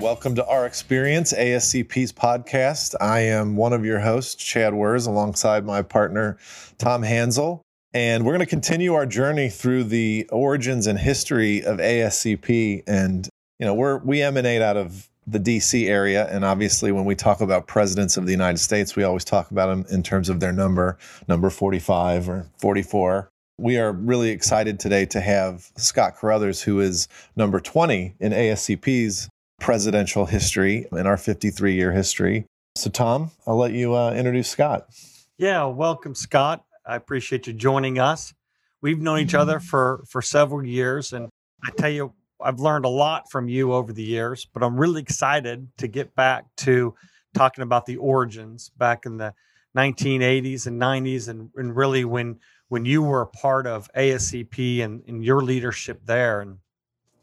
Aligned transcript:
welcome 0.00 0.36
to 0.36 0.46
our 0.46 0.64
experience, 0.64 1.32
ASCP's 1.32 2.12
podcast. 2.12 2.94
I 3.00 3.20
am 3.20 3.56
one 3.56 3.72
of 3.72 3.84
your 3.84 3.98
hosts, 3.98 4.36
Chad 4.36 4.72
Worz, 4.72 5.06
alongside 5.06 5.64
my 5.64 5.82
partner, 5.82 6.38
Tom 6.78 7.02
Hansel. 7.02 7.62
And 7.92 8.24
we're 8.24 8.32
going 8.32 8.40
to 8.40 8.46
continue 8.46 8.94
our 8.94 9.06
journey 9.06 9.48
through 9.48 9.84
the 9.84 10.28
origins 10.30 10.86
and 10.86 10.98
history 10.98 11.64
of 11.64 11.78
ASCP. 11.78 12.84
And, 12.86 13.28
you 13.58 13.66
know, 13.66 13.74
we're, 13.74 13.98
we 13.98 14.22
emanate 14.22 14.62
out 14.62 14.76
of 14.76 15.08
the 15.26 15.40
DC 15.40 15.88
area. 15.88 16.28
And 16.28 16.44
obviously, 16.44 16.92
when 16.92 17.04
we 17.04 17.16
talk 17.16 17.40
about 17.40 17.66
presidents 17.66 18.16
of 18.16 18.24
the 18.24 18.32
United 18.32 18.58
States, 18.58 18.94
we 18.94 19.02
always 19.02 19.24
talk 19.24 19.50
about 19.50 19.66
them 19.66 19.84
in 19.90 20.04
terms 20.04 20.28
of 20.28 20.38
their 20.38 20.52
number, 20.52 20.96
number 21.26 21.50
45 21.50 22.28
or 22.28 22.46
44. 22.58 23.28
We 23.58 23.78
are 23.78 23.90
really 23.90 24.30
excited 24.30 24.78
today 24.78 25.06
to 25.06 25.20
have 25.20 25.72
Scott 25.76 26.14
Carruthers, 26.16 26.62
who 26.62 26.78
is 26.78 27.08
number 27.34 27.58
20 27.58 28.14
in 28.20 28.32
ASCP's 28.32 29.28
presidential 29.60 30.26
history 30.26 30.86
in 30.92 31.06
our 31.06 31.16
53 31.16 31.74
year 31.74 31.92
history. 31.92 32.46
So, 32.76 32.90
Tom, 32.90 33.30
I'll 33.46 33.56
let 33.56 33.72
you 33.72 33.94
uh, 33.94 34.12
introduce 34.12 34.48
Scott. 34.48 34.88
Yeah, 35.36 35.64
welcome, 35.66 36.14
Scott. 36.14 36.64
I 36.86 36.96
appreciate 36.96 37.46
you 37.46 37.52
joining 37.52 37.98
us. 37.98 38.34
We've 38.80 39.00
known 39.00 39.18
each 39.18 39.34
other 39.34 39.58
for 39.60 40.04
for 40.08 40.22
several 40.22 40.64
years, 40.64 41.12
and 41.12 41.28
I 41.64 41.70
tell 41.76 41.90
you, 41.90 42.12
I've 42.40 42.60
learned 42.60 42.84
a 42.84 42.88
lot 42.88 43.30
from 43.30 43.48
you 43.48 43.72
over 43.72 43.92
the 43.92 44.02
years. 44.02 44.46
But 44.52 44.62
I'm 44.62 44.76
really 44.78 45.02
excited 45.02 45.68
to 45.78 45.88
get 45.88 46.14
back 46.14 46.44
to 46.58 46.94
talking 47.34 47.62
about 47.62 47.86
the 47.86 47.96
origins 47.96 48.70
back 48.76 49.06
in 49.06 49.16
the 49.16 49.34
1980s 49.76 50.66
and 50.66 50.80
90s, 50.80 51.28
and, 51.28 51.50
and 51.56 51.76
really 51.76 52.04
when 52.04 52.38
when 52.68 52.84
you 52.84 53.02
were 53.02 53.22
a 53.22 53.26
part 53.26 53.66
of 53.66 53.90
ASCP 53.96 54.82
and, 54.82 55.02
and 55.08 55.24
your 55.24 55.42
leadership 55.42 56.00
there. 56.04 56.40
And 56.40 56.58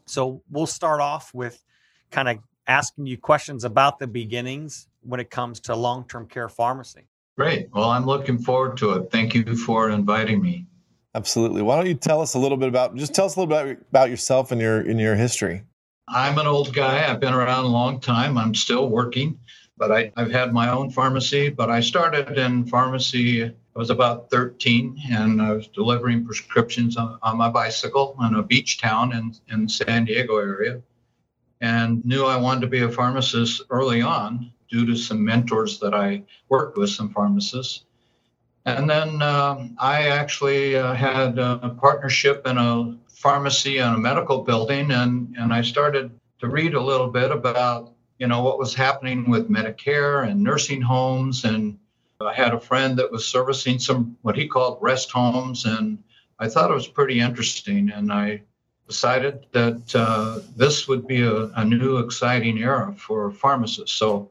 so 0.04 0.42
we'll 0.50 0.66
start 0.66 1.00
off 1.00 1.32
with 1.32 1.62
kind 2.10 2.28
of 2.28 2.38
asking 2.66 3.06
you 3.06 3.16
questions 3.16 3.64
about 3.64 3.98
the 3.98 4.06
beginnings 4.06 4.88
when 5.02 5.20
it 5.20 5.30
comes 5.30 5.60
to 5.60 5.76
long 5.76 6.06
term 6.08 6.26
care 6.26 6.48
pharmacy. 6.48 7.06
Great. 7.36 7.68
Well, 7.72 7.90
I'm 7.90 8.06
looking 8.06 8.38
forward 8.38 8.76
to 8.78 8.92
it. 8.92 9.10
Thank 9.10 9.34
you 9.34 9.56
for 9.56 9.90
inviting 9.90 10.40
me. 10.40 10.66
Absolutely. 11.14 11.62
Why 11.62 11.76
don't 11.76 11.86
you 11.86 11.94
tell 11.94 12.20
us 12.20 12.34
a 12.34 12.38
little 12.38 12.58
bit 12.58 12.68
about 12.68 12.94
just 12.96 13.14
tell 13.14 13.26
us 13.26 13.36
a 13.36 13.40
little 13.40 13.54
bit 13.54 13.78
about 13.90 14.10
yourself 14.10 14.52
and 14.52 14.60
your 14.60 14.80
in 14.80 14.98
your 14.98 15.14
history? 15.14 15.62
I'm 16.08 16.38
an 16.38 16.46
old 16.46 16.74
guy. 16.74 17.10
I've 17.10 17.20
been 17.20 17.34
around 17.34 17.64
a 17.64 17.68
long 17.68 18.00
time. 18.00 18.38
I'm 18.38 18.54
still 18.54 18.88
working, 18.88 19.38
but 19.76 19.90
I, 19.90 20.12
have 20.16 20.30
had 20.30 20.52
my 20.52 20.70
own 20.70 20.90
pharmacy. 20.90 21.48
But 21.48 21.70
I 21.70 21.80
started 21.80 22.38
in 22.38 22.66
pharmacy. 22.66 23.44
I 23.44 23.78
was 23.78 23.90
about 23.90 24.30
13, 24.30 24.98
and 25.10 25.42
I 25.42 25.52
was 25.52 25.68
delivering 25.68 26.24
prescriptions 26.24 26.96
on, 26.96 27.18
on 27.22 27.36
my 27.36 27.48
bicycle 27.48 28.16
in 28.22 28.34
a 28.34 28.42
beach 28.42 28.78
town 28.78 29.12
in 29.12 29.34
in 29.52 29.68
San 29.68 30.04
Diego 30.04 30.36
area, 30.36 30.80
and 31.60 32.04
knew 32.04 32.24
I 32.24 32.36
wanted 32.36 32.62
to 32.62 32.66
be 32.66 32.82
a 32.82 32.90
pharmacist 32.90 33.62
early 33.70 34.02
on 34.02 34.52
due 34.68 34.86
to 34.86 34.96
some 34.96 35.24
mentors 35.24 35.78
that 35.80 35.94
I 35.94 36.22
worked 36.48 36.76
with, 36.76 36.90
some 36.90 37.10
pharmacists. 37.10 37.84
And 38.64 38.90
then 38.90 39.22
um, 39.22 39.76
I 39.78 40.08
actually 40.08 40.76
uh, 40.76 40.92
had 40.92 41.38
a 41.38 41.76
partnership 41.80 42.46
in 42.46 42.58
a 42.58 42.96
pharmacy 43.08 43.78
and 43.78 43.94
a 43.94 43.98
medical 43.98 44.42
building, 44.42 44.90
and, 44.90 45.34
and 45.38 45.52
I 45.52 45.62
started 45.62 46.10
to 46.40 46.48
read 46.48 46.74
a 46.74 46.82
little 46.82 47.08
bit 47.08 47.30
about 47.30 47.92
you 48.18 48.26
know 48.26 48.42
what 48.42 48.58
was 48.58 48.74
happening 48.74 49.28
with 49.28 49.50
Medicare 49.50 50.28
and 50.28 50.42
nursing 50.42 50.80
homes, 50.80 51.44
and 51.44 51.78
I 52.20 52.32
had 52.32 52.54
a 52.54 52.60
friend 52.60 52.98
that 52.98 53.12
was 53.12 53.26
servicing 53.26 53.78
some 53.78 54.16
what 54.22 54.36
he 54.36 54.48
called 54.48 54.78
rest 54.80 55.10
homes, 55.10 55.64
and 55.64 55.98
I 56.38 56.48
thought 56.48 56.70
it 56.70 56.74
was 56.74 56.88
pretty 56.88 57.20
interesting, 57.20 57.90
and 57.90 58.12
I 58.12 58.42
decided 58.88 59.46
that 59.52 59.94
uh, 59.94 60.40
this 60.56 60.86
would 60.86 61.06
be 61.06 61.22
a, 61.22 61.46
a, 61.56 61.64
new 61.64 61.98
exciting 61.98 62.58
era 62.58 62.94
for 62.96 63.30
pharmacists. 63.32 63.96
So 63.96 64.30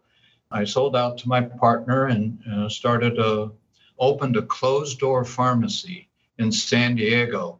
I 0.52 0.64
sold 0.64 0.96
out 0.96 1.18
to 1.20 1.28
my 1.28 1.42
partner 1.42 2.06
and 2.08 2.40
uh, 2.52 2.70
started 2.70 3.20
a 3.20 3.52
opened 4.00 4.38
a 4.38 4.42
closed 4.42 5.00
door 5.00 5.24
pharmacy 5.26 6.08
in 6.38 6.52
San 6.52 6.96
Diego. 6.96 7.60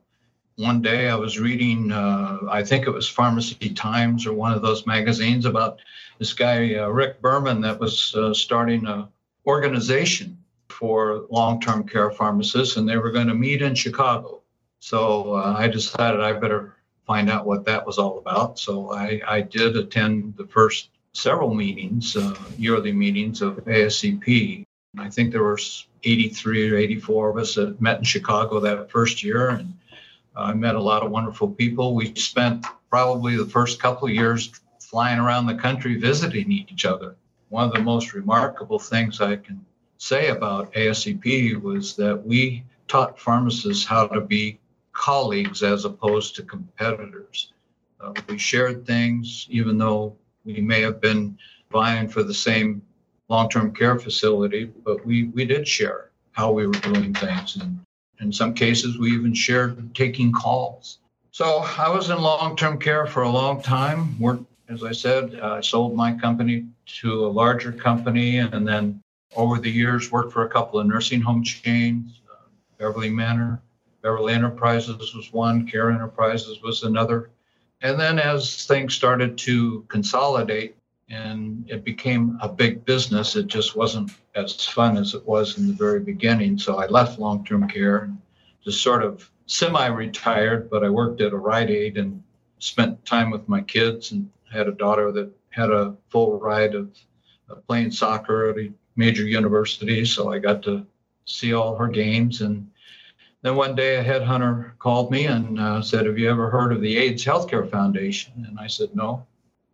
One 0.58 0.82
day 0.82 1.10
I 1.10 1.16
was 1.16 1.40
reading, 1.40 1.92
uh, 1.92 2.40
I 2.50 2.64
think 2.64 2.88
it 2.88 2.92
was 2.92 3.10
Pharmacy 3.10 3.70
Times 3.74 4.26
or 4.26 4.34
one 4.34 4.54
of 4.54 4.62
those 4.62 4.86
magazines 4.86 5.46
about 5.46 5.80
this 6.20 6.34
guy 6.34 6.76
uh, 6.76 6.88
Rick 6.88 7.22
Berman 7.22 7.62
that 7.62 7.80
was 7.80 8.16
uh, 8.16 8.34
starting 8.34 8.86
a 8.86 9.10
organization 9.46 10.38
for 10.70 11.26
long-term 11.30 11.88
care 11.88 12.12
pharmacists, 12.12 12.78
and 12.78 12.88
they 12.88 12.98
were 12.98 13.12
going 13.12 13.28
to 13.28 13.34
meet 13.34 13.62
in 13.62 13.76
Chicago. 13.76 14.42
So 14.80 15.36
uh, 15.36 15.56
I 15.58 15.68
decided 15.68 16.22
I 16.22 16.34
better 16.34 16.75
find 17.06 17.30
out 17.30 17.46
what 17.46 17.66
that 17.66 17.86
was 17.86 17.98
all 17.98 18.18
about. 18.18 18.60
So 18.60 18.92
I, 18.92 19.22
I 19.28 19.42
did 19.42 19.78
attend 19.78 20.36
the 20.38 20.48
first 20.48 20.90
several 21.14 21.54
meetings, 21.54 22.16
uh, 22.16 22.36
yearly 22.58 22.92
meetings 22.92 23.42
of 23.42 23.58
ASCP. 23.66 24.66
I 24.98 25.10
think 25.10 25.32
there 25.32 25.44
were 25.44 25.60
83 26.04 26.72
or 26.72 26.78
84 26.78 27.30
of 27.30 27.38
us 27.38 27.56
that 27.56 27.82
met 27.82 27.98
in 28.00 28.04
Chicago 28.04 28.60
that 28.60 28.92
first 28.92 29.24
year, 29.24 29.50
and 29.50 29.74
I 30.36 30.54
met 30.54 30.76
a 30.76 30.82
lot 30.82 31.04
of 31.04 31.12
wonderful 31.12 31.50
people. 31.50 31.96
We 31.96 32.14
spent 32.16 32.66
probably 32.90 33.38
the 33.38 33.46
first 33.46 33.82
couple 33.82 34.08
of 34.08 34.14
years 34.14 34.52
flying 34.80 35.20
around 35.20 35.46
the 35.46 35.56
country 35.56 35.96
visiting 35.96 36.52
each 36.52 36.86
other. 36.86 37.16
One 37.50 37.68
of 37.68 37.74
the 37.74 37.82
most 37.82 38.14
remarkable 38.14 38.80
things 38.80 39.22
I 39.22 39.36
can 39.38 39.66
say 39.98 40.30
about 40.30 40.74
ASCP 40.74 41.62
was 41.62 41.96
that 41.96 42.26
we 42.26 42.64
taught 42.88 43.20
pharmacists 43.20 43.86
how 43.86 44.08
to 44.08 44.22
be 44.22 44.60
colleagues 44.96 45.62
as 45.62 45.86
opposed 45.86 46.36
to 46.36 46.44
competitors. 46.44 47.54
Uh, 48.02 48.14
we 48.28 48.38
shared 48.38 48.86
things, 48.88 49.46
even 49.50 49.78
though 49.78 50.16
we 50.46 50.62
may 50.62 50.82
have 50.82 51.00
been 51.00 51.38
vying 51.72 52.08
for 52.08 52.24
the 52.24 52.34
same 52.34 52.82
long-term 53.30 53.74
care 53.74 54.00
facility, 54.00 54.66
but 54.66 55.06
we, 55.06 55.26
we 55.26 55.46
did 55.46 55.68
share 55.68 56.10
how 56.32 56.52
we 56.52 56.66
were 56.66 56.74
doing 56.74 57.14
things. 57.14 57.58
And 57.58 57.80
in 58.20 58.32
some 58.32 58.54
cases, 58.54 58.98
we 58.98 59.12
even 59.12 59.34
shared 59.34 59.94
taking 59.94 60.32
calls. 60.32 61.00
So 61.32 61.66
I 61.78 61.90
was 61.90 62.10
in 62.10 62.18
long-term 62.22 62.80
care 62.80 63.06
for 63.06 63.24
a 63.24 63.30
long 63.30 63.62
time. 63.62 64.18
Worked, 64.20 64.46
as 64.70 64.84
I 64.84 64.94
said, 64.94 65.40
I 65.40 65.62
sold 65.62 65.96
my 65.96 66.14
company 66.14 66.66
to 67.02 67.26
a 67.26 67.28
larger 67.28 67.72
company, 67.72 68.38
and 68.38 68.66
then 68.68 69.02
over 69.36 69.60
the 69.60 69.70
years 69.70 70.12
worked 70.12 70.32
for 70.32 70.46
a 70.46 70.50
couple 70.50 70.80
of 70.80 70.88
nursing 70.88 71.22
home 71.22 71.44
chains. 71.44 72.22
Uh, 72.32 72.48
Beverly 72.78 73.10
Manor, 73.10 73.62
Beverly 74.06 74.34
Enterprises 74.34 75.16
was 75.16 75.34
one, 75.34 75.66
Care 75.66 75.90
Enterprises 75.90 76.62
was 76.62 76.84
another. 76.84 77.32
And 77.82 78.00
then 78.00 78.20
as 78.20 78.66
things 78.66 78.94
started 78.94 79.36
to 79.40 79.84
consolidate 79.88 80.76
and 81.10 81.66
it 81.68 81.84
became 81.84 82.38
a 82.40 82.48
big 82.48 82.86
business, 82.86 83.36
it 83.36 83.48
just 83.48 83.76
wasn't 83.76 84.12
as 84.36 84.64
fun 84.64 84.96
as 84.98 85.16
it 85.16 85.26
was 85.26 85.58
in 85.58 85.66
the 85.66 85.74
very 85.74 86.02
beginning. 86.02 86.60
So 86.60 86.78
I 86.78 86.86
left 86.86 87.18
long 87.18 87.44
term 87.44 87.68
care 87.68 88.04
and 88.04 88.22
just 88.64 88.84
sort 88.84 89.04
of 89.04 89.28
semi 89.48 89.88
retired, 89.88 90.70
but 90.70 90.84
I 90.84 90.90
worked 90.90 91.22
at 91.22 91.34
a 91.34 91.38
Rite 91.38 91.72
Aid 91.72 91.98
and 91.98 92.22
spent 92.60 93.04
time 93.06 93.32
with 93.32 93.50
my 93.50 93.62
kids 93.62 94.12
and 94.12 94.30
had 94.54 94.68
a 94.68 94.72
daughter 94.72 95.12
that 95.14 95.32
had 95.50 95.72
a 95.72 95.96
full 96.10 96.40
ride 96.40 96.76
of, 96.76 96.96
playing 97.68 97.90
soccer 97.90 98.52
at 98.52 98.58
a 98.60 98.72
major 98.96 99.24
university. 99.24 100.06
So 100.06 100.32
I 100.32 100.38
got 100.38 100.62
to 100.64 100.86
see 101.26 101.54
all 101.54 101.76
her 101.76 101.88
games 101.88 102.42
and 102.42 102.70
then 103.46 103.56
one 103.56 103.76
day 103.76 103.98
a 103.98 104.04
headhunter 104.04 104.76
called 104.80 105.12
me 105.12 105.28
and 105.28 105.60
uh, 105.60 105.80
said, 105.80 106.08
Have 106.08 106.18
you 106.18 106.32
ever 106.32 106.50
heard 106.50 106.74
of 106.74 106.82
the 106.82 106.98
AIDS 106.98 107.24
Healthcare 107.24 107.70
Foundation? 107.70 108.44
And 108.48 108.60
I 108.60 108.66
said, 108.66 108.96
No. 108.96 109.24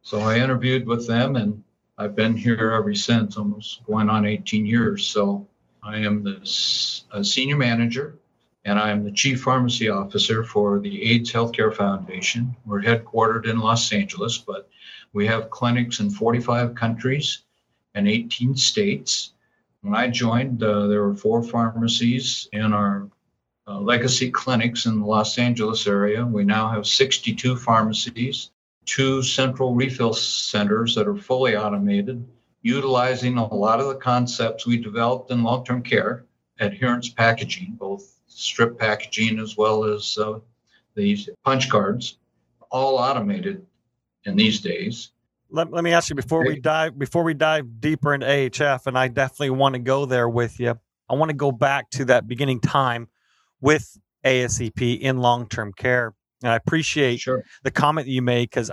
So 0.01 0.19
I 0.19 0.39
interviewed 0.39 0.85
with 0.85 1.07
them 1.07 1.37
and 1.37 1.63
I've 1.97 2.13
been 2.13 2.35
here 2.35 2.71
ever 2.71 2.93
since, 2.93 3.37
almost 3.37 3.85
going 3.85 4.09
on 4.09 4.25
18 4.25 4.65
years. 4.65 5.07
So 5.07 5.47
I 5.81 5.99
am 5.99 6.21
the 6.21 6.41
senior 7.23 7.55
manager 7.55 8.17
and 8.65 8.77
I 8.77 8.89
am 8.89 9.05
the 9.05 9.11
chief 9.11 9.41
pharmacy 9.41 9.87
officer 9.87 10.43
for 10.43 10.81
the 10.81 11.09
AIDS 11.09 11.31
Healthcare 11.31 11.73
Foundation. 11.73 12.53
We're 12.65 12.81
headquartered 12.81 13.47
in 13.47 13.59
Los 13.59 13.93
Angeles, 13.93 14.37
but 14.37 14.67
we 15.13 15.25
have 15.27 15.49
clinics 15.49 16.01
in 16.01 16.09
45 16.09 16.75
countries 16.75 17.43
and 17.95 18.09
18 18.09 18.53
states. 18.57 19.31
When 19.79 19.95
I 19.95 20.09
joined, 20.09 20.61
uh, 20.61 20.87
there 20.87 21.03
were 21.03 21.15
four 21.15 21.41
pharmacies 21.41 22.49
in 22.51 22.73
our 22.73 23.07
uh, 23.67 23.79
legacy 23.79 24.31
clinics 24.31 24.85
in 24.85 24.99
the 24.99 25.05
Los 25.05 25.37
Angeles 25.37 25.87
area. 25.87 26.25
We 26.25 26.43
now 26.43 26.69
have 26.69 26.87
62 26.87 27.55
pharmacies, 27.57 28.51
two 28.85 29.21
central 29.21 29.75
refill 29.75 30.13
centers 30.13 30.95
that 30.95 31.07
are 31.07 31.15
fully 31.15 31.55
automated, 31.55 32.27
utilizing 32.61 33.37
a 33.37 33.53
lot 33.53 33.79
of 33.79 33.87
the 33.87 33.95
concepts 33.95 34.65
we 34.65 34.77
developed 34.77 35.31
in 35.31 35.43
long 35.43 35.63
term 35.63 35.83
care, 35.83 36.25
adherence 36.59 37.09
packaging, 37.09 37.75
both 37.79 38.15
strip 38.27 38.79
packaging 38.79 39.39
as 39.39 39.57
well 39.57 39.83
as 39.83 40.17
uh, 40.17 40.39
these 40.95 41.29
punch 41.43 41.69
cards, 41.69 42.17
all 42.69 42.97
automated 42.97 43.65
in 44.25 44.35
these 44.35 44.61
days. 44.61 45.11
Let, 45.49 45.71
let 45.71 45.83
me 45.83 45.91
ask 45.91 46.09
you 46.09 46.15
before 46.15 46.45
we 46.45 46.59
dive 46.59 46.97
before 46.97 47.23
we 47.23 47.33
dive 47.33 47.81
deeper 47.81 48.13
into 48.13 48.25
AHF, 48.25 48.87
and 48.87 48.97
I 48.97 49.09
definitely 49.09 49.49
want 49.49 49.75
to 49.75 49.79
go 49.79 50.05
there 50.05 50.29
with 50.29 50.59
you. 50.59 50.79
I 51.09 51.15
want 51.15 51.29
to 51.29 51.35
go 51.35 51.51
back 51.51 51.89
to 51.91 52.05
that 52.05 52.25
beginning 52.25 52.61
time 52.61 53.09
with 53.61 53.97
ASCP 54.25 54.99
in 54.99 55.17
long 55.17 55.47
term 55.47 55.71
care. 55.73 56.13
And 56.43 56.51
I 56.51 56.55
appreciate 56.55 57.19
sure. 57.19 57.43
the 57.63 57.71
comment 57.71 58.07
that 58.07 58.11
you 58.11 58.21
made 58.21 58.49
because 58.49 58.71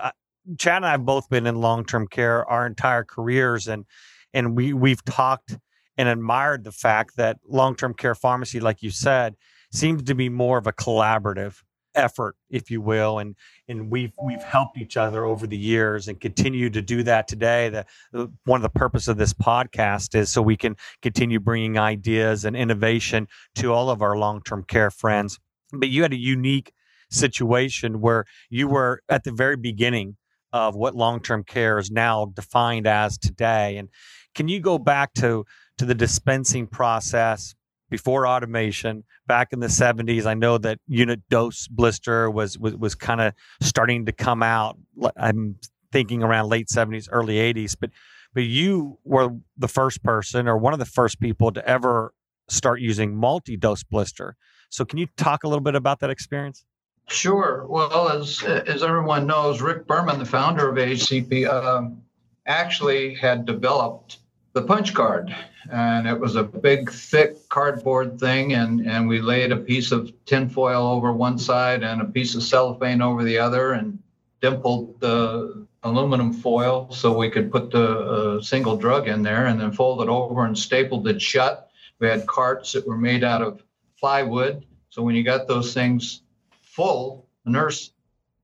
Chad 0.59 0.77
and 0.77 0.87
I 0.87 0.93
have 0.93 1.05
both 1.05 1.29
been 1.29 1.47
in 1.47 1.57
long 1.57 1.85
term 1.85 2.07
care 2.09 2.47
our 2.47 2.67
entire 2.67 3.05
careers, 3.05 3.69
and 3.69 3.85
and 4.33 4.57
we 4.57 4.73
we've 4.73 5.05
talked 5.05 5.57
and 5.97 6.09
admired 6.09 6.65
the 6.65 6.73
fact 6.73 7.17
that 7.17 7.39
long 7.47 7.75
term 7.75 7.93
care 7.93 8.15
pharmacy, 8.15 8.61
like 8.61 8.83
you 8.83 8.91
said, 8.91 9.35
seems 9.73 10.05
to 10.05 10.15
be 10.15 10.29
more 10.29 10.59
of 10.59 10.67
a 10.67 10.73
collaborative 10.73 11.63
effort, 11.99 12.37
if 12.49 12.71
you 12.71 12.81
will, 12.81 13.19
and 13.19 13.35
and 13.69 13.91
we've 13.91 14.13
we've 14.25 14.43
helped 14.43 14.79
each 14.79 14.97
other 14.97 15.25
over 15.25 15.47
the 15.47 15.57
years 15.57 16.09
and 16.09 16.21
continue 16.21 16.71
to 16.71 16.81
do 16.81 17.03
that 17.03 17.29
today. 17.29 17.69
The, 17.69 17.87
the 18.13 18.33
one 18.45 18.59
of 18.59 18.63
the 18.63 18.79
purpose 18.79 19.09
of 19.09 19.19
this 19.19 19.35
podcast 19.35 20.15
is 20.15 20.31
so 20.31 20.41
we 20.41 20.57
can 20.57 20.77
continue 21.03 21.41
bringing 21.41 21.79
ideas 21.79 22.45
and 22.45 22.57
innovation 22.57 23.29
to 23.57 23.73
all 23.73 23.91
of 23.91 24.01
our 24.01 24.17
long 24.17 24.41
term 24.43 24.65
care 24.65 24.91
friends. 24.91 25.39
But 25.73 25.89
you 25.91 26.03
had 26.03 26.13
a 26.13 26.19
unique 26.19 26.73
situation 27.11 28.01
where 28.01 28.25
you 28.49 28.69
were 28.69 29.03
at 29.09 29.25
the 29.25 29.33
very 29.33 29.57
beginning 29.57 30.17
of 30.53 30.77
what 30.77 30.95
long 30.95 31.21
term 31.21 31.45
care 31.45 31.79
is 31.79 31.91
now 31.91 32.27
defined 32.35 32.87
as 32.87 33.19
today. 33.19 33.77
And 33.77 33.89
can 34.35 34.49
you 34.49 34.61
go 34.61 34.79
back 34.79 35.13
to 35.15 35.45
to 35.79 35.85
the 35.85 35.95
dispensing 35.95 36.67
process 36.67 37.55
before 37.91 38.27
automation 38.27 39.05
back 39.27 39.53
in 39.53 39.61
the 39.61 39.67
70s 39.67 40.27
i 40.27 40.35
know 40.35 40.59
that 40.59 40.79
unit 40.87 41.21
dose 41.29 41.67
blister 41.69 42.31
was 42.31 42.59
was, 42.59 42.75
was 42.77 42.95
kind 42.95 43.21
of 43.21 43.33
starting 43.61 44.07
to 44.07 44.13
come 44.13 44.43
out 44.43 44.79
i'm 45.17 45.57
thinking 45.93 46.23
around 46.23 46.49
late 46.49 46.69
70s 46.69 47.09
early 47.11 47.37
80s 47.37 47.77
but 47.79 47.91
but 48.35 48.43
you 48.43 48.99
were 49.05 49.31
the 49.57 49.69
first 49.69 50.03
person 50.03 50.47
or 50.49 50.57
one 50.57 50.73
of 50.73 50.79
the 50.79 50.85
first 50.85 51.21
people 51.21 51.51
to 51.53 51.67
ever 51.67 52.13
start 52.49 52.81
using 52.81 53.17
multi-dose 53.17 53.83
blister 53.83 54.37
so 54.71 54.85
can 54.85 54.99
you 54.99 55.07
talk 55.17 55.45
a 55.45 55.49
little 55.49 55.65
bit 55.65 55.75
about 55.75 56.01
that 56.01 56.11
experience 56.11 56.65
Sure. 57.09 57.65
Well, 57.67 58.11
as 58.11 58.43
as 58.45 58.83
everyone 58.83 59.27
knows, 59.27 59.63
Rick 59.63 59.87
Berman, 59.87 60.19
the 60.19 60.27
founder 60.27 60.69
of 60.69 60.77
ACP, 60.77 61.49
um, 61.49 62.03
actually 62.47 63.15
had 63.15 63.47
developed 63.47 64.19
the 64.59 64.67
punch 64.67 64.93
card, 64.93 65.33
and 65.71 66.09
it 66.09 66.19
was 66.19 66.35
a 66.35 66.43
big, 66.43 66.91
thick 66.91 67.49
cardboard 67.49 68.19
thing, 68.19 68.55
and 68.55 68.81
and 68.81 69.07
we 69.07 69.21
laid 69.21 69.53
a 69.53 69.57
piece 69.57 69.93
of 69.93 70.13
tinfoil 70.25 70.85
over 70.85 71.13
one 71.13 71.39
side 71.39 71.85
and 71.85 72.03
a 72.03 72.05
piece 72.05 72.35
of 72.35 72.43
cellophane 72.43 73.01
over 73.01 73.23
the 73.23 73.39
other, 73.39 73.75
and 73.75 74.03
dimpled 74.41 74.99
the 74.99 75.65
aluminum 75.85 76.33
foil 76.33 76.91
so 76.91 77.17
we 77.17 77.31
could 77.31 77.53
put 77.53 77.71
the 77.71 77.89
uh, 77.89 78.43
single 78.43 78.77
drug 78.77 79.07
in 79.07 79.23
there, 79.23 79.47
and 79.47 79.61
then 79.61 79.71
fold 79.71 80.03
it 80.03 80.09
over 80.09 80.45
and 80.45 80.59
stapled 80.59 81.07
it 81.07 81.23
shut. 81.23 81.71
We 82.01 82.09
had 82.09 82.27
carts 82.27 82.73
that 82.73 82.85
were 82.85 82.99
made 82.99 83.23
out 83.23 83.43
of 83.43 83.63
plywood, 84.01 84.67
so 84.91 85.03
when 85.03 85.15
you 85.15 85.23
got 85.23 85.47
those 85.47 85.73
things 85.73 86.23
full, 86.63 87.29
the 87.45 87.53
nurse 87.53 87.93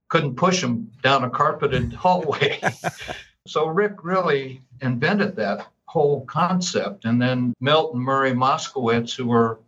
couldn't 0.08 0.37
push 0.37 0.61
them 0.61 0.93
down 1.02 1.25
a 1.25 1.31
carpeted 1.31 1.93
hallway. 2.05 2.61
so 3.49 3.66
Rick 3.66 4.05
really 4.05 4.62
invented 4.81 5.34
that 5.34 5.66
whole 5.94 6.26
concept. 6.26 7.05
And 7.05 7.23
then 7.23 7.55
Milton 7.61 8.00
Murray 8.00 8.32
Moskowitz, 8.32 9.14
who 9.14 9.26
were 9.26 9.61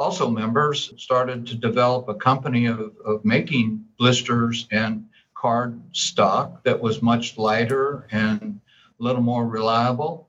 also 0.00 0.28
members, 0.28 0.92
started 0.96 1.46
to 1.46 1.54
develop 1.54 2.08
a 2.08 2.14
company 2.14 2.66
of, 2.66 2.92
of 3.04 3.24
making 3.24 3.84
blisters 3.96 4.66
and 4.72 5.06
card 5.32 5.80
stock 5.92 6.64
that 6.64 6.80
was 6.80 7.02
much 7.02 7.38
lighter 7.38 8.08
and 8.10 8.60
a 8.98 9.02
little 9.02 9.22
more 9.22 9.46
reliable. 9.46 10.28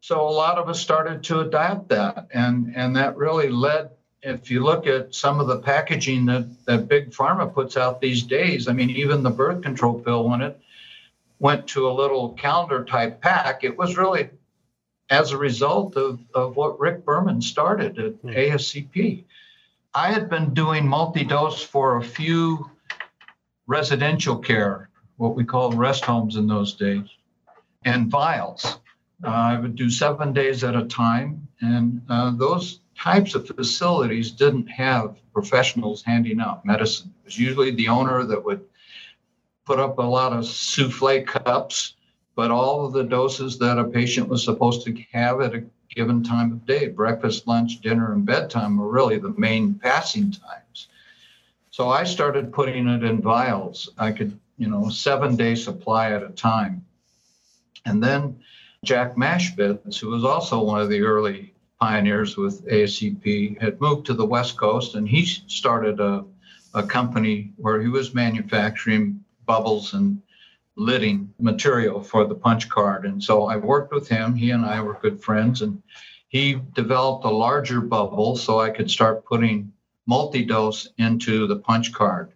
So 0.00 0.20
a 0.20 0.30
lot 0.30 0.58
of 0.58 0.68
us 0.68 0.80
started 0.80 1.24
to 1.24 1.40
adapt 1.40 1.88
that, 1.88 2.28
and 2.32 2.72
and 2.76 2.94
that 2.94 3.16
really 3.16 3.48
led 3.48 3.90
if 4.22 4.48
you 4.48 4.62
look 4.62 4.86
at 4.86 5.12
some 5.12 5.40
of 5.40 5.48
the 5.48 5.58
packaging 5.58 6.26
that, 6.26 6.46
that 6.66 6.86
big 6.86 7.10
pharma 7.10 7.52
puts 7.52 7.76
out 7.76 8.00
these 8.00 8.22
days, 8.22 8.68
I 8.68 8.72
mean, 8.72 8.90
even 8.90 9.24
the 9.24 9.30
birth 9.30 9.62
control 9.62 10.00
pill, 10.00 10.28
when 10.28 10.40
it 10.40 10.60
went 11.40 11.66
to 11.68 11.88
a 11.88 11.92
little 11.92 12.32
calendar 12.34 12.84
type 12.84 13.20
pack, 13.20 13.64
it 13.64 13.76
was 13.76 13.96
really 13.96 14.30
as 15.10 15.32
a 15.32 15.38
result 15.38 15.96
of, 15.96 16.20
of 16.34 16.56
what 16.56 16.78
Rick 16.78 17.04
Berman 17.04 17.40
started 17.40 17.98
at 17.98 18.22
mm. 18.22 18.36
ASCP. 18.36 19.24
I 19.94 20.12
had 20.12 20.28
been 20.28 20.52
doing 20.52 20.86
multi 20.86 21.24
dose 21.24 21.62
for 21.62 21.96
a 21.96 22.02
few 22.02 22.70
residential 23.66 24.38
care, 24.38 24.90
what 25.16 25.34
we 25.34 25.44
called 25.44 25.74
rest 25.74 26.04
homes 26.04 26.36
in 26.36 26.46
those 26.46 26.74
days, 26.74 27.08
and 27.84 28.10
vials. 28.10 28.80
Uh, 29.24 29.28
I 29.28 29.58
would 29.58 29.74
do 29.74 29.90
seven 29.90 30.32
days 30.32 30.62
at 30.62 30.76
a 30.76 30.84
time, 30.84 31.48
and 31.60 32.02
uh, 32.08 32.30
those 32.30 32.80
types 32.96 33.34
of 33.34 33.46
facilities 33.46 34.30
didn't 34.30 34.66
have 34.66 35.18
professionals 35.32 36.02
handing 36.02 36.40
out 36.40 36.64
medicine. 36.64 37.14
It 37.22 37.26
was 37.26 37.38
usually 37.38 37.70
the 37.70 37.88
owner 37.88 38.24
that 38.24 38.44
would 38.44 38.64
put 39.64 39.78
up 39.78 39.98
a 39.98 40.02
lot 40.02 40.32
of 40.32 40.46
souffle 40.46 41.22
cups, 41.24 41.94
but 42.38 42.52
all 42.52 42.86
of 42.86 42.92
the 42.92 43.02
doses 43.02 43.58
that 43.58 43.80
a 43.80 43.84
patient 43.84 44.28
was 44.28 44.44
supposed 44.44 44.84
to 44.84 44.96
have 45.10 45.40
at 45.40 45.56
a 45.56 45.64
given 45.90 46.22
time 46.22 46.52
of 46.52 46.64
day 46.64 46.86
breakfast, 46.86 47.48
lunch, 47.48 47.80
dinner, 47.80 48.12
and 48.12 48.24
bedtime 48.24 48.76
were 48.76 48.88
really 48.88 49.18
the 49.18 49.34
main 49.36 49.74
passing 49.74 50.30
times. 50.30 50.86
So 51.72 51.88
I 51.88 52.04
started 52.04 52.52
putting 52.52 52.86
it 52.86 53.02
in 53.02 53.20
vials. 53.20 53.90
I 53.98 54.12
could, 54.12 54.38
you 54.56 54.68
know, 54.68 54.88
seven 54.88 55.34
day 55.34 55.56
supply 55.56 56.12
at 56.12 56.22
a 56.22 56.28
time. 56.28 56.86
And 57.84 58.00
then 58.00 58.38
Jack 58.84 59.16
Mashbitz, 59.16 59.98
who 59.98 60.06
was 60.06 60.24
also 60.24 60.62
one 60.62 60.80
of 60.80 60.90
the 60.90 61.00
early 61.00 61.54
pioneers 61.80 62.36
with 62.36 62.64
ASCP, 62.68 63.60
had 63.60 63.80
moved 63.80 64.06
to 64.06 64.14
the 64.14 64.24
West 64.24 64.56
Coast 64.56 64.94
and 64.94 65.08
he 65.08 65.24
started 65.24 65.98
a, 65.98 66.24
a 66.72 66.84
company 66.84 67.50
where 67.56 67.82
he 67.82 67.88
was 67.88 68.14
manufacturing 68.14 69.24
bubbles 69.44 69.92
and 69.92 70.22
lidding 70.78 71.32
material 71.40 72.00
for 72.00 72.24
the 72.24 72.34
punch 72.34 72.68
card. 72.68 73.04
And 73.04 73.22
so 73.22 73.46
I 73.46 73.56
worked 73.56 73.92
with 73.92 74.08
him. 74.08 74.34
He 74.34 74.52
and 74.52 74.64
I 74.64 74.80
were 74.80 74.98
good 75.02 75.20
friends, 75.22 75.60
and 75.62 75.82
he 76.28 76.60
developed 76.74 77.24
a 77.24 77.30
larger 77.30 77.80
bubble 77.80 78.36
so 78.36 78.60
I 78.60 78.70
could 78.70 78.90
start 78.90 79.24
putting 79.24 79.72
multi 80.06 80.44
dose 80.44 80.88
into 80.98 81.46
the 81.46 81.56
punch 81.56 81.92
card. 81.92 82.32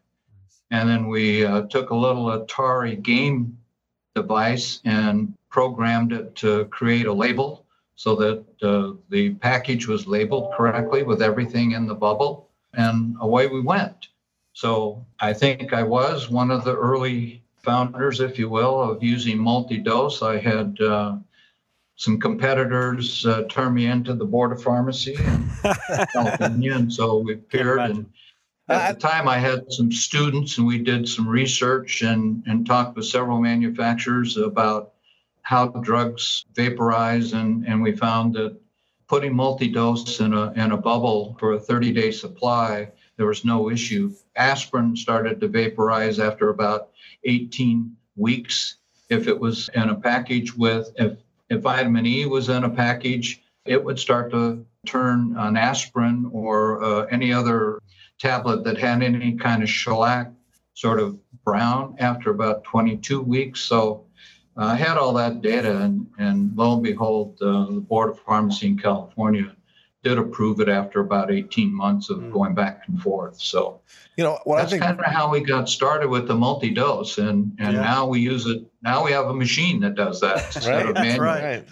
And 0.71 0.89
then 0.89 1.09
we 1.09 1.45
uh, 1.45 1.63
took 1.63 1.91
a 1.91 1.95
little 1.95 2.27
Atari 2.27 3.01
game 3.01 3.59
device 4.15 4.81
and 4.85 5.35
programmed 5.49 6.13
it 6.13 6.35
to 6.37 6.65
create 6.67 7.07
a 7.07 7.13
label 7.13 7.65
so 7.95 8.17
that 8.17 8.45
uh, 8.63 8.95
the 9.11 9.35
package 9.35 9.87
was 9.87 10.07
labeled 10.07 10.53
correctly 10.57 11.03
with 11.03 11.23
everything 11.23 11.73
in 11.73 11.87
the 11.87 11.95
bubble, 11.95 12.49
and 12.75 13.17
away 13.21 13.47
we 13.47 13.61
went. 13.61 14.09
So 14.55 15.07
I 15.21 15.33
think 15.33 15.73
I 15.73 15.83
was 15.83 16.29
one 16.29 16.51
of 16.51 16.65
the 16.65 16.77
early 16.77 17.42
founders, 17.63 18.21
if 18.21 18.39
you 18.39 18.49
will, 18.49 18.81
of 18.81 19.03
using 19.03 19.39
multi-dose. 19.39 20.23
I 20.23 20.39
had 20.39 20.81
uh, 20.81 21.17
some 21.97 22.19
competitors 22.19 23.25
uh, 23.27 23.45
turn 23.49 23.75
me 23.75 23.87
into 23.87 24.15
the 24.15 24.25
board 24.25 24.53
of 24.53 24.63
pharmacy 24.63 25.15
in 25.15 25.51
California, 26.13 26.75
and 26.75 26.93
so 26.93 27.19
we 27.19 27.35
appeared. 27.35 27.81
And 27.81 28.07
at 28.69 28.95
the 28.95 29.01
time, 29.01 29.29
I 29.29 29.39
had 29.39 29.73
some 29.73 29.93
students, 29.93 30.59
and 30.59 30.67
we 30.67 30.79
did 30.79 31.09
some 31.09 31.29
research 31.29 32.03
and 32.03 32.43
and 32.47 32.67
talked 32.67 32.97
with 32.97 33.07
several 33.07 33.41
manufacturers 33.41 34.37
about 34.37 34.93
how 35.43 35.69
drugs 35.69 36.45
vaporize, 36.55 37.33
and, 37.33 37.67
and 37.67 37.83
we 37.83 37.93
found 37.93 38.35
that 38.35 38.57
putting 39.09 39.35
multi-dose 39.35 40.21
in 40.21 40.33
a, 40.33 40.53
in 40.53 40.73
a 40.73 40.77
bubble 40.77 41.37
for 41.39 41.53
a 41.53 41.61
30-day 41.61 42.13
supply, 42.13 42.89
there 43.17 43.27
was 43.27 43.45
no 43.45 43.71
issue. 43.71 44.15
Aspirin 44.37 44.97
started 44.97 45.41
to 45.41 45.49
vaporize 45.49 46.19
after 46.19 46.49
about 46.49 46.92
18 47.25 47.97
weeks. 48.17 48.77
If 49.09 49.29
it 49.29 49.39
was 49.39 49.69
in 49.75 49.91
a 49.91 49.95
package 49.95 50.55
with, 50.55 50.91
if, 50.97 51.19
if 51.51 51.61
vitamin 51.61 52.07
E 52.07 52.27
was 52.27 52.49
in 52.49 52.65
a 52.65 52.71
package, 52.71 53.43
it 53.65 53.83
would 53.83 53.99
start 53.99 54.31
to 54.33 54.65
turn 54.87 55.35
an 55.37 55.57
aspirin 55.57 56.29
or 56.33 56.83
uh, 56.83 57.07
any 57.07 57.33
other 57.33 57.81
tablet 58.19 58.65
that 58.65 58.79
had 58.79 59.03
any 59.03 59.37
kind 59.37 59.63
of 59.63 59.69
shellac 59.69 60.33
sort 60.75 61.01
of 61.01 61.19
brown 61.45 61.95
after 61.99 62.31
about 62.31 62.65
22 62.65 63.21
weeks. 63.21 63.61
So 63.61 64.07
I 64.57 64.77
had 64.77 64.99
all 64.99 65.13
that 65.15 65.43
data, 65.43 65.79
and, 65.79 66.07
and 66.19 66.57
lo 66.57 66.75
and 66.75 66.83
behold, 66.83 67.39
uh, 67.41 67.67
the 67.67 67.81
Board 67.81 68.11
of 68.11 68.21
Pharmacy 68.21 68.67
in 68.67 68.79
California 68.79 69.55
did 70.03 70.19
approve 70.19 70.61
it 70.61 70.69
after 70.69 71.01
about 71.01 71.31
18 71.31 71.75
months 71.75 72.11
of 72.11 72.19
mm. 72.19 72.33
going 72.33 72.55
back 72.55 72.83
and 72.89 73.01
forth. 73.01 73.41
So, 73.41 73.81
you 74.17 74.25
know, 74.25 74.39
what 74.45 74.59
that's 74.59 74.77
kind 74.77 74.99
of 74.99 75.07
how 75.07 75.31
we 75.31 75.41
got 75.41 75.69
started 75.69 76.09
with 76.09 76.27
the 76.27 76.35
multi-dose, 76.35 77.19
and 77.19 77.57
and 77.59 77.75
yeah. 77.75 77.83
now 77.83 78.07
we 78.07 78.21
use 78.21 78.47
it. 78.47 78.65
Now 78.83 79.05
we 79.05 79.13
have 79.13 79.27
a 79.27 79.35
machine 79.35 79.81
that 79.81 79.95
does 79.95 80.21
that 80.21 80.57
right. 80.67 80.95
That's 80.95 81.19
right. 81.19 81.65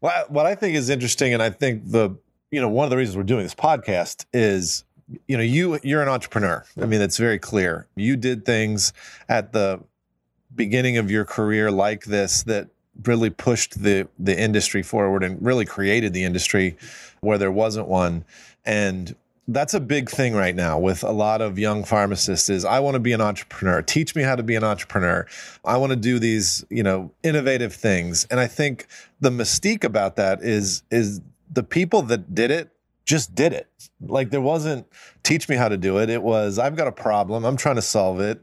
Well, 0.00 0.24
what 0.28 0.46
I 0.46 0.54
think 0.54 0.76
is 0.76 0.90
interesting, 0.90 1.34
and 1.34 1.42
I 1.42 1.50
think 1.50 1.90
the 1.90 2.16
you 2.50 2.60
know 2.60 2.68
one 2.68 2.84
of 2.84 2.90
the 2.90 2.96
reasons 2.96 3.16
we're 3.16 3.22
doing 3.24 3.42
this 3.42 3.54
podcast 3.54 4.26
is 4.32 4.84
you 5.26 5.36
know 5.36 5.42
you 5.42 5.78
you're 5.82 6.02
an 6.02 6.08
entrepreneur. 6.08 6.64
I 6.80 6.86
mean, 6.86 7.00
it's 7.00 7.16
very 7.16 7.38
clear. 7.38 7.86
You 7.96 8.16
did 8.16 8.44
things 8.44 8.92
at 9.28 9.52
the 9.52 9.80
beginning 10.54 10.98
of 10.98 11.10
your 11.10 11.24
career 11.24 11.70
like 11.70 12.04
this 12.04 12.42
that 12.44 12.68
really 13.04 13.30
pushed 13.30 13.82
the 13.82 14.08
the 14.18 14.38
industry 14.38 14.82
forward 14.82 15.22
and 15.22 15.44
really 15.44 15.64
created 15.64 16.12
the 16.12 16.24
industry 16.24 16.76
where 17.20 17.38
there 17.38 17.52
wasn't 17.52 17.86
one 17.86 18.24
and 18.64 19.14
that's 19.48 19.72
a 19.72 19.80
big 19.80 20.10
thing 20.10 20.34
right 20.34 20.54
now 20.54 20.78
with 20.78 21.02
a 21.02 21.10
lot 21.10 21.40
of 21.40 21.58
young 21.58 21.82
pharmacists 21.82 22.50
is 22.50 22.66
I 22.66 22.80
want 22.80 22.94
to 22.94 23.00
be 23.00 23.14
an 23.14 23.22
entrepreneur. 23.22 23.80
Teach 23.80 24.14
me 24.14 24.22
how 24.22 24.36
to 24.36 24.42
be 24.42 24.54
an 24.54 24.62
entrepreneur. 24.62 25.26
I 25.64 25.78
want 25.78 25.90
to 25.90 25.96
do 25.96 26.18
these, 26.18 26.66
you 26.68 26.82
know, 26.82 27.10
innovative 27.22 27.74
things. 27.74 28.26
And 28.30 28.38
I 28.38 28.46
think 28.46 28.86
the 29.20 29.30
mystique 29.30 29.84
about 29.84 30.16
that 30.16 30.42
is 30.42 30.82
is 30.90 31.22
the 31.50 31.62
people 31.62 32.02
that 32.02 32.34
did 32.34 32.50
it 32.50 32.70
just 33.06 33.34
did 33.34 33.54
it. 33.54 33.68
Like 34.02 34.28
there 34.28 34.42
wasn't 34.42 34.86
teach 35.22 35.48
me 35.48 35.56
how 35.56 35.70
to 35.70 35.78
do 35.78 35.98
it. 35.98 36.10
It 36.10 36.22
was 36.22 36.58
I've 36.58 36.76
got 36.76 36.86
a 36.86 36.92
problem. 36.92 37.44
I'm 37.44 37.56
trying 37.56 37.76
to 37.76 37.82
solve 37.82 38.20
it. 38.20 38.42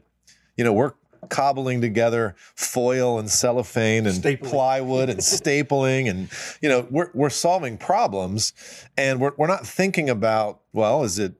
You 0.56 0.64
know, 0.64 0.72
we're 0.72 0.92
cobbling 1.28 1.80
together 1.80 2.34
foil 2.54 3.18
and 3.18 3.30
cellophane 3.30 4.06
and 4.06 4.22
stapling. 4.22 4.48
plywood 4.48 5.08
and 5.08 5.20
stapling 5.20 6.08
and 6.08 6.28
you 6.60 6.68
know 6.68 6.86
we're 6.90 7.10
we're 7.14 7.30
solving 7.30 7.76
problems 7.78 8.52
and 8.96 9.20
we're 9.20 9.32
we're 9.36 9.46
not 9.46 9.66
thinking 9.66 10.08
about 10.10 10.60
well 10.72 11.04
is 11.04 11.18
it 11.18 11.34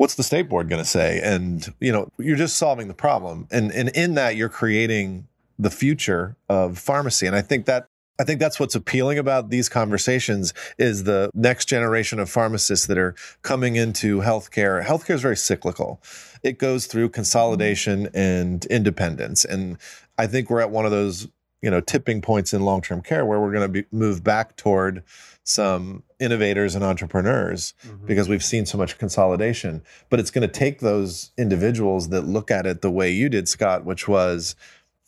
what's 0.00 0.14
the 0.14 0.22
state 0.22 0.48
board 0.48 0.70
going 0.70 0.82
to 0.82 0.88
say? 0.88 1.20
And 1.22 1.74
you 1.78 1.92
know 1.92 2.08
you're 2.18 2.36
just 2.36 2.56
solving 2.56 2.88
the 2.88 2.94
problem. 2.94 3.46
And 3.50 3.70
and 3.70 3.90
in 3.90 4.14
that 4.14 4.34
you're 4.34 4.48
creating 4.48 5.28
the 5.58 5.70
future 5.70 6.36
of 6.48 6.78
pharmacy. 6.78 7.26
And 7.26 7.36
I 7.36 7.42
think 7.42 7.66
that 7.66 7.89
I 8.20 8.24
think 8.24 8.38
that's 8.38 8.60
what's 8.60 8.74
appealing 8.74 9.16
about 9.16 9.48
these 9.48 9.70
conversations 9.70 10.52
is 10.76 11.04
the 11.04 11.30
next 11.32 11.70
generation 11.70 12.18
of 12.18 12.28
pharmacists 12.28 12.86
that 12.88 12.98
are 12.98 13.14
coming 13.40 13.76
into 13.76 14.20
healthcare. 14.20 14.84
Healthcare 14.84 15.14
is 15.14 15.22
very 15.22 15.38
cyclical. 15.38 16.02
It 16.42 16.58
goes 16.58 16.84
through 16.84 17.08
consolidation 17.08 18.10
and 18.12 18.66
independence. 18.66 19.46
And 19.46 19.78
I 20.18 20.26
think 20.26 20.50
we're 20.50 20.60
at 20.60 20.70
one 20.70 20.84
of 20.84 20.90
those, 20.90 21.28
you 21.62 21.70
know, 21.70 21.80
tipping 21.80 22.20
points 22.20 22.52
in 22.52 22.60
long-term 22.60 23.00
care 23.00 23.24
where 23.24 23.40
we're 23.40 23.52
going 23.52 23.72
to 23.72 23.86
move 23.90 24.22
back 24.22 24.54
toward 24.54 25.02
some 25.42 26.02
innovators 26.18 26.74
and 26.74 26.84
entrepreneurs 26.84 27.72
mm-hmm. 27.86 28.04
because 28.04 28.28
we've 28.28 28.44
seen 28.44 28.66
so 28.66 28.76
much 28.76 28.98
consolidation. 28.98 29.82
But 30.10 30.20
it's 30.20 30.30
going 30.30 30.46
to 30.46 30.58
take 30.58 30.80
those 30.80 31.32
individuals 31.38 32.10
that 32.10 32.26
look 32.26 32.50
at 32.50 32.66
it 32.66 32.82
the 32.82 32.90
way 32.90 33.10
you 33.10 33.30
did, 33.30 33.48
Scott, 33.48 33.86
which 33.86 34.06
was 34.06 34.56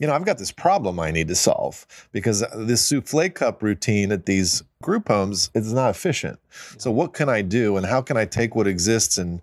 you 0.02 0.08
know, 0.08 0.14
I've 0.14 0.24
got 0.24 0.38
this 0.38 0.50
problem 0.50 0.98
I 0.98 1.12
need 1.12 1.28
to 1.28 1.36
solve 1.36 1.86
because 2.10 2.42
uh, 2.42 2.48
this 2.56 2.84
souffle 2.84 3.30
cup 3.30 3.62
routine 3.62 4.10
at 4.10 4.26
these 4.26 4.64
group 4.82 5.06
homes 5.06 5.48
is 5.54 5.72
not 5.72 5.90
efficient. 5.90 6.40
So 6.76 6.90
what 6.90 7.14
can 7.14 7.28
I 7.28 7.40
do 7.40 7.76
and 7.76 7.86
how 7.86 8.02
can 8.02 8.16
I 8.16 8.24
take 8.24 8.56
what 8.56 8.66
exists 8.66 9.16
and 9.16 9.40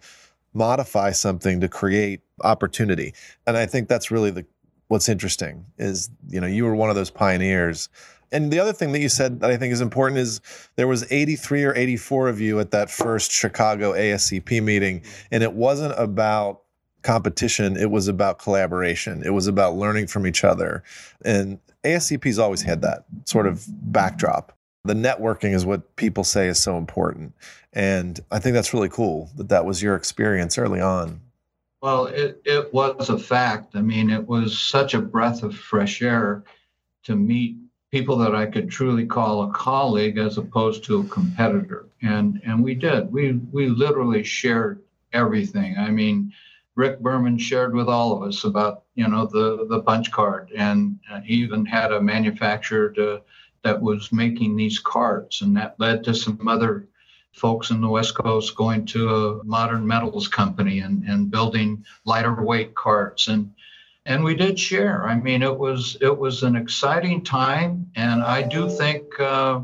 modify 0.53 1.11
something 1.11 1.61
to 1.61 1.69
create 1.69 2.19
opportunity? 2.43 3.13
And 3.47 3.55
I 3.55 3.65
think 3.67 3.87
that's 3.87 4.11
really 4.11 4.31
the 4.31 4.45
what's 4.89 5.07
interesting 5.07 5.65
is, 5.77 6.09
you 6.27 6.41
know, 6.41 6.47
you 6.47 6.65
were 6.65 6.75
one 6.75 6.89
of 6.89 6.97
those 6.97 7.09
pioneers. 7.09 7.87
And 8.33 8.51
the 8.51 8.59
other 8.59 8.73
thing 8.73 8.91
that 8.91 8.99
you 8.99 9.07
said 9.07 9.39
that 9.39 9.49
I 9.49 9.55
think 9.55 9.71
is 9.71 9.79
important 9.79 10.19
is 10.19 10.41
there 10.75 10.89
was 10.89 11.09
83 11.09 11.63
or 11.63 11.73
84 11.73 12.27
of 12.27 12.41
you 12.41 12.59
at 12.59 12.71
that 12.71 12.89
first 12.89 13.31
Chicago 13.31 13.93
ASCP 13.93 14.61
meeting 14.61 14.99
mm-hmm. 14.99 15.27
and 15.31 15.41
it 15.41 15.53
wasn't 15.53 15.93
about 15.97 16.63
competition, 17.01 17.77
it 17.77 17.91
was 17.91 18.07
about 18.07 18.39
collaboration. 18.39 19.23
It 19.25 19.31
was 19.31 19.47
about 19.47 19.75
learning 19.75 20.07
from 20.07 20.27
each 20.27 20.43
other. 20.43 20.83
And 21.23 21.59
ASCP's 21.83 22.39
always 22.39 22.61
had 22.61 22.81
that 22.81 23.05
sort 23.25 23.47
of 23.47 23.65
backdrop. 23.91 24.57
The 24.85 24.93
networking 24.93 25.53
is 25.53 25.65
what 25.65 25.95
people 25.95 26.23
say 26.23 26.47
is 26.47 26.61
so 26.61 26.77
important. 26.77 27.33
And 27.73 28.19
I 28.31 28.39
think 28.39 28.53
that's 28.53 28.73
really 28.73 28.89
cool 28.89 29.29
that 29.35 29.49
that 29.49 29.65
was 29.65 29.81
your 29.81 29.95
experience 29.95 30.57
early 30.57 30.81
on. 30.81 31.21
Well, 31.81 32.07
it, 32.07 32.41
it 32.43 32.73
was 32.73 33.09
a 33.09 33.17
fact. 33.17 33.75
I 33.75 33.81
mean, 33.81 34.09
it 34.09 34.27
was 34.27 34.59
such 34.59 34.93
a 34.93 35.01
breath 35.01 35.43
of 35.43 35.55
fresh 35.55 36.01
air 36.01 36.43
to 37.03 37.15
meet 37.15 37.55
people 37.91 38.17
that 38.17 38.35
I 38.35 38.45
could 38.45 38.69
truly 38.69 39.05
call 39.05 39.43
a 39.43 39.53
colleague 39.53 40.17
as 40.17 40.37
opposed 40.37 40.83
to 40.85 40.99
a 40.99 41.03
competitor. 41.05 41.87
And 42.01 42.41
and 42.45 42.63
we 42.63 42.75
did. 42.75 43.11
We 43.11 43.33
we 43.51 43.67
literally 43.67 44.23
shared 44.23 44.81
everything. 45.13 45.77
I 45.77 45.89
mean, 45.89 46.33
Rick 46.79 47.01
Berman 47.01 47.38
shared 47.38 47.75
with 47.75 47.89
all 47.89 48.13
of 48.13 48.24
us 48.24 48.45
about 48.45 48.83
you 48.95 49.05
know 49.05 49.25
the 49.25 49.67
the 49.67 49.81
punch 49.81 50.12
card, 50.12 50.50
and, 50.55 50.98
he 51.25 51.33
even 51.33 51.65
had 51.65 51.91
a 51.91 52.01
manufacturer 52.01 52.89
to, 52.91 53.21
that 53.63 53.81
was 53.81 54.13
making 54.13 54.55
these 54.55 54.79
cards, 54.79 55.41
and 55.41 55.57
that 55.57 55.75
led 55.77 56.05
to 56.05 56.13
some 56.13 56.48
other 56.48 56.88
folks 57.33 57.69
in 57.69 57.81
the 57.81 57.89
West 57.89 58.15
Coast 58.15 58.55
going 58.55 58.86
to 58.86 59.01
a 59.13 59.43
modern 59.43 59.86
metals 59.86 60.29
company 60.29 60.79
and, 60.79 61.03
and 61.03 61.29
building 61.29 61.83
lighter 62.05 62.41
weight 62.41 62.74
carts 62.75 63.27
and 63.27 63.51
and 64.05 64.24
we 64.24 64.33
did 64.33 64.57
share. 64.57 65.05
I 65.05 65.15
mean, 65.15 65.43
it 65.43 65.57
was 65.65 65.98
it 66.00 66.17
was 66.17 66.43
an 66.43 66.55
exciting 66.55 67.25
time, 67.25 67.91
and 67.95 68.24
I 68.24 68.41
do 68.41 68.69
think 68.69 69.19
uh, 69.19 69.59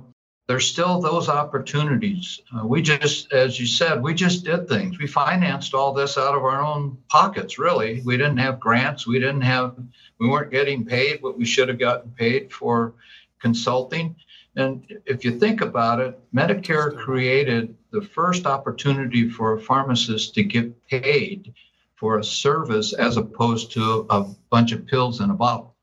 there's 0.48 0.68
still 0.68 1.02
those 1.02 1.28
opportunities. 1.28 2.40
Uh, 2.56 2.66
we 2.66 2.82
just, 2.82 3.34
as 3.34 3.60
you 3.60 3.66
said, 3.66 4.02
we 4.02 4.14
just 4.14 4.46
did 4.46 4.68
things. 4.70 5.00
We 5.00 5.08
financed 5.08 5.74
all 5.74 5.92
this 5.92 6.18
out 6.18 6.36
of 6.36 6.44
our 6.44 6.64
own 6.64 6.98
pockets, 7.10 7.58
really. 7.58 8.02
We 8.06 8.18
didn't 8.18 8.38
have 8.38 8.60
grants. 8.60 9.08
We 9.08 9.20
didn't 9.20 9.42
have, 9.42 9.76
we 10.20 10.30
weren't 10.30 10.52
getting 10.52 10.86
paid 10.86 11.22
what 11.22 11.38
we 11.38 11.46
should 11.46 11.68
have 11.68 11.80
gotten 11.80 12.12
paid 12.12 12.54
for 12.54 12.94
consulting. 13.40 14.16
And 14.56 14.86
if 15.06 15.26
you 15.26 15.40
think 15.40 15.62
about 15.62 16.00
it, 16.00 16.20
Medicare 16.34 16.96
created 16.96 17.76
the 17.92 18.02
first 18.02 18.46
opportunity 18.46 19.28
for 19.30 19.54
a 19.54 19.62
pharmacist 19.62 20.36
to 20.36 20.44
get 20.44 20.88
paid 20.88 21.54
for 21.96 22.20
a 22.20 22.24
service 22.24 22.94
as 22.94 23.18
opposed 23.18 23.72
to 23.72 24.06
a 24.10 24.26
bunch 24.52 24.72
of 24.74 24.86
pills 24.86 25.22
in 25.22 25.32
a 25.32 25.34
bottle 25.34 25.75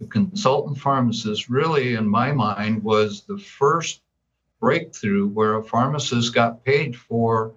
the 0.00 0.06
consultant 0.06 0.78
pharmacist 0.78 1.48
really, 1.48 1.94
in 1.94 2.08
my 2.08 2.32
mind, 2.32 2.82
was 2.82 3.22
the 3.22 3.38
first 3.38 4.00
breakthrough 4.58 5.28
where 5.28 5.56
a 5.56 5.64
pharmacist 5.64 6.34
got 6.34 6.64
paid 6.64 6.96
for 6.96 7.52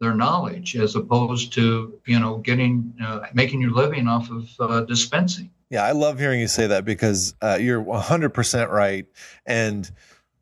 their 0.00 0.14
knowledge 0.14 0.76
as 0.76 0.94
opposed 0.94 1.52
to 1.54 1.98
you 2.06 2.20
know 2.20 2.38
getting 2.38 2.94
uh, 3.02 3.20
making 3.32 3.60
your 3.60 3.70
living 3.70 4.06
off 4.06 4.30
of 4.30 4.48
uh, 4.60 4.80
dispensing. 4.82 5.50
Yeah 5.70 5.84
i 5.84 5.92
love 5.92 6.18
hearing 6.18 6.40
you 6.40 6.48
say 6.48 6.66
that 6.66 6.84
because 6.84 7.34
uh, 7.42 7.58
you're 7.60 7.82
100% 7.82 8.70
right. 8.70 9.06
And 9.46 9.90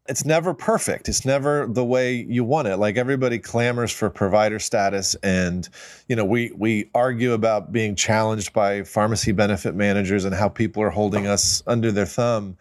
it's 0.07 0.25
never 0.25 0.53
perfect. 0.53 1.09
It's 1.09 1.25
never 1.25 1.67
the 1.67 1.85
way 1.85 2.15
you 2.15 2.45
want 2.45 2.69
it. 2.69 2.77
Like 2.77 2.97
everybody 2.97 3.39
clamors 3.39 3.91
for 3.91 4.11
provider 4.11 4.59
status 4.59 5.15
and 5.23 5.69
you 6.09 6.17
know, 6.17 6.25
we 6.25 6.53
we 6.57 6.91
argue 6.95 7.33
about 7.33 7.73
being 7.73 7.97
challenged 7.97 8.53
by 8.53 8.83
pharmacy 8.83 9.33
benefit 9.33 9.75
managers 9.75 10.25
and 10.25 10.35
how 10.35 10.49
people 10.49 10.83
are 10.83 10.91
holding 10.91 11.27
us 11.27 11.63
under 11.67 11.91
their 11.91 12.07
thumb. 12.07 12.57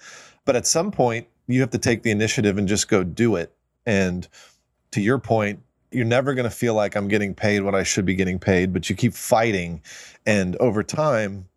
But 0.46 0.56
at 0.56 0.66
some 0.66 0.92
point, 0.92 1.28
you 1.48 1.60
have 1.60 1.72
to 1.72 1.78
take 1.78 2.04
the 2.04 2.12
initiative 2.12 2.58
and 2.58 2.68
just 2.68 2.88
go 2.88 3.04
do 3.04 3.36
it. 3.36 3.54
And 3.86 4.28
to 4.92 5.02
your 5.02 5.20
point, 5.20 5.62
you're 5.92 6.06
never 6.06 6.34
going 6.34 6.50
to 6.50 6.56
feel 6.56 6.74
like 6.74 6.96
I'm 6.96 7.08
getting 7.08 7.36
paid 7.36 7.62
what 7.62 7.76
I 7.76 7.84
should 7.84 8.06
be 8.06 8.16
getting 8.16 8.40
paid, 8.40 8.74
but 8.74 8.90
you 8.90 8.96
keep 8.96 9.14
fighting 9.14 9.82
and 10.26 10.56
over 10.58 10.82
time 10.82 11.48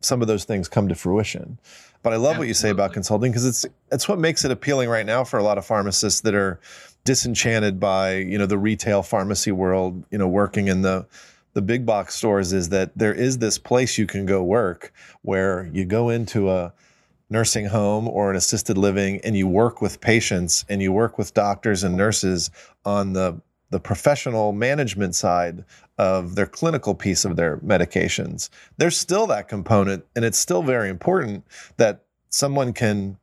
some 0.00 0.22
of 0.22 0.28
those 0.28 0.44
things 0.44 0.68
come 0.68 0.88
to 0.88 0.94
fruition. 0.94 1.58
But 2.06 2.12
I 2.12 2.18
love 2.18 2.34
Absolutely. 2.34 2.38
what 2.38 2.48
you 2.48 2.54
say 2.54 2.70
about 2.70 2.92
consulting 2.92 3.32
because 3.32 3.44
it's 3.44 3.66
it's 3.90 4.08
what 4.08 4.20
makes 4.20 4.44
it 4.44 4.52
appealing 4.52 4.88
right 4.88 5.04
now 5.04 5.24
for 5.24 5.40
a 5.40 5.42
lot 5.42 5.58
of 5.58 5.66
pharmacists 5.66 6.20
that 6.20 6.36
are 6.36 6.60
disenchanted 7.02 7.80
by 7.80 8.14
you 8.14 8.38
know 8.38 8.46
the 8.46 8.58
retail 8.58 9.02
pharmacy 9.02 9.50
world. 9.50 10.04
You 10.12 10.18
know, 10.18 10.28
working 10.28 10.68
in 10.68 10.82
the 10.82 11.08
the 11.54 11.62
big 11.62 11.84
box 11.84 12.14
stores 12.14 12.52
is 12.52 12.68
that 12.68 12.96
there 12.96 13.12
is 13.12 13.38
this 13.38 13.58
place 13.58 13.98
you 13.98 14.06
can 14.06 14.24
go 14.24 14.40
work 14.40 14.92
where 15.22 15.68
you 15.72 15.84
go 15.84 16.08
into 16.08 16.48
a 16.48 16.72
nursing 17.28 17.66
home 17.66 18.06
or 18.06 18.30
an 18.30 18.36
assisted 18.36 18.78
living 18.78 19.20
and 19.24 19.36
you 19.36 19.48
work 19.48 19.82
with 19.82 20.00
patients 20.00 20.64
and 20.68 20.80
you 20.80 20.92
work 20.92 21.18
with 21.18 21.34
doctors 21.34 21.82
and 21.82 21.96
nurses 21.96 22.52
on 22.84 23.14
the 23.14 23.40
the 23.70 23.80
professional 23.80 24.52
management 24.52 25.14
side 25.14 25.64
of 25.98 26.34
their 26.34 26.46
clinical 26.46 26.94
piece 26.94 27.24
of 27.24 27.36
their 27.36 27.56
medications. 27.58 28.48
There's 28.76 28.96
still 28.96 29.26
that 29.28 29.48
component, 29.48 30.04
and 30.14 30.24
it's 30.24 30.38
still 30.38 30.62
very 30.62 30.88
important 30.88 31.44
that 31.76 32.04
someone 32.30 32.72
can 32.72 33.18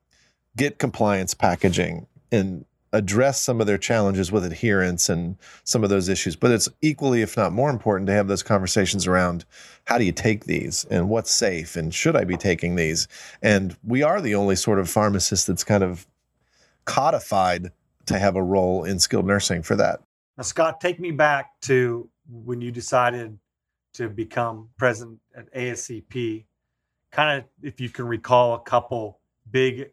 get 0.55 0.79
compliance 0.79 1.33
packaging 1.33 2.07
and 2.31 2.65
address 2.93 3.41
some 3.41 3.59
of 3.59 3.65
their 3.65 3.77
challenges 3.77 4.31
with 4.31 4.45
adherence 4.45 5.09
and 5.09 5.35
some 5.63 5.83
of 5.83 5.89
those 5.89 6.07
issues. 6.07 6.35
But 6.35 6.51
it's 6.51 6.69
equally, 6.81 7.23
if 7.23 7.35
not 7.35 7.51
more 7.51 7.71
important, 7.71 8.07
to 8.07 8.13
have 8.13 8.27
those 8.27 8.43
conversations 8.43 9.07
around 9.07 9.45
how 9.85 9.97
do 9.97 10.05
you 10.05 10.11
take 10.11 10.45
these 10.45 10.85
and 10.85 11.09
what's 11.09 11.31
safe 11.31 11.75
and 11.75 11.93
should 11.93 12.15
I 12.15 12.23
be 12.23 12.37
taking 12.37 12.75
these? 12.75 13.07
And 13.41 13.75
we 13.83 14.03
are 14.03 14.21
the 14.21 14.35
only 14.35 14.55
sort 14.55 14.79
of 14.79 14.89
pharmacist 14.89 15.47
that's 15.47 15.63
kind 15.63 15.83
of 15.83 16.05
codified 16.85 17.71
to 18.05 18.19
have 18.19 18.35
a 18.35 18.43
role 18.43 18.83
in 18.83 18.99
skilled 18.99 19.25
nursing 19.25 19.63
for 19.63 19.75
that. 19.75 20.01
Now, 20.37 20.43
Scott, 20.43 20.81
take 20.81 20.99
me 20.99 21.11
back 21.11 21.59
to 21.61 22.09
when 22.29 22.61
you 22.61 22.71
decided 22.71 23.37
to 23.93 24.09
become 24.09 24.69
president 24.77 25.19
at 25.35 25.53
ASCP. 25.53 26.45
Kind 27.11 27.39
of, 27.39 27.45
if 27.61 27.79
you 27.79 27.89
can 27.89 28.07
recall, 28.07 28.55
a 28.55 28.59
couple 28.59 29.19
big 29.51 29.91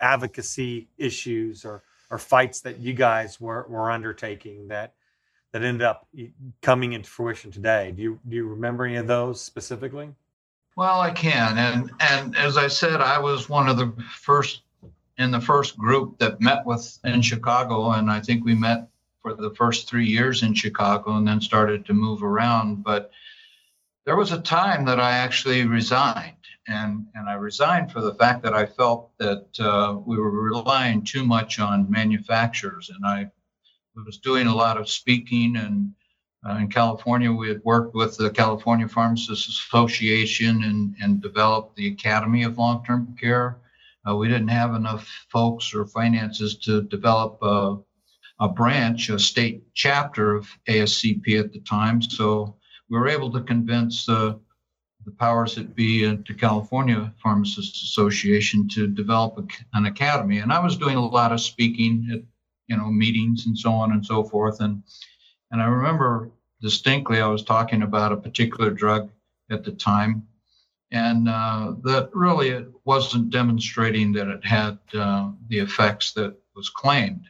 advocacy 0.00 0.88
issues 0.98 1.64
or 1.64 1.82
or 2.10 2.18
fights 2.18 2.60
that 2.60 2.78
you 2.78 2.92
guys 2.92 3.40
were 3.40 3.66
were 3.68 3.90
undertaking 3.90 4.68
that 4.68 4.94
that 5.52 5.62
ended 5.62 5.82
up 5.82 6.08
coming 6.60 6.92
into 6.92 7.08
fruition 7.08 7.50
today. 7.50 7.92
Do 7.92 8.02
you 8.02 8.20
do 8.28 8.36
you 8.36 8.46
remember 8.46 8.84
any 8.84 8.96
of 8.96 9.06
those 9.06 9.40
specifically? 9.40 10.10
Well, 10.76 11.00
I 11.00 11.10
can, 11.10 11.58
and 11.58 11.90
and 12.00 12.36
as 12.36 12.56
I 12.56 12.68
said, 12.68 13.00
I 13.00 13.18
was 13.18 13.48
one 13.48 13.68
of 13.68 13.76
the 13.78 13.92
first 14.14 14.62
in 15.16 15.30
the 15.30 15.40
first 15.40 15.76
group 15.76 16.18
that 16.18 16.40
met 16.40 16.64
with 16.64 16.98
in 17.04 17.22
Chicago, 17.22 17.92
and 17.92 18.10
I 18.10 18.20
think 18.20 18.44
we 18.44 18.54
met 18.54 18.88
for 19.36 19.42
the 19.42 19.54
first 19.54 19.88
three 19.88 20.06
years 20.06 20.42
in 20.42 20.54
Chicago 20.54 21.16
and 21.16 21.26
then 21.26 21.40
started 21.40 21.84
to 21.86 21.94
move 21.94 22.22
around. 22.22 22.82
But 22.82 23.10
there 24.06 24.16
was 24.16 24.32
a 24.32 24.40
time 24.40 24.84
that 24.86 25.00
I 25.00 25.12
actually 25.12 25.66
resigned. 25.66 26.34
And, 26.66 27.06
and 27.14 27.28
I 27.28 27.34
resigned 27.34 27.92
for 27.92 28.02
the 28.02 28.14
fact 28.14 28.42
that 28.42 28.52
I 28.52 28.66
felt 28.66 29.10
that 29.18 29.48
uh, 29.58 29.98
we 30.04 30.18
were 30.18 30.30
relying 30.30 31.02
too 31.02 31.24
much 31.24 31.58
on 31.58 31.90
manufacturers. 31.90 32.90
And 32.90 33.04
I 33.06 33.30
was 34.06 34.18
doing 34.18 34.46
a 34.46 34.54
lot 34.54 34.76
of 34.76 34.88
speaking. 34.88 35.56
And 35.56 35.92
uh, 36.46 36.56
in 36.56 36.68
California, 36.68 37.32
we 37.32 37.48
had 37.48 37.64
worked 37.64 37.94
with 37.94 38.16
the 38.16 38.30
California 38.30 38.86
Pharmacists 38.86 39.48
Association 39.48 40.62
and, 40.62 40.94
and 41.00 41.22
developed 41.22 41.76
the 41.76 41.88
Academy 41.88 42.42
of 42.42 42.58
Long 42.58 42.84
Term 42.84 43.16
Care. 43.18 43.58
Uh, 44.08 44.14
we 44.14 44.28
didn't 44.28 44.48
have 44.48 44.74
enough 44.74 45.06
folks 45.30 45.74
or 45.74 45.86
finances 45.86 46.56
to 46.58 46.82
develop 46.82 47.38
a, 47.42 47.78
a 48.40 48.48
branch, 48.48 49.08
a 49.08 49.18
state 49.18 49.62
chapter 49.74 50.36
of 50.36 50.48
ASCP 50.68 51.38
at 51.38 51.52
the 51.52 51.60
time. 51.60 52.00
So 52.00 52.56
we 52.88 52.98
were 52.98 53.08
able 53.08 53.32
to 53.32 53.42
convince 53.42 54.06
the 54.06 54.38
the 55.04 55.12
powers 55.12 55.54
that 55.54 55.74
be 55.74 56.04
at 56.04 56.26
the 56.26 56.34
California 56.34 57.12
Pharmacists 57.22 57.82
Association 57.82 58.68
to 58.68 58.86
develop 58.86 59.38
a, 59.38 59.76
an 59.76 59.86
academy. 59.86 60.38
And 60.38 60.52
I 60.52 60.62
was 60.62 60.76
doing 60.76 60.96
a 60.96 61.06
lot 61.06 61.32
of 61.32 61.40
speaking 61.40 62.08
at 62.12 62.20
you 62.66 62.76
know 62.76 62.90
meetings 62.90 63.46
and 63.46 63.58
so 63.58 63.72
on 63.72 63.92
and 63.92 64.04
so 64.04 64.22
forth. 64.22 64.60
And 64.60 64.82
and 65.50 65.62
I 65.62 65.66
remember 65.66 66.30
distinctly 66.60 67.20
I 67.20 67.26
was 67.28 67.42
talking 67.42 67.82
about 67.82 68.12
a 68.12 68.16
particular 68.16 68.70
drug 68.70 69.10
at 69.50 69.64
the 69.64 69.72
time, 69.72 70.26
and 70.90 71.28
uh, 71.28 71.74
that 71.84 72.10
really 72.12 72.50
it 72.50 72.68
wasn't 72.84 73.30
demonstrating 73.30 74.12
that 74.12 74.28
it 74.28 74.44
had 74.44 74.78
uh, 74.94 75.30
the 75.48 75.58
effects 75.58 76.12
that 76.12 76.36
was 76.54 76.68
claimed. 76.68 77.24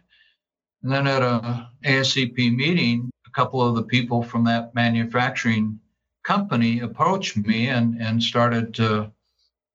And 0.83 0.93
then 0.93 1.07
at 1.07 1.23
a 1.23 1.69
ASCP 1.85 2.55
meeting, 2.55 3.11
a 3.27 3.31
couple 3.31 3.61
of 3.61 3.75
the 3.75 3.83
people 3.83 4.23
from 4.23 4.45
that 4.45 4.75
manufacturing 4.75 5.81
company 6.23 6.81
approached 6.81 7.37
me 7.37 7.69
and, 7.69 8.01
and 8.01 8.23
started 8.23 8.75
to 8.75 9.11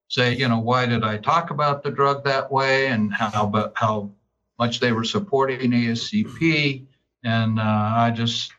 say, 0.08 0.36
you 0.36 0.48
know, 0.48 0.60
why 0.60 0.86
did 0.86 1.04
I 1.04 1.18
talk 1.18 1.50
about 1.50 1.84
the 1.84 1.92
drug 1.92 2.24
that 2.24 2.52
way 2.52 2.88
and 2.88 3.14
how 3.14 3.46
but 3.46 3.74
how 3.76 4.12
much 4.60 4.80
they 4.80 4.92
were 4.92 5.04
supporting 5.04 5.72
ASCP. 5.72 6.86
And 7.24 7.60
uh, 7.60 7.94
I 7.96 8.12
just 8.16 8.52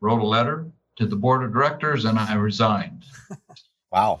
wrote 0.00 0.20
a 0.20 0.26
letter 0.26 0.66
to 0.96 1.06
the 1.06 1.16
board 1.16 1.42
of 1.42 1.52
directors 1.52 2.04
and 2.04 2.18
I 2.18 2.34
resigned. 2.34 3.04
wow. 3.92 4.20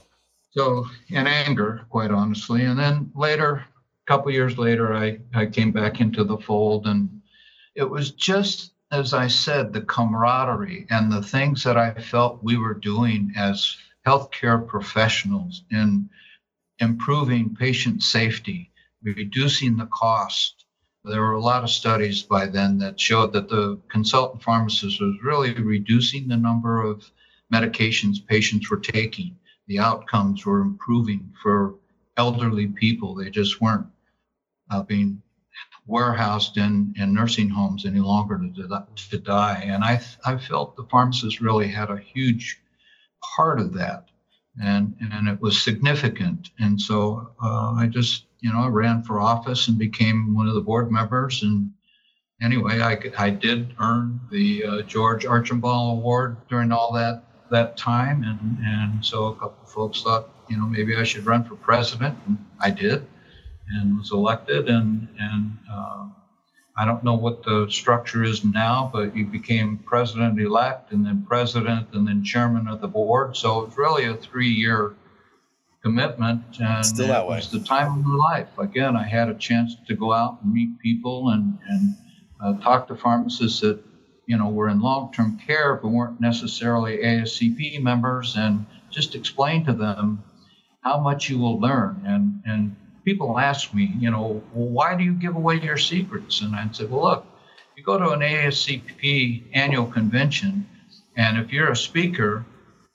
So 0.52 0.86
in 1.08 1.26
anger, 1.26 1.86
quite 1.90 2.10
honestly. 2.10 2.64
And 2.64 2.78
then 2.78 3.12
later, 3.14 3.56
a 3.56 4.06
couple 4.06 4.32
years 4.32 4.58
later, 4.58 4.94
I, 4.94 5.18
I 5.34 5.46
came 5.46 5.72
back 5.72 6.00
into 6.00 6.24
the 6.24 6.38
fold 6.38 6.86
and 6.86 7.19
it 7.80 7.88
was 7.88 8.10
just 8.10 8.74
as 8.92 9.14
I 9.14 9.28
said, 9.28 9.72
the 9.72 9.82
camaraderie 9.82 10.86
and 10.90 11.12
the 11.12 11.22
things 11.22 11.62
that 11.62 11.78
I 11.78 11.94
felt 11.94 12.42
we 12.42 12.56
were 12.56 12.74
doing 12.74 13.32
as 13.36 13.76
healthcare 14.06 14.66
professionals 14.66 15.62
in 15.70 16.10
improving 16.80 17.54
patient 17.54 18.02
safety, 18.02 18.70
reducing 19.02 19.76
the 19.76 19.86
cost. 19.86 20.64
There 21.04 21.20
were 21.20 21.34
a 21.34 21.40
lot 21.40 21.62
of 21.62 21.70
studies 21.70 22.22
by 22.22 22.46
then 22.46 22.78
that 22.78 22.98
showed 22.98 23.32
that 23.32 23.48
the 23.48 23.78
consultant 23.88 24.42
pharmacist 24.42 25.00
was 25.00 25.22
really 25.22 25.54
reducing 25.54 26.26
the 26.26 26.36
number 26.36 26.82
of 26.82 27.08
medications 27.52 28.26
patients 28.26 28.70
were 28.70 28.80
taking. 28.80 29.36
The 29.68 29.78
outcomes 29.78 30.44
were 30.44 30.62
improving 30.62 31.32
for 31.40 31.76
elderly 32.16 32.66
people. 32.66 33.14
They 33.14 33.30
just 33.30 33.60
weren't 33.60 33.86
uh, 34.68 34.82
being 34.82 35.22
warehoused 35.90 36.56
in, 36.56 36.94
in 36.96 37.12
nursing 37.12 37.50
homes 37.50 37.84
any 37.84 38.00
longer 38.00 38.38
to, 38.38 38.86
to 39.10 39.18
die. 39.18 39.62
And 39.66 39.84
I, 39.84 40.00
I 40.24 40.38
felt 40.38 40.76
the 40.76 40.86
pharmacists 40.90 41.40
really 41.40 41.68
had 41.68 41.90
a 41.90 41.98
huge 41.98 42.60
part 43.36 43.60
of 43.60 43.74
that. 43.74 44.06
And, 44.62 44.96
and 45.12 45.28
it 45.28 45.40
was 45.40 45.62
significant. 45.62 46.50
And 46.58 46.80
so 46.80 47.30
uh, 47.42 47.72
I 47.72 47.86
just, 47.86 48.26
you 48.40 48.52
know, 48.52 48.68
ran 48.68 49.02
for 49.02 49.20
office 49.20 49.68
and 49.68 49.78
became 49.78 50.34
one 50.34 50.48
of 50.48 50.54
the 50.54 50.60
board 50.60 50.90
members. 50.90 51.42
And 51.42 51.72
anyway, 52.42 52.80
I, 52.80 52.98
I 53.18 53.30
did 53.30 53.74
earn 53.80 54.20
the 54.30 54.64
uh, 54.64 54.82
George 54.82 55.26
Archambault 55.26 55.98
Award 55.98 56.36
during 56.48 56.72
all 56.72 56.92
that 56.92 57.24
that 57.50 57.76
time. 57.76 58.22
And, 58.22 58.58
and 58.64 59.04
so 59.04 59.26
a 59.26 59.34
couple 59.34 59.58
of 59.62 59.68
folks 59.70 60.02
thought, 60.02 60.28
you 60.48 60.56
know, 60.56 60.66
maybe 60.66 60.96
I 60.96 61.02
should 61.02 61.26
run 61.26 61.44
for 61.44 61.56
president. 61.56 62.16
And 62.26 62.38
I 62.60 62.70
did 62.70 63.06
and 63.72 63.98
was 63.98 64.10
elected. 64.12 64.68
And 64.68 65.08
and 65.18 65.56
uh, 65.70 66.06
I 66.76 66.84
don't 66.84 67.04
know 67.04 67.14
what 67.14 67.42
the 67.42 67.66
structure 67.70 68.22
is 68.22 68.44
now, 68.44 68.90
but 68.92 69.14
he 69.14 69.22
became 69.22 69.78
president 69.78 70.40
elect, 70.40 70.92
and 70.92 71.04
then 71.04 71.24
president, 71.28 71.88
and 71.92 72.06
then 72.06 72.24
chairman 72.24 72.68
of 72.68 72.80
the 72.80 72.88
board. 72.88 73.36
So 73.36 73.62
it's 73.62 73.76
really 73.76 74.06
a 74.06 74.14
three-year 74.14 74.94
commitment, 75.82 76.42
and 76.60 76.84
Still 76.84 77.08
that 77.08 77.24
it 77.24 77.26
was 77.26 77.50
the 77.50 77.60
time 77.60 77.98
of 77.98 78.04
my 78.04 78.14
life. 78.14 78.48
Again, 78.58 78.96
I 78.96 79.04
had 79.04 79.28
a 79.28 79.34
chance 79.34 79.76
to 79.88 79.94
go 79.94 80.12
out 80.12 80.38
and 80.42 80.52
meet 80.52 80.78
people 80.78 81.30
and 81.30 81.58
and 81.68 81.94
uh, 82.42 82.54
talk 82.62 82.88
to 82.88 82.96
pharmacists 82.96 83.60
that 83.60 83.82
you 84.26 84.36
know 84.38 84.48
were 84.48 84.68
in 84.68 84.80
long-term 84.80 85.38
care 85.46 85.76
but 85.76 85.88
weren't 85.88 86.20
necessarily 86.20 86.98
ASCP 86.98 87.82
members, 87.82 88.36
and 88.36 88.66
just 88.90 89.14
explain 89.14 89.64
to 89.66 89.72
them 89.72 90.22
how 90.82 90.98
much 90.98 91.28
you 91.28 91.38
will 91.38 91.60
learn 91.60 92.02
and 92.06 92.42
and 92.46 92.76
people 93.04 93.38
ask 93.38 93.72
me, 93.74 93.92
you 93.98 94.10
know, 94.10 94.42
well, 94.52 94.68
why 94.68 94.96
do 94.96 95.04
you 95.04 95.12
give 95.12 95.36
away 95.36 95.60
your 95.60 95.78
secrets? 95.78 96.40
And 96.40 96.54
I'd 96.54 96.74
say, 96.74 96.84
well, 96.84 97.02
look, 97.02 97.26
you 97.76 97.82
go 97.82 97.98
to 97.98 98.10
an 98.10 98.20
ASCP 98.20 99.44
annual 99.54 99.86
convention, 99.86 100.68
and 101.16 101.38
if 101.38 101.52
you're 101.52 101.70
a 101.70 101.76
speaker, 101.76 102.44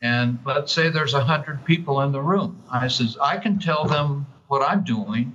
and 0.01 0.37
let's 0.45 0.71
say 0.71 0.89
there's 0.89 1.13
a 1.13 1.23
hundred 1.23 1.65
people 1.65 2.01
in 2.01 2.11
the 2.11 2.21
room, 2.21 2.61
I 2.71 2.87
says 2.87 3.17
I 3.21 3.37
can 3.37 3.59
tell 3.59 3.85
them 3.85 4.27
what 4.47 4.61
I'm 4.61 4.83
doing, 4.83 5.33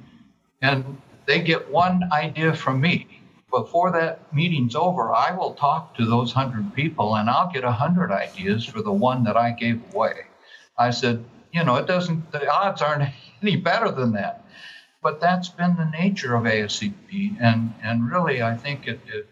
and 0.62 1.00
they 1.26 1.40
get 1.40 1.70
one 1.70 2.08
idea 2.12 2.54
from 2.54 2.80
me. 2.80 3.06
Before 3.50 3.90
that 3.90 4.32
meeting's 4.32 4.76
over, 4.76 5.12
I 5.12 5.32
will 5.36 5.54
talk 5.54 5.96
to 5.96 6.06
those 6.06 6.32
hundred 6.32 6.72
people, 6.74 7.16
and 7.16 7.28
I'll 7.28 7.50
get 7.52 7.64
a 7.64 7.72
hundred 7.72 8.12
ideas 8.12 8.64
for 8.64 8.80
the 8.82 8.92
one 8.92 9.24
that 9.24 9.36
I 9.36 9.50
gave 9.50 9.82
away. 9.92 10.26
I 10.78 10.90
said, 10.90 11.24
you 11.52 11.64
know, 11.64 11.74
it 11.76 11.86
doesn't. 11.86 12.30
The 12.30 12.48
odds 12.48 12.80
aren't 12.80 13.08
any 13.42 13.56
better 13.56 13.90
than 13.90 14.12
that. 14.12 14.44
But 15.02 15.20
that's 15.20 15.48
been 15.48 15.76
the 15.76 15.90
nature 15.90 16.34
of 16.34 16.44
ASCP, 16.44 17.36
and 17.40 17.72
and 17.82 18.10
really, 18.10 18.42
I 18.42 18.56
think 18.56 18.86
it 18.86 19.00
it, 19.06 19.26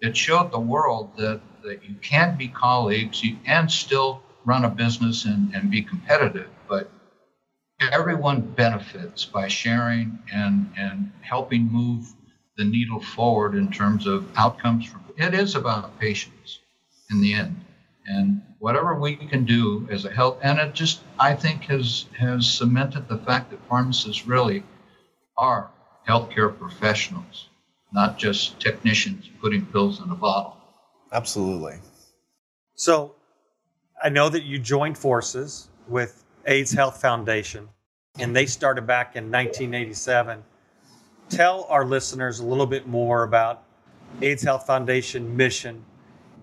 it 0.00 0.16
showed 0.16 0.50
the 0.50 0.60
world 0.60 1.10
that 1.18 1.40
that 1.62 1.84
you 1.84 1.94
can 1.96 2.36
be 2.36 2.48
colleagues, 2.48 3.22
you 3.22 3.36
can 3.44 3.68
still 3.68 4.22
run 4.44 4.64
a 4.64 4.68
business 4.68 5.24
and, 5.24 5.54
and 5.54 5.70
be 5.70 5.82
competitive, 5.82 6.48
but 6.68 6.90
everyone 7.80 8.40
benefits 8.40 9.24
by 9.24 9.48
sharing 9.48 10.18
and 10.32 10.72
and 10.76 11.10
helping 11.20 11.70
move 11.70 12.14
the 12.56 12.64
needle 12.64 13.00
forward 13.00 13.54
in 13.54 13.70
terms 13.70 14.06
of 14.06 14.26
outcomes. 14.36 14.86
For, 14.86 15.00
it 15.16 15.34
is 15.34 15.54
about 15.54 15.98
patients 15.98 16.60
in 17.10 17.20
the 17.20 17.34
end 17.34 17.64
and 18.06 18.42
whatever 18.64 18.94
we 18.94 19.14
can 19.16 19.44
do 19.44 19.86
as 19.90 20.04
a 20.04 20.10
health 20.10 20.38
and 20.42 20.58
it 20.58 20.72
just 20.74 21.00
i 21.18 21.34
think 21.34 21.62
has 21.64 22.06
has 22.18 22.40
cemented 22.60 23.06
the 23.08 23.18
fact 23.18 23.50
that 23.50 23.58
pharmacists 23.68 24.26
really 24.26 24.62
are 25.36 25.70
healthcare 26.08 26.50
professionals 26.58 27.48
not 27.92 28.18
just 28.18 28.58
technicians 28.58 29.30
putting 29.40 29.64
pills 29.66 30.00
in 30.02 30.10
a 30.10 30.14
bottle 30.14 30.56
Absolutely. 31.14 31.76
So 32.74 33.14
I 34.02 34.08
know 34.08 34.28
that 34.28 34.42
you 34.42 34.58
joined 34.58 34.98
forces 34.98 35.68
with 35.88 36.24
AIDS 36.44 36.72
Health 36.72 37.00
Foundation, 37.00 37.68
and 38.18 38.34
they 38.34 38.46
started 38.46 38.84
back 38.84 39.14
in 39.14 39.30
1987. 39.30 40.42
Tell 41.28 41.66
our 41.70 41.86
listeners 41.86 42.40
a 42.40 42.44
little 42.44 42.66
bit 42.66 42.88
more 42.88 43.22
about 43.22 43.62
AIDS 44.22 44.42
Health 44.42 44.66
Foundation 44.66 45.36
mission, 45.36 45.84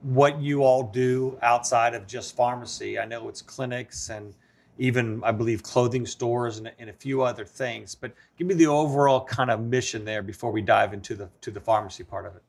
what 0.01 0.41
you 0.41 0.63
all 0.63 0.83
do 0.83 1.37
outside 1.41 1.93
of 1.93 2.07
just 2.07 2.35
pharmacy. 2.35 2.99
I 2.99 3.05
know 3.05 3.29
it's 3.29 3.41
clinics 3.41 4.09
and 4.09 4.33
even, 4.77 5.21
I 5.23 5.31
believe, 5.31 5.61
clothing 5.63 6.05
stores 6.05 6.57
and, 6.57 6.71
and 6.79 6.89
a 6.89 6.93
few 6.93 7.21
other 7.21 7.45
things. 7.45 7.93
But 7.93 8.13
give 8.37 8.47
me 8.47 8.55
the 8.55 8.67
overall 8.67 9.23
kind 9.23 9.51
of 9.51 9.61
mission 9.61 10.05
there 10.05 10.21
before 10.21 10.51
we 10.51 10.61
dive 10.61 10.93
into 10.93 11.15
the 11.15 11.29
to 11.41 11.51
the 11.51 11.59
pharmacy 11.59 12.03
part 12.03 12.25
of 12.25 12.35
it. 12.35 12.43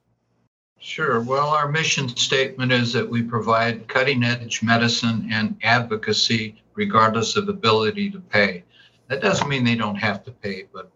Sure. 0.79 1.21
Well, 1.21 1.49
our 1.49 1.69
mission 1.69 2.09
statement 2.09 2.73
is 2.73 2.93
that 2.93 3.09
we 3.09 3.23
provide 3.23 3.87
cutting 3.87 4.25
edge 4.25 4.63
medicine 4.63 5.29
and 5.31 5.57
advocacy 5.63 6.61
regardless 6.75 7.37
of 7.37 7.49
ability 7.49 8.11
to 8.11 8.19
pay. 8.19 8.65
That 9.09 9.21
doesn't 9.21 9.49
mean 9.49 9.63
they 9.63 9.77
don't 9.77 9.97
have 9.97 10.25
to 10.25 10.31
pay, 10.33 10.65
but 10.73 10.91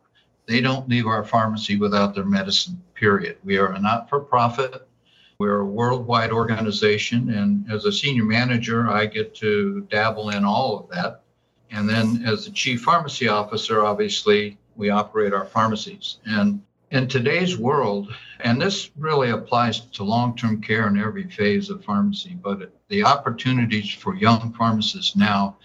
they 0.46 0.60
don't 0.60 0.88
leave 0.88 1.06
our 1.06 1.24
pharmacy 1.24 1.76
without 1.76 2.14
their 2.14 2.24
medicine, 2.24 2.82
period. 2.94 3.36
We 3.44 3.58
are 3.58 3.72
a 3.72 3.80
not 3.80 4.08
for 4.08 4.20
profit. 4.20 4.88
We're 5.38 5.60
a 5.60 5.66
worldwide 5.66 6.32
organization. 6.32 7.30
And 7.30 7.70
as 7.70 7.84
a 7.84 7.92
senior 7.92 8.24
manager, 8.24 8.88
I 8.88 9.06
get 9.06 9.34
to 9.36 9.86
dabble 9.90 10.30
in 10.30 10.44
all 10.44 10.78
of 10.78 10.88
that. 10.90 11.22
And 11.70 11.88
then 11.88 12.24
as 12.24 12.44
the 12.44 12.52
chief 12.52 12.82
pharmacy 12.82 13.28
officer, 13.28 13.84
obviously, 13.84 14.56
we 14.76 14.90
operate 14.90 15.32
our 15.32 15.46
pharmacies. 15.46 16.18
And 16.24 16.62
in 16.90 17.08
today's 17.08 17.58
world, 17.58 18.14
and 18.40 18.60
this 18.60 18.90
really 18.96 19.30
applies 19.30 19.80
to 19.80 20.04
long 20.04 20.36
term 20.36 20.60
care 20.60 20.86
in 20.86 20.98
every 20.98 21.28
phase 21.28 21.68
of 21.70 21.84
pharmacy, 21.84 22.38
but 22.40 22.72
the 22.88 23.04
opportunities 23.04 23.90
for 23.90 24.14
young 24.14 24.52
pharmacists 24.52 25.16
now, 25.16 25.56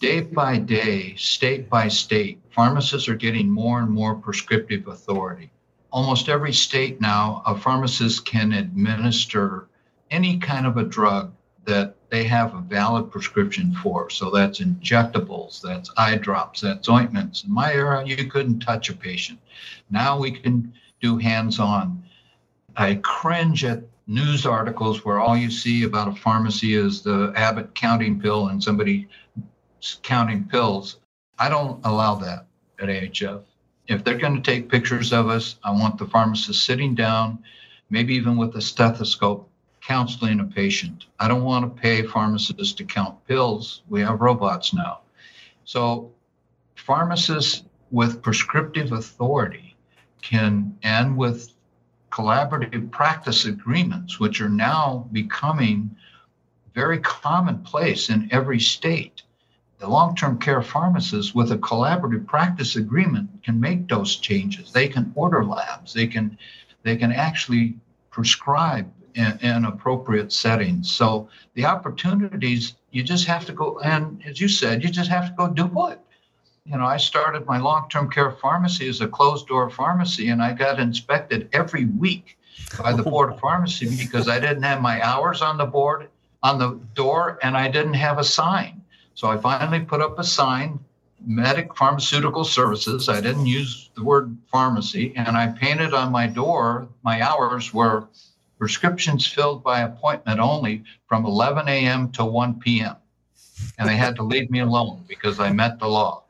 day 0.00 0.20
by 0.20 0.58
day, 0.58 1.14
state 1.16 1.68
by 1.68 1.88
state, 1.88 2.40
pharmacists 2.50 3.08
are 3.08 3.14
getting 3.14 3.50
more 3.50 3.80
and 3.80 3.90
more 3.90 4.14
prescriptive 4.14 4.88
authority. 4.88 5.50
Almost 5.92 6.28
every 6.28 6.52
state 6.52 7.00
now, 7.00 7.42
a 7.46 7.56
pharmacist 7.56 8.24
can 8.24 8.52
administer 8.52 9.68
any 10.10 10.38
kind 10.38 10.66
of 10.66 10.76
a 10.76 10.84
drug 10.84 11.32
that 11.64 11.96
they 12.10 12.24
have 12.24 12.54
a 12.54 12.60
valid 12.60 13.10
prescription 13.10 13.72
for. 13.74 14.10
So 14.10 14.30
that's 14.30 14.60
injectables, 14.60 15.60
that's 15.60 15.90
eye 15.96 16.16
drops, 16.16 16.60
that's 16.60 16.88
ointments. 16.88 17.44
In 17.44 17.52
my 17.52 17.72
era, 17.72 18.04
you 18.04 18.28
couldn't 18.28 18.60
touch 18.60 18.88
a 18.88 18.94
patient. 18.94 19.38
Now 19.90 20.18
we 20.18 20.32
can 20.32 20.72
do 21.00 21.18
hands 21.18 21.58
on. 21.58 22.02
I 22.76 22.96
cringe 22.96 23.64
at 23.64 23.84
news 24.06 24.46
articles 24.46 25.04
where 25.04 25.20
all 25.20 25.36
you 25.36 25.50
see 25.50 25.84
about 25.84 26.08
a 26.08 26.20
pharmacy 26.20 26.74
is 26.74 27.02
the 27.02 27.32
Abbott 27.36 27.74
counting 27.74 28.20
pill 28.20 28.48
and 28.48 28.62
somebody 28.62 29.08
counting 30.02 30.44
pills. 30.44 30.98
I 31.38 31.48
don't 31.48 31.80
allow 31.84 32.16
that 32.16 32.46
at 32.80 32.88
AHF. 32.88 33.42
If 33.90 34.04
they're 34.04 34.18
going 34.18 34.40
to 34.40 34.40
take 34.40 34.70
pictures 34.70 35.12
of 35.12 35.28
us, 35.28 35.56
I 35.64 35.72
want 35.72 35.98
the 35.98 36.06
pharmacist 36.06 36.62
sitting 36.62 36.94
down, 36.94 37.42
maybe 37.90 38.14
even 38.14 38.36
with 38.36 38.54
a 38.54 38.60
stethoscope, 38.60 39.50
counseling 39.80 40.38
a 40.38 40.44
patient. 40.44 41.06
I 41.18 41.26
don't 41.26 41.42
want 41.42 41.64
to 41.64 41.82
pay 41.82 42.02
pharmacists 42.02 42.72
to 42.74 42.84
count 42.84 43.26
pills. 43.26 43.82
We 43.88 44.00
have 44.02 44.20
robots 44.20 44.72
now. 44.72 45.00
So, 45.64 46.12
pharmacists 46.76 47.64
with 47.90 48.22
prescriptive 48.22 48.92
authority 48.92 49.76
can, 50.22 50.78
and 50.84 51.16
with 51.16 51.52
collaborative 52.12 52.92
practice 52.92 53.44
agreements, 53.44 54.20
which 54.20 54.40
are 54.40 54.48
now 54.48 55.08
becoming 55.10 55.96
very 56.76 57.00
commonplace 57.00 58.08
in 58.08 58.28
every 58.30 58.60
state. 58.60 59.22
The 59.80 59.88
long 59.88 60.14
term 60.14 60.38
care 60.38 60.62
pharmacist, 60.62 61.34
with 61.34 61.52
a 61.52 61.58
collaborative 61.58 62.26
practice 62.26 62.76
agreement, 62.76 63.42
can 63.42 63.58
make 63.58 63.88
those 63.88 64.16
changes. 64.16 64.72
They 64.72 64.88
can 64.88 65.10
order 65.14 65.44
labs, 65.44 65.94
they 65.94 66.06
can, 66.06 66.38
they 66.82 66.96
can 66.96 67.12
actually 67.12 67.74
prescribe 68.10 68.90
in, 69.14 69.38
in 69.40 69.64
appropriate 69.64 70.32
settings. 70.32 70.92
So 70.92 71.28
the 71.54 71.64
opportunities, 71.64 72.74
you 72.90 73.02
just 73.02 73.26
have 73.26 73.46
to 73.46 73.52
go, 73.52 73.80
and 73.80 74.22
as 74.26 74.40
you 74.40 74.48
said, 74.48 74.84
you 74.84 74.90
just 74.90 75.10
have 75.10 75.26
to 75.26 75.32
go 75.32 75.48
do 75.48 75.88
it 75.88 76.00
you 76.66 76.76
know, 76.76 76.84
I 76.84 76.98
started 76.98 77.46
my 77.46 77.58
long 77.58 77.88
term 77.88 78.10
care 78.10 78.30
pharmacy 78.30 78.88
as 78.88 79.00
a 79.00 79.08
closed 79.08 79.48
door 79.48 79.70
pharmacy, 79.70 80.28
and 80.28 80.42
I 80.42 80.52
got 80.52 80.78
inspected 80.78 81.48
every 81.52 81.86
week 81.86 82.38
by 82.78 82.92
the 82.92 83.02
board 83.02 83.32
of 83.32 83.40
pharmacy 83.46 83.96
because 83.96 84.28
I 84.28 84.38
didn't 84.38 84.62
have 84.62 84.80
my 84.80 85.02
hours 85.02 85.42
on 85.42 85.56
the 85.56 85.64
board 85.64 86.08
on 86.42 86.58
the 86.58 86.80
door 86.94 87.38
and 87.42 87.56
I 87.56 87.68
didn't 87.68 87.94
have 87.94 88.18
a 88.18 88.24
sign. 88.24 88.79
So 89.20 89.28
I 89.28 89.36
finally 89.36 89.80
put 89.80 90.00
up 90.00 90.18
a 90.18 90.24
sign, 90.24 90.80
Medic 91.26 91.76
Pharmaceutical 91.76 92.42
Services. 92.42 93.10
I 93.10 93.20
didn't 93.20 93.44
use 93.44 93.90
the 93.94 94.02
word 94.02 94.34
pharmacy, 94.50 95.12
and 95.14 95.36
I 95.36 95.48
painted 95.48 95.92
on 95.92 96.10
my 96.10 96.26
door 96.26 96.88
my 97.02 97.20
hours 97.20 97.74
were 97.74 98.08
prescriptions 98.58 99.26
filled 99.26 99.62
by 99.62 99.80
appointment 99.80 100.40
only 100.40 100.84
from 101.06 101.26
11 101.26 101.68
a.m. 101.68 102.10
to 102.12 102.24
1 102.24 102.60
p.m. 102.60 102.96
And 103.78 103.86
they 103.86 103.96
had 103.96 104.16
to 104.16 104.22
leave 104.22 104.50
me 104.50 104.60
alone 104.60 105.04
because 105.06 105.38
I 105.38 105.52
met 105.52 105.78
the 105.78 105.88
law 105.88 106.24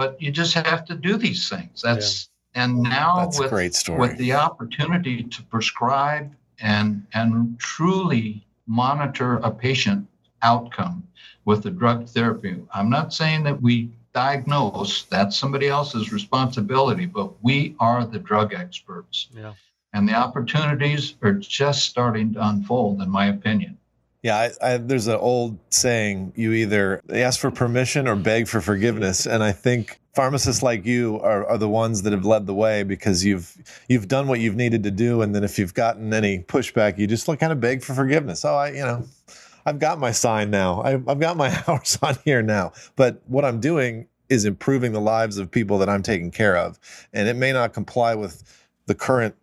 but 0.00 0.16
you 0.18 0.30
just 0.30 0.54
have 0.54 0.86
to 0.86 0.94
do 0.94 1.18
these 1.18 1.50
things. 1.50 1.82
That's 1.82 2.30
yeah. 2.54 2.62
and 2.62 2.82
now 2.82 3.16
That's 3.20 3.38
with 3.38 3.50
great 3.50 3.74
story. 3.74 3.98
with 3.98 4.16
the 4.16 4.32
opportunity 4.32 5.24
to 5.24 5.42
prescribe 5.42 6.34
and 6.58 7.04
and 7.12 7.58
truly 7.58 8.46
monitor 8.66 9.36
a 9.42 9.50
patient 9.50 10.06
outcome 10.40 11.06
with 11.44 11.62
the 11.62 11.70
drug 11.70 12.08
therapy. 12.08 12.56
I'm 12.72 12.90
not 12.90 13.12
saying 13.12 13.44
that 13.44 13.60
we 13.60 13.90
diagnose, 14.12 15.04
that's 15.04 15.36
somebody 15.36 15.68
else's 15.68 16.12
responsibility, 16.12 17.06
but 17.06 17.42
we 17.42 17.76
are 17.80 18.04
the 18.04 18.18
drug 18.18 18.52
experts. 18.54 19.28
Yeah. 19.34 19.54
And 19.92 20.08
the 20.08 20.14
opportunities 20.14 21.14
are 21.22 21.32
just 21.32 21.84
starting 21.84 22.34
to 22.34 22.48
unfold, 22.48 23.02
in 23.02 23.10
my 23.10 23.26
opinion. 23.26 23.76
Yeah, 24.22 24.36
I, 24.36 24.74
I, 24.74 24.76
there's 24.76 25.06
an 25.06 25.16
old 25.16 25.58
saying: 25.70 26.34
you 26.36 26.52
either 26.52 27.00
ask 27.10 27.40
for 27.40 27.50
permission 27.50 28.06
or 28.06 28.16
beg 28.16 28.48
for 28.48 28.60
forgiveness. 28.60 29.26
And 29.26 29.42
I 29.42 29.52
think 29.52 29.98
pharmacists 30.14 30.62
like 30.62 30.84
you 30.84 31.18
are, 31.20 31.46
are 31.46 31.56
the 31.56 31.68
ones 31.68 32.02
that 32.02 32.12
have 32.12 32.26
led 32.26 32.46
the 32.46 32.54
way 32.54 32.82
because 32.82 33.24
you've 33.24 33.56
you've 33.88 34.08
done 34.08 34.28
what 34.28 34.38
you've 34.38 34.56
needed 34.56 34.82
to 34.82 34.90
do, 34.90 35.22
and 35.22 35.34
then 35.34 35.42
if 35.42 35.58
you've 35.58 35.72
gotten 35.72 36.12
any 36.12 36.40
pushback, 36.40 36.98
you 36.98 37.06
just 37.06 37.28
look 37.28 37.40
kind 37.40 37.50
of 37.52 37.60
beg 37.60 37.82
for 37.82 37.94
forgiveness. 37.94 38.44
Oh, 38.44 38.56
I, 38.56 38.72
you 38.72 38.84
know, 38.84 39.04
I've 39.66 39.78
got 39.78 39.98
my 39.98 40.12
sign 40.12 40.50
now. 40.50 40.82
I, 40.82 40.94
I've 40.94 41.20
got 41.20 41.36
my 41.36 41.62
hours 41.68 41.98
on 42.02 42.16
here 42.24 42.42
now. 42.42 42.72
But 42.96 43.22
what 43.26 43.44
I'm 43.44 43.60
doing 43.60 44.06
is 44.28 44.44
improving 44.44 44.92
the 44.92 45.00
lives 45.00 45.38
of 45.38 45.50
people 45.50 45.78
that 45.78 45.88
I'm 45.88 46.02
taking 46.02 46.30
care 46.30 46.56
of, 46.56 46.78
and 47.12 47.28
it 47.28 47.34
may 47.34 47.52
not 47.52 47.72
comply 47.72 48.14
with 48.14 48.44
the 48.86 48.94
current 48.94 49.34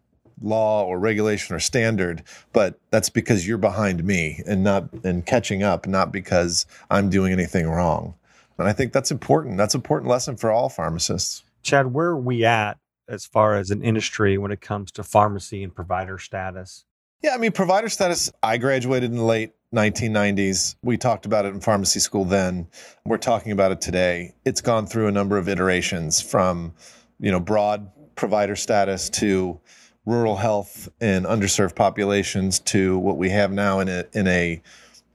law 0.42 0.86
or 0.86 1.00
regulation 1.00 1.56
or 1.56 1.60
standard, 1.60 2.24
but 2.54 2.80
that's 2.92 3.10
because 3.10 3.48
you're 3.48 3.58
behind 3.58 4.04
me 4.04 4.42
and 4.46 4.64
not 4.64 4.92
and 5.04 5.26
catching 5.26 5.64
up, 5.64 5.88
not 5.88 6.12
because 6.12 6.66
I'm 6.90 7.10
doing 7.10 7.34
anything 7.34 7.68
wrong. 7.68 8.14
And 8.58 8.68
I 8.68 8.74
think 8.74 8.94
that's 8.94 9.12
important. 9.12 9.58
That's 9.58 9.76
an 9.76 9.80
important 9.80 10.10
lesson 10.10 10.38
for 10.38 10.52
all 10.52 10.70
pharmacists. 10.70 11.44
Chad, 11.64 11.94
where 11.94 12.08
are 12.08 12.20
we 12.20 12.46
at 12.46 12.78
as 13.08 13.26
far 13.26 13.56
as 13.56 13.72
an 13.72 13.82
industry 13.82 14.38
when 14.38 14.52
it 14.52 14.62
comes 14.62 14.92
to 14.94 15.04
pharmacy 15.04 15.64
and 15.64 15.74
provider 15.74 16.18
status? 16.18 16.86
Yeah, 17.22 17.34
I 17.34 17.38
mean, 17.38 17.52
provider 17.52 17.90
status, 17.90 18.32
I 18.44 18.58
graduated 18.58 19.12
in 19.12 19.18
the 19.18 19.24
late 19.24 19.54
1990s. 19.74 20.76
We 20.82 20.98
talked 20.98 21.26
about 21.26 21.46
it 21.46 21.54
in 21.54 21.60
pharmacy 21.60 22.00
school 22.00 22.26
then. 22.26 22.68
We're 23.06 23.18
talking 23.18 23.52
about 23.52 23.72
it 23.72 23.82
today. 23.82 24.34
It's 24.46 24.62
gone 24.62 24.88
through 24.88 25.08
a 25.08 25.12
number 25.12 25.38
of 25.38 25.50
iterations 25.50 26.22
from, 26.22 26.74
you 27.20 27.32
know, 27.32 27.40
broad 27.40 27.90
provider 28.16 28.56
status 28.56 29.10
to 29.10 29.60
rural 30.06 30.38
health 30.38 30.88
and 31.02 31.26
underserved 31.26 31.76
populations 31.76 32.60
to 32.60 32.98
what 33.00 33.18
we 33.18 33.30
have 33.30 33.52
now 33.52 33.80
in 33.80 33.90
a 33.90 34.06
in 34.14 34.26
a 34.28 34.62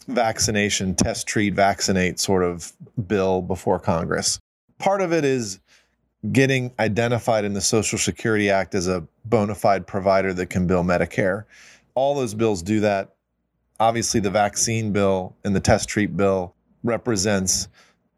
vaccination 0.07 0.95
test 0.95 1.27
treat 1.27 1.55
vaccinate 1.55 2.21
sort 2.21 2.43
of 2.43 2.73
bill 3.07 3.41
before 3.41 3.79
Congress. 3.79 4.39
Part 4.79 5.01
of 5.01 5.13
it 5.13 5.25
is 5.25 5.61
getting 6.31 6.73
identified 6.79 7.45
in 7.45 7.55
the 7.55 7.61
Social 7.61 7.99
Security 7.99 8.51
Act 8.51 8.75
as 8.75 8.87
a 8.87 9.07
bona 9.25 9.55
fide 9.55 9.87
provider 9.87 10.33
that 10.35 10.47
can 10.47 10.67
bill 10.67 10.85
Medicare. 10.85 11.45
All 11.95 12.15
those 12.15 12.35
bills 12.35 12.63
do 12.63 12.81
that. 12.81 13.15
Obviously, 13.83 14.21
the 14.21 14.31
vaccine 14.31 14.93
bill 14.93 15.35
and 15.45 15.57
the 15.57 15.61
test 15.61 15.89
treat 15.89 16.17
bill 16.17 16.55
represents 16.85 17.67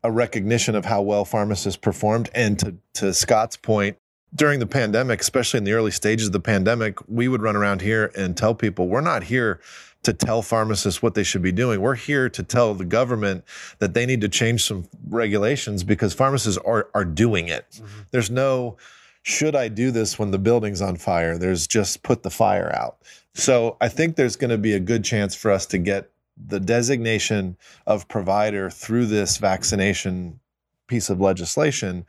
a 0.03 0.11
recognition 0.11 0.75
of 0.75 0.85
how 0.85 1.01
well 1.01 1.25
pharmacists 1.25 1.79
performed. 1.79 2.29
And 2.35 2.59
to, 2.59 2.75
to 2.95 3.15
Scott's 3.15 3.57
point, 3.57 3.97
during 4.35 4.61
the 4.61 4.67
pandemic, 4.67 5.23
especially 5.23 5.57
in 5.57 5.65
the 5.65 5.73
early 5.73 5.91
stages 5.91 6.27
of 6.27 6.35
the 6.35 6.41
pandemic, 6.41 6.99
we 7.09 7.29
would 7.29 7.41
run 7.41 7.57
around 7.57 7.81
here 7.81 8.13
and 8.15 8.37
tell 8.37 8.55
people 8.55 8.89
we're 8.89 9.01
not 9.01 9.25
here 9.25 9.59
to 10.03 10.13
tell 10.13 10.43
pharmacists 10.43 11.01
what 11.01 11.15
they 11.15 11.23
should 11.23 11.41
be 11.41 11.53
doing. 11.53 11.81
We're 11.81 11.95
here 11.95 12.29
to 12.29 12.43
tell 12.43 12.75
the 12.75 12.85
government 12.85 13.43
that 13.79 13.95
they 13.95 14.05
need 14.05 14.21
to 14.21 14.29
change 14.29 14.65
some 14.65 14.87
regulations 15.09 15.83
because 15.83 16.13
pharmacists 16.13 16.61
are 16.67 16.91
are 16.93 17.07
doing 17.07 17.49
it. 17.49 17.65
Mm-hmm. 17.71 18.01
There's 18.11 18.31
no 18.31 18.77
should 19.23 19.57
I 19.57 19.69
do 19.69 19.91
this 19.91 20.19
when 20.19 20.31
the 20.31 20.39
building's 20.39 20.83
on 20.83 20.97
fire? 20.97 21.39
There's 21.39 21.67
just 21.67 22.03
put 22.03 22.23
the 22.23 22.31
fire 22.31 22.71
out. 22.77 22.99
So 23.35 23.77
I 23.81 23.89
think 23.89 24.17
there's 24.17 24.37
going 24.37 24.51
to 24.51 24.59
be 24.59 24.75
a 24.75 24.81
good 24.81 25.05
chance 25.05 25.35
for 25.35 25.51
us 25.51 25.67
to 25.67 25.79
get 25.79 26.11
the 26.37 26.61
designation 26.61 27.57
of 27.87 28.09
provider 28.09 28.71
through 28.71 29.07
this 29.07 29.37
vaccination 29.37 30.41
piece 30.87 31.11
of 31.11 31.21
legislation 31.21 32.05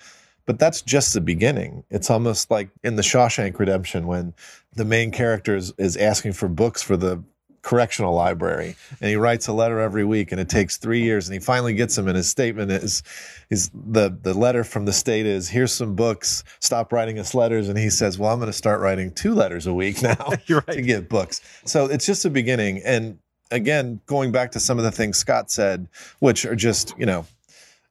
but 0.46 0.60
that's 0.60 0.82
just 0.82 1.14
the 1.14 1.22
beginning. 1.22 1.84
It's 1.90 2.10
almost 2.10 2.52
like 2.52 2.70
in 2.84 2.96
the 2.96 3.02
Shawshank 3.02 3.58
Redemption 3.58 4.08
when 4.08 4.34
the 4.74 4.86
main 4.86 5.12
character 5.12 5.56
is, 5.56 5.74
is 5.78 5.98
asking 5.98 6.34
for 6.34 6.48
books 6.48 6.82
for 6.82 6.96
the 6.96 7.24
correctional 7.66 8.14
library 8.14 8.76
and 9.02 9.10
he 9.10 9.16
writes 9.16 9.48
a 9.48 9.52
letter 9.52 9.80
every 9.80 10.06
week 10.06 10.32
and 10.32 10.40
it 10.40 10.48
takes 10.48 10.78
three 10.78 11.02
years 11.02 11.28
and 11.28 11.34
he 11.34 11.40
finally 11.40 11.74
gets 11.74 11.96
them 11.96 12.08
and 12.08 12.16
his 12.16 12.30
statement 12.30 12.72
is 12.72 13.02
is 13.50 13.72
the 13.74 14.16
the 14.22 14.36
letter 14.36 14.64
from 14.64 14.86
the 14.86 14.94
state 14.94 15.26
is 15.26 15.50
here's 15.50 15.74
some 15.74 15.96
books 15.96 16.44
stop 16.60 16.94
writing 16.94 17.18
us 17.18 17.34
letters 17.34 17.68
and 17.68 17.80
he 17.80 17.90
says 17.90 18.20
well 18.20 18.32
i'm 18.32 18.38
going 18.38 18.46
to 18.46 18.54
start 18.54 18.80
writing 18.82 19.12
two 19.12 19.34
letters 19.34 19.66
a 19.66 19.74
week 19.74 20.00
now 20.04 20.16
right. 20.50 20.68
to 20.68 20.82
get 20.84 21.10
books 21.10 21.42
so 21.66 21.86
it's 21.86 22.06
just 22.06 22.24
a 22.24 22.30
beginning 22.30 22.80
and 22.86 23.18
again 23.50 24.00
going 24.06 24.32
back 24.32 24.52
to 24.52 24.60
some 24.60 24.78
of 24.78 24.84
the 24.84 24.92
things 24.92 25.18
scott 25.18 25.50
said 25.50 25.88
which 26.20 26.46
are 26.46 26.56
just 26.56 26.94
you 27.00 27.06
know 27.08 27.26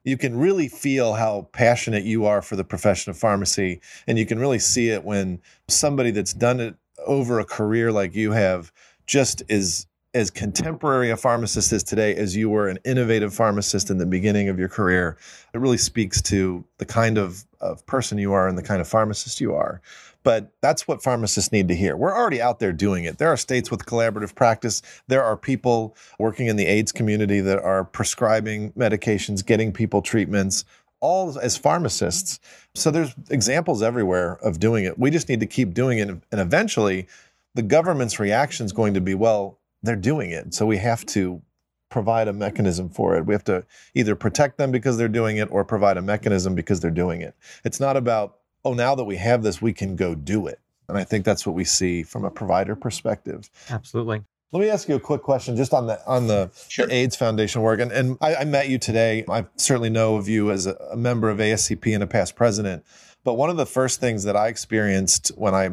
you 0.05 0.15
can 0.15 0.37
really 0.37 0.69
feel 0.69 1.15
how 1.15 1.49
passionate 1.51 2.05
you 2.05 2.25
are 2.25 2.41
for 2.41 2.55
the 2.55 2.63
profession 2.63 3.09
of 3.09 3.17
pharmacy. 3.17 3.81
And 4.05 4.19
you 4.19 4.25
can 4.27 4.37
really 4.37 4.59
see 4.59 4.89
it 4.89 5.03
when 5.03 5.41
somebody 5.67 6.11
that's 6.11 6.31
done 6.31 6.59
it 6.59 6.75
over 7.05 7.39
a 7.39 7.45
career 7.45 7.91
like 7.91 8.15
you 8.15 8.31
have 8.31 8.71
just 9.05 9.43
is 9.49 9.87
as 10.15 10.31
contemporary 10.31 11.09
a 11.11 11.17
pharmacist 11.17 11.73
is 11.73 11.83
today 11.83 12.15
as 12.15 12.37
you 12.37 12.49
were 12.49 12.69
an 12.69 12.79
innovative 12.85 13.33
pharmacist 13.33 13.89
in 13.89 13.97
the 13.97 14.05
beginning 14.05 14.47
of 14.47 14.57
your 14.57 14.69
career. 14.69 15.17
It 15.53 15.57
really 15.57 15.77
speaks 15.77 16.21
to 16.23 16.63
the 16.77 16.85
kind 16.85 17.17
of, 17.17 17.43
of 17.59 17.85
person 17.85 18.17
you 18.17 18.31
are 18.31 18.47
and 18.47 18.57
the 18.57 18.63
kind 18.63 18.79
of 18.79 18.87
pharmacist 18.87 19.41
you 19.41 19.53
are. 19.53 19.81
But 20.23 20.53
that's 20.61 20.87
what 20.87 21.03
pharmacists 21.03 21.51
need 21.51 21.67
to 21.67 21.75
hear. 21.75 21.97
We're 21.97 22.15
already 22.15 22.41
out 22.41 22.59
there 22.59 22.71
doing 22.71 23.03
it. 23.03 23.17
There 23.17 23.27
are 23.27 23.37
states 23.37 23.69
with 23.69 23.85
collaborative 23.85 24.33
practice. 24.35 24.81
There 25.07 25.21
are 25.21 25.35
people 25.35 25.97
working 26.17 26.47
in 26.47 26.55
the 26.55 26.65
AIDS 26.65 26.93
community 26.93 27.41
that 27.41 27.59
are 27.59 27.83
prescribing 27.83 28.71
medications, 28.71 29.45
getting 29.45 29.73
people 29.73 30.01
treatments, 30.01 30.63
all 31.01 31.37
as 31.37 31.57
pharmacists. 31.57 32.39
So 32.73 32.89
there's 32.89 33.13
examples 33.29 33.83
everywhere 33.83 34.39
of 34.41 34.59
doing 34.59 34.85
it. 34.85 34.97
We 34.97 35.11
just 35.11 35.29
need 35.29 35.41
to 35.41 35.45
keep 35.45 35.73
doing 35.73 35.99
it. 35.99 36.09
And 36.09 36.23
eventually, 36.31 37.07
the 37.55 37.63
government's 37.63 38.19
reaction 38.19 38.65
is 38.65 38.71
going 38.71 38.93
to 38.93 39.01
be, 39.01 39.15
well, 39.15 39.59
they're 39.81 39.95
doing 39.95 40.31
it. 40.31 40.53
So 40.53 40.65
we 40.65 40.77
have 40.77 41.05
to 41.07 41.41
provide 41.89 42.27
a 42.27 42.33
mechanism 42.33 42.89
for 42.89 43.15
it. 43.15 43.25
We 43.25 43.33
have 43.33 43.43
to 43.45 43.65
either 43.93 44.15
protect 44.15 44.57
them 44.57 44.71
because 44.71 44.97
they're 44.97 45.07
doing 45.07 45.37
it 45.37 45.47
or 45.51 45.63
provide 45.63 45.97
a 45.97 46.01
mechanism 46.01 46.53
because 46.53 46.81
they're 46.81 46.91
doing 46.91 47.21
it. 47.21 47.35
It's 47.63 47.79
not 47.79 47.97
about 47.97 48.37
oh, 48.65 48.73
now 48.73 48.95
that 48.95 49.03
we 49.03 49.15
have 49.17 49.43
this, 49.43 49.61
we 49.61 49.71
can 49.71 49.95
go 49.95 50.15
do 50.15 50.47
it. 50.47 50.59
And 50.89 50.97
I 50.97 51.03
think 51.03 51.23
that's 51.23 51.45
what 51.45 51.55
we 51.55 51.63
see 51.63 52.03
from 52.03 52.25
a 52.25 52.31
provider 52.31 52.75
perspective. 52.75 53.49
Absolutely. 53.69 54.23
Let 54.51 54.59
me 54.59 54.69
ask 54.69 54.89
you 54.89 54.95
a 54.95 54.99
quick 54.99 55.21
question 55.21 55.55
just 55.55 55.73
on 55.73 55.87
the 55.87 55.99
on 56.07 56.27
the, 56.27 56.51
sure. 56.67 56.87
the 56.87 56.93
AIDS 56.93 57.15
Foundation 57.15 57.61
work. 57.61 57.79
And, 57.79 57.91
and 57.91 58.17
I, 58.21 58.35
I, 58.37 58.43
met 58.45 58.69
you 58.69 58.77
today. 58.77 59.25
I 59.29 59.45
certainly 59.57 59.89
know 59.89 60.15
of 60.15 60.27
you 60.29 60.51
as 60.51 60.65
a, 60.65 60.75
a 60.91 60.95
member 60.95 61.29
of 61.29 61.39
ASCP 61.39 61.93
and 61.93 62.03
a 62.03 62.07
past 62.07 62.35
president. 62.35 62.85
But 63.25 63.33
one 63.33 63.49
of 63.49 63.57
the 63.57 63.65
first 63.65 63.99
things 63.99 64.23
that 64.23 64.37
I 64.37 64.47
experienced 64.47 65.33
when 65.35 65.53
I 65.53 65.71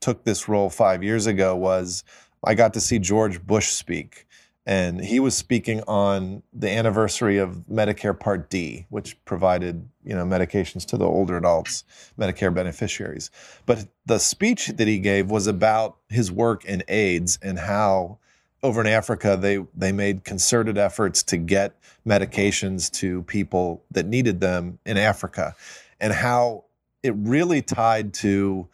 took 0.00 0.24
this 0.24 0.48
role 0.48 0.70
five 0.70 1.04
years 1.04 1.28
ago 1.28 1.54
was 1.54 2.02
I 2.42 2.54
got 2.54 2.74
to 2.74 2.80
see 2.80 2.98
George 2.98 3.46
Bush 3.46 3.68
speak 3.68 4.26
and 4.66 5.04
he 5.04 5.20
was 5.20 5.36
speaking 5.36 5.82
on 5.86 6.42
the 6.52 6.70
anniversary 6.70 7.38
of 7.38 7.64
Medicare 7.70 8.18
Part 8.18 8.48
D, 8.48 8.86
which 8.88 9.22
provided 9.24 9.88
you 10.04 10.14
know 10.14 10.24
medications 10.24 10.86
to 10.86 10.96
the 10.96 11.04
older 11.04 11.36
adults, 11.36 11.84
Medicare 12.18 12.52
beneficiaries. 12.52 13.30
But 13.66 13.86
the 14.06 14.18
speech 14.18 14.68
that 14.68 14.88
he 14.88 14.98
gave 14.98 15.30
was 15.30 15.46
about 15.46 15.96
his 16.08 16.32
work 16.32 16.64
in 16.64 16.82
AIDS 16.88 17.38
and 17.42 17.58
how 17.58 18.18
over 18.62 18.80
in 18.80 18.86
Africa 18.86 19.36
they 19.38 19.58
they 19.76 19.92
made 19.92 20.24
concerted 20.24 20.78
efforts 20.78 21.22
to 21.24 21.36
get 21.36 21.74
medications 22.06 22.90
to 22.92 23.22
people 23.24 23.84
that 23.90 24.06
needed 24.06 24.40
them 24.40 24.78
in 24.86 24.96
Africa, 24.96 25.54
and 26.00 26.12
how 26.14 26.64
it 27.04 27.14
really 27.18 27.62
tied 27.62 28.14
to 28.14 28.66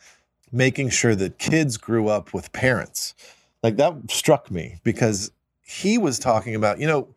making 0.52 0.88
sure 0.88 1.14
that 1.16 1.38
kids 1.38 1.76
grew 1.76 2.08
up 2.08 2.32
with 2.32 2.52
parents. 2.52 3.14
Like 3.62 3.76
that 3.76 3.94
struck 4.08 4.50
me 4.50 4.78
because 4.84 5.32
he 5.60 5.98
was 5.98 6.18
talking 6.18 6.54
about, 6.54 6.80
you 6.80 6.86
know, 6.86 7.08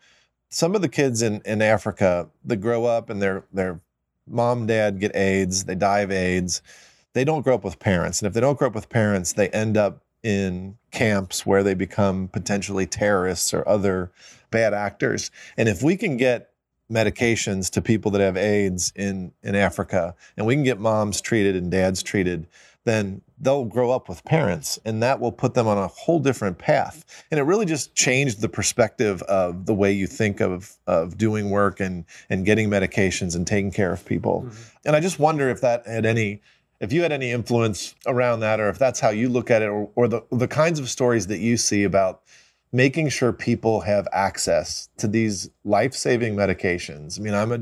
some 0.50 0.76
of 0.76 0.82
the 0.82 0.90
kids 0.90 1.22
in, 1.22 1.42
in 1.46 1.62
Africa 1.62 2.28
that 2.46 2.58
grow 2.58 2.86
up 2.86 3.10
and 3.10 3.22
their 3.22 3.46
their 3.54 3.80
mom 4.28 4.66
dad 4.66 5.00
get 5.00 5.16
AIDS, 5.16 5.66
they 5.66 5.76
die 5.76 6.00
of 6.00 6.12
AIDS. 6.12 6.62
They 7.14 7.24
don't 7.24 7.44
grow 7.44 7.56
up 7.56 7.64
with 7.64 7.80
parents, 7.80 8.20
and 8.20 8.28
if 8.28 8.34
they 8.34 8.42
don't 8.42 8.58
grow 8.58 8.68
up 8.68 8.76
with 8.76 8.90
parents, 8.90 9.34
they 9.34 9.50
end 9.50 9.78
up 9.78 10.02
in 10.24 10.78
camps 10.92 11.46
where 11.46 11.62
they 11.62 11.76
become 11.76 12.28
potentially 12.28 12.88
terrorists 12.88 13.54
or 13.54 13.68
other 13.68 14.12
bad 14.50 14.74
actors. 14.74 15.30
And 15.58 15.70
if 15.70 15.84
we 15.84 15.96
can 15.96 16.18
get 16.18 16.53
medications 16.92 17.70
to 17.72 17.82
people 17.82 18.12
that 18.12 18.22
have 18.22 18.38
AIDS 18.38 18.92
in 18.96 19.32
in 19.42 19.56
Africa, 19.56 20.16
and 20.38 20.46
we 20.46 20.56
can 20.56 20.64
get 20.64 20.80
moms 20.80 21.22
treated 21.22 21.56
and 21.56 21.72
dads 21.72 22.04
treated, 22.04 22.48
then 22.86 23.22
they'll 23.40 23.66
grow 23.66 23.92
up 23.92 24.10
with 24.10 24.24
parents 24.24 24.80
and 24.86 25.02
that 25.04 25.20
will 25.20 25.32
put 25.32 25.54
them 25.54 25.68
on 25.68 25.78
a 25.78 25.88
whole 25.88 26.20
different 26.20 26.58
path. 26.58 27.26
And 27.32 27.40
it 27.40 27.44
really 27.44 27.66
just 27.66 27.96
changed 27.96 28.42
the 28.42 28.50
perspective 28.50 29.22
of 29.24 29.66
the 29.66 29.74
way 29.74 29.92
you 29.92 30.08
think 30.08 30.40
of, 30.40 30.78
of 30.88 31.18
doing 31.18 31.50
work 31.50 31.80
and, 31.80 32.06
and 32.30 32.46
getting 32.46 32.70
medications 32.70 33.36
and 33.36 33.46
taking 33.46 33.72
care 33.72 33.92
of 33.92 34.06
people. 34.06 34.44
Mm-hmm. 34.46 34.62
And 34.86 34.96
I 34.96 35.00
just 35.00 35.20
wonder 35.20 35.50
if 35.50 35.62
that 35.62 35.86
had 35.88 36.06
any, 36.06 36.42
if 36.80 36.92
you 36.92 37.02
had 37.02 37.12
any 37.12 37.32
influence 37.32 37.96
around 38.06 38.42
that 38.42 38.60
or 38.60 38.70
if 38.70 38.80
that's 38.80 39.00
how 39.00 39.10
you 39.10 39.30
look 39.30 39.50
at 39.52 39.62
it 39.62 39.70
or, 39.70 39.90
or 39.96 40.08
the, 40.08 40.22
the 40.32 40.48
kinds 40.48 40.80
of 40.80 40.90
stories 40.90 41.28
that 41.28 41.40
you 41.40 41.58
see 41.58 41.84
about 41.84 42.23
making 42.74 43.08
sure 43.08 43.32
people 43.32 43.82
have 43.82 44.08
access 44.12 44.90
to 44.98 45.08
these 45.08 45.50
life-saving 45.64 46.36
medications. 46.36 47.20
I 47.20 47.24
mean, 47.24 47.34
I'm 47.36 47.52
a, 47.52 47.60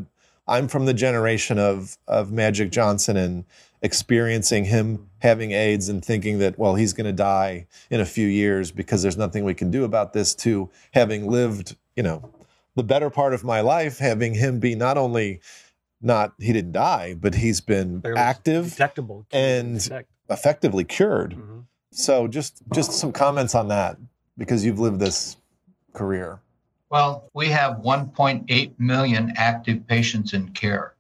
I'm 0.48 0.68
from 0.68 0.86
the 0.86 0.94
generation 0.94 1.60
of, 1.60 1.98
of 2.08 2.32
Magic 2.32 2.72
Johnson 2.72 3.18
and 3.18 3.44
experiencing 3.82 4.66
him 4.66 5.10
having 5.20 5.52
AIDS 5.52 5.90
and 5.90 6.04
thinking 6.04 6.40
that, 6.40 6.58
well, 6.58 6.76
he's 6.76 6.94
going 6.94 7.06
to 7.06 7.14
die 7.14 7.68
in 7.90 8.00
a 8.00 8.06
few 8.06 8.28
years 8.28 8.72
because 8.72 9.02
there's 9.02 9.18
nothing 9.18 9.44
we 9.44 9.54
can 9.54 9.70
do 9.70 9.84
about 9.84 10.14
this, 10.14 10.34
to 10.36 10.70
having 10.94 11.30
lived, 11.30 11.76
you 11.96 12.04
know, 12.04 12.32
the 12.76 12.84
better 12.84 13.10
part 13.10 13.34
of 13.34 13.44
my 13.44 13.60
life, 13.60 13.98
having 13.98 14.34
him 14.34 14.60
be 14.60 14.76
not 14.76 14.98
only 14.98 15.42
not, 16.02 16.34
he 16.40 16.54
didn't 16.54 16.72
die, 16.72 17.16
but 17.20 17.36
he's 17.36 17.60
been 17.60 18.02
active 18.16 18.70
detectable, 18.70 19.26
and 19.32 20.06
effectively 20.30 20.84
cured. 20.84 21.32
Mm-hmm. 21.32 21.60
So 21.92 22.28
just 22.28 22.62
just 22.74 22.94
some 22.94 23.12
comments 23.12 23.54
on 23.54 23.68
that 23.68 23.98
because 24.38 24.66
you've 24.66 24.80
lived 24.80 25.00
this 25.00 25.38
career. 25.94 26.42
Well, 26.90 27.30
we 27.34 27.48
have 27.48 27.78
1.8 27.78 28.74
million 28.80 29.34
active 29.38 29.88
patients 29.88 30.34
in 30.34 30.50
care. 30.50 30.96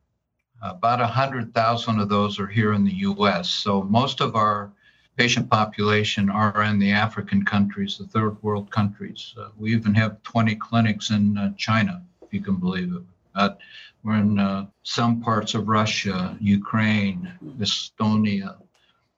About 0.61 0.99
100,000 0.99 1.99
of 1.99 2.07
those 2.07 2.39
are 2.39 2.47
here 2.47 2.73
in 2.73 2.85
the 2.85 2.93
US. 3.09 3.49
So 3.49 3.83
most 3.83 4.21
of 4.21 4.35
our 4.35 4.71
patient 5.17 5.49
population 5.49 6.29
are 6.29 6.63
in 6.63 6.79
the 6.79 6.91
African 6.91 7.43
countries, 7.43 7.97
the 7.97 8.05
third 8.05 8.41
world 8.43 8.71
countries. 8.71 9.33
Uh, 9.37 9.49
we 9.57 9.73
even 9.73 9.93
have 9.95 10.21
20 10.23 10.55
clinics 10.55 11.09
in 11.09 11.37
uh, 11.37 11.51
China, 11.57 12.01
if 12.21 12.33
you 12.33 12.41
can 12.41 12.55
believe 12.55 12.93
it. 12.93 13.57
We're 14.03 14.17
in 14.17 14.39
uh, 14.39 14.65
some 14.83 15.21
parts 15.21 15.53
of 15.53 15.67
Russia, 15.67 16.35
Ukraine, 16.39 17.31
Estonia. 17.59 18.55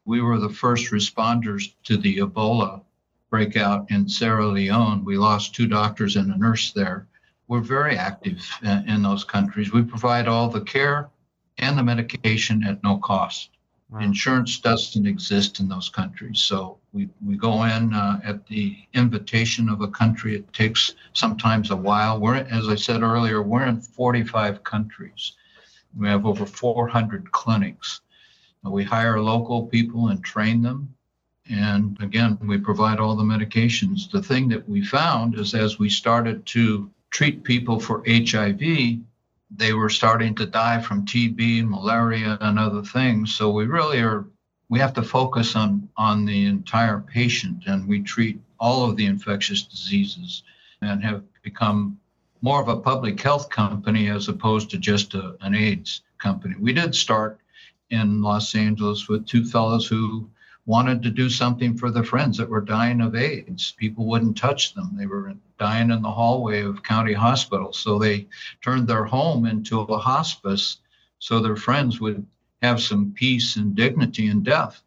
We 0.06 0.21
were 0.21 0.39
the 0.39 0.49
first 0.49 0.91
responders 0.91 1.73
to 1.84 1.95
the 1.95 2.17
Ebola 2.17 2.82
breakout 3.33 3.89
in 3.89 4.07
Sierra 4.07 4.45
Leone. 4.45 5.03
We 5.03 5.17
lost 5.17 5.55
two 5.55 5.65
doctors 5.65 6.17
and 6.17 6.31
a 6.31 6.37
nurse 6.37 6.71
there. 6.71 7.07
We're 7.47 7.61
very 7.61 7.97
active 7.97 8.47
in, 8.61 8.67
uh, 8.67 8.83
in 8.85 9.01
those 9.01 9.23
countries. 9.23 9.73
We 9.73 9.81
provide 9.81 10.27
all 10.27 10.49
the 10.49 10.61
care 10.61 11.09
and 11.57 11.75
the 11.75 11.81
medication 11.81 12.63
at 12.63 12.83
no 12.83 12.97
cost. 12.97 13.49
Wow. 13.89 14.01
Insurance 14.01 14.59
doesn't 14.59 15.07
exist 15.07 15.59
in 15.59 15.67
those 15.67 15.89
countries. 15.89 16.41
So 16.41 16.77
we, 16.91 17.09
we 17.25 17.35
go 17.35 17.63
in 17.63 17.95
uh, 17.95 18.19
at 18.23 18.45
the 18.45 18.77
invitation 18.93 19.67
of 19.67 19.81
a 19.81 19.87
country. 19.87 20.35
It 20.35 20.53
takes 20.53 20.93
sometimes 21.13 21.71
a 21.71 21.75
while. 21.75 22.19
We're, 22.19 22.35
as 22.35 22.69
I 22.69 22.75
said 22.75 23.01
earlier, 23.01 23.41
we're 23.41 23.65
in 23.65 23.81
45 23.81 24.63
countries. 24.63 25.33
We 25.97 26.07
have 26.07 26.27
over 26.27 26.45
400 26.45 27.31
clinics. 27.31 28.01
We 28.63 28.83
hire 28.83 29.19
local 29.19 29.65
people 29.65 30.09
and 30.09 30.23
train 30.23 30.61
them. 30.61 30.93
And 31.49 31.97
again, 32.01 32.38
we 32.41 32.58
provide 32.58 32.99
all 32.99 33.15
the 33.15 33.23
medications. 33.23 34.10
The 34.10 34.21
thing 34.21 34.47
that 34.49 34.67
we 34.67 34.84
found 34.84 35.36
is 35.38 35.53
as 35.53 35.77
we 35.77 35.89
started 35.89 36.45
to 36.47 36.89
treat 37.10 37.43
people 37.43 37.79
for 37.79 38.03
HIV, 38.08 38.99
they 39.56 39.73
were 39.73 39.89
starting 39.89 40.34
to 40.36 40.45
die 40.45 40.82
from 40.82 41.06
TB, 41.06 41.67
malaria, 41.67 42.38
and 42.41 42.58
other 42.58 42.82
things. 42.82 43.36
So 43.36 43.51
we 43.51 43.65
really 43.65 43.99
are 43.99 44.25
we 44.69 44.79
have 44.79 44.93
to 44.93 45.03
focus 45.03 45.56
on 45.56 45.89
on 45.97 46.25
the 46.25 46.45
entire 46.45 46.99
patient, 46.99 47.63
and 47.67 47.88
we 47.88 48.01
treat 48.01 48.39
all 48.60 48.89
of 48.89 48.95
the 48.95 49.06
infectious 49.06 49.63
diseases, 49.63 50.43
and 50.82 51.03
have 51.03 51.23
become 51.43 51.99
more 52.41 52.62
of 52.62 52.67
a 52.69 52.79
public 52.79 53.21
health 53.21 53.49
company 53.49 54.10
as 54.10 54.27
opposed 54.29 54.69
to 54.69 54.77
just 54.77 55.13
a, 55.13 55.36
an 55.41 55.53
AIDS 55.53 56.01
company. 56.17 56.56
We 56.60 56.73
did 56.73 56.95
start 56.95 57.39
in 57.89 58.21
Los 58.21 58.56
Angeles 58.56 59.08
with 59.08 59.27
two 59.27 59.45
fellows 59.45 59.86
who 59.86 60.29
wanted 60.65 61.04
to 61.04 61.10
do 61.10 61.30
something 61.30 61.78
for 61.78 61.91
their 61.91 62.04
friends 62.04 62.38
that 62.38 62.49
were 62.49 62.62
dying 62.62 63.02
of 63.02 63.15
AIDS. 63.15 63.73
People 63.78 64.06
wouldn't 64.06 64.38
touch 64.38 64.73
them. 64.73 64.91
They 64.97 65.06
were 65.06 65.34
dying 65.60 65.91
in 65.91 66.02
the 66.02 66.12
hallway 66.12 66.62
of 66.62 66.84
county 66.84 67.13
hospitals. 67.13 67.80
So 67.80 67.99
they 67.99 68.28
turned 68.62 68.88
their 68.88 69.04
home 69.04 69.45
into 69.45 69.82
a 69.82 69.97
hospice 69.97 70.78
so 71.19 71.39
their 71.39 71.56
friends 71.56 71.99
would 71.99 72.26
have 72.62 72.82
some 72.82 73.13
peace 73.13 73.58
and 73.58 73.76
dignity 73.76 74.28
in 74.28 74.43
death. 74.43 74.82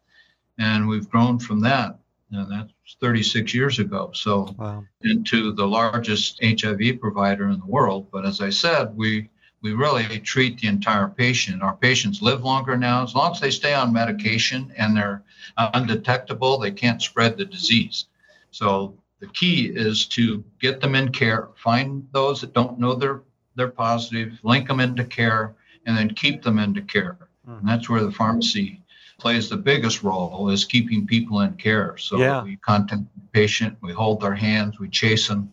And 0.57 0.87
we've 0.87 1.09
grown 1.09 1.37
from 1.37 1.61
that. 1.61 1.99
And 2.31 2.51
that's 2.51 2.97
36 2.99 3.53
years 3.53 3.79
ago. 3.79 4.11
So 4.13 4.55
wow. 4.57 4.83
into 5.03 5.53
the 5.53 5.67
largest 5.67 6.43
HIV 6.43 6.99
provider 6.99 7.49
in 7.49 7.59
the 7.59 7.65
world. 7.65 8.07
But 8.11 8.25
as 8.25 8.41
I 8.41 8.49
said, 8.49 8.95
we 8.95 9.29
we 9.61 9.73
really 9.73 10.19
treat 10.19 10.59
the 10.59 10.67
entire 10.67 11.07
patient. 11.07 11.63
Our 11.63 11.75
patients 11.75 12.21
live 12.21 12.43
longer 12.43 12.77
now. 12.77 13.03
As 13.03 13.15
long 13.15 13.31
as 13.31 13.39
they 13.39 13.51
stay 13.51 13.73
on 13.73 13.91
medication 13.91 14.71
and 14.77 14.95
they're 14.95 15.23
undetectable, 15.57 16.59
they 16.59 16.71
can't 16.71 17.01
spread 17.01 17.37
the 17.37 17.45
disease. 17.45 18.05
So 18.51 18.95
the 19.19 19.27
key 19.27 19.67
is 19.67 20.05
to 20.07 20.43
get 20.59 20.79
them 20.79 20.95
in 20.95 21.11
care, 21.11 21.49
find 21.55 22.07
those 22.11 22.41
that 22.41 22.53
don't 22.53 22.79
know 22.79 22.93
they're 22.93 23.21
they're 23.55 23.67
positive, 23.67 24.39
link 24.43 24.67
them 24.67 24.79
into 24.79 25.03
care, 25.03 25.55
and 25.87 25.97
then 25.97 26.13
keep 26.13 26.43
them 26.43 26.59
into 26.59 26.81
care. 26.81 27.17
Mm-hmm. 27.47 27.59
And 27.59 27.67
that's 27.67 27.89
where 27.89 28.03
the 28.03 28.11
pharmacy 28.11 28.81
plays 29.17 29.49
the 29.49 29.57
biggest 29.57 30.03
role 30.03 30.49
is 30.49 30.63
keeping 30.63 31.07
people 31.07 31.41
in 31.41 31.53
care. 31.53 31.97
So 31.97 32.19
yeah. 32.19 32.43
we 32.43 32.57
contact 32.57 33.01
the 33.15 33.21
patient, 33.33 33.75
we 33.81 33.93
hold 33.93 34.21
their 34.21 34.35
hands, 34.35 34.79
we 34.79 34.89
chase 34.89 35.27
them 35.27 35.51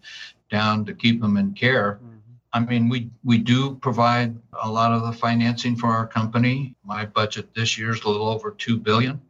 down 0.51 0.85
to 0.85 0.93
keep 0.93 1.21
them 1.21 1.39
in 1.39 1.55
care. 1.55 1.95
Mm-hmm. 1.95 2.14
I 2.55 2.61
mean, 2.61 2.89
we, 2.89 3.11
we 3.25 3.39
do 3.39 3.75
provide 3.75 4.37
a 4.63 4.71
lot 4.71 4.93
of 4.93 5.03
the 5.03 5.13
financing 5.13 5.75
for 5.75 5.89
our 5.89 6.07
company. 6.07 6.77
My 6.85 7.05
budget 7.05 7.53
this 7.53 7.77
year 7.77 7.91
is 7.91 8.03
a 8.03 8.09
little 8.09 8.29
over 8.29 8.53
two 8.53 8.79
billion. 8.79 9.21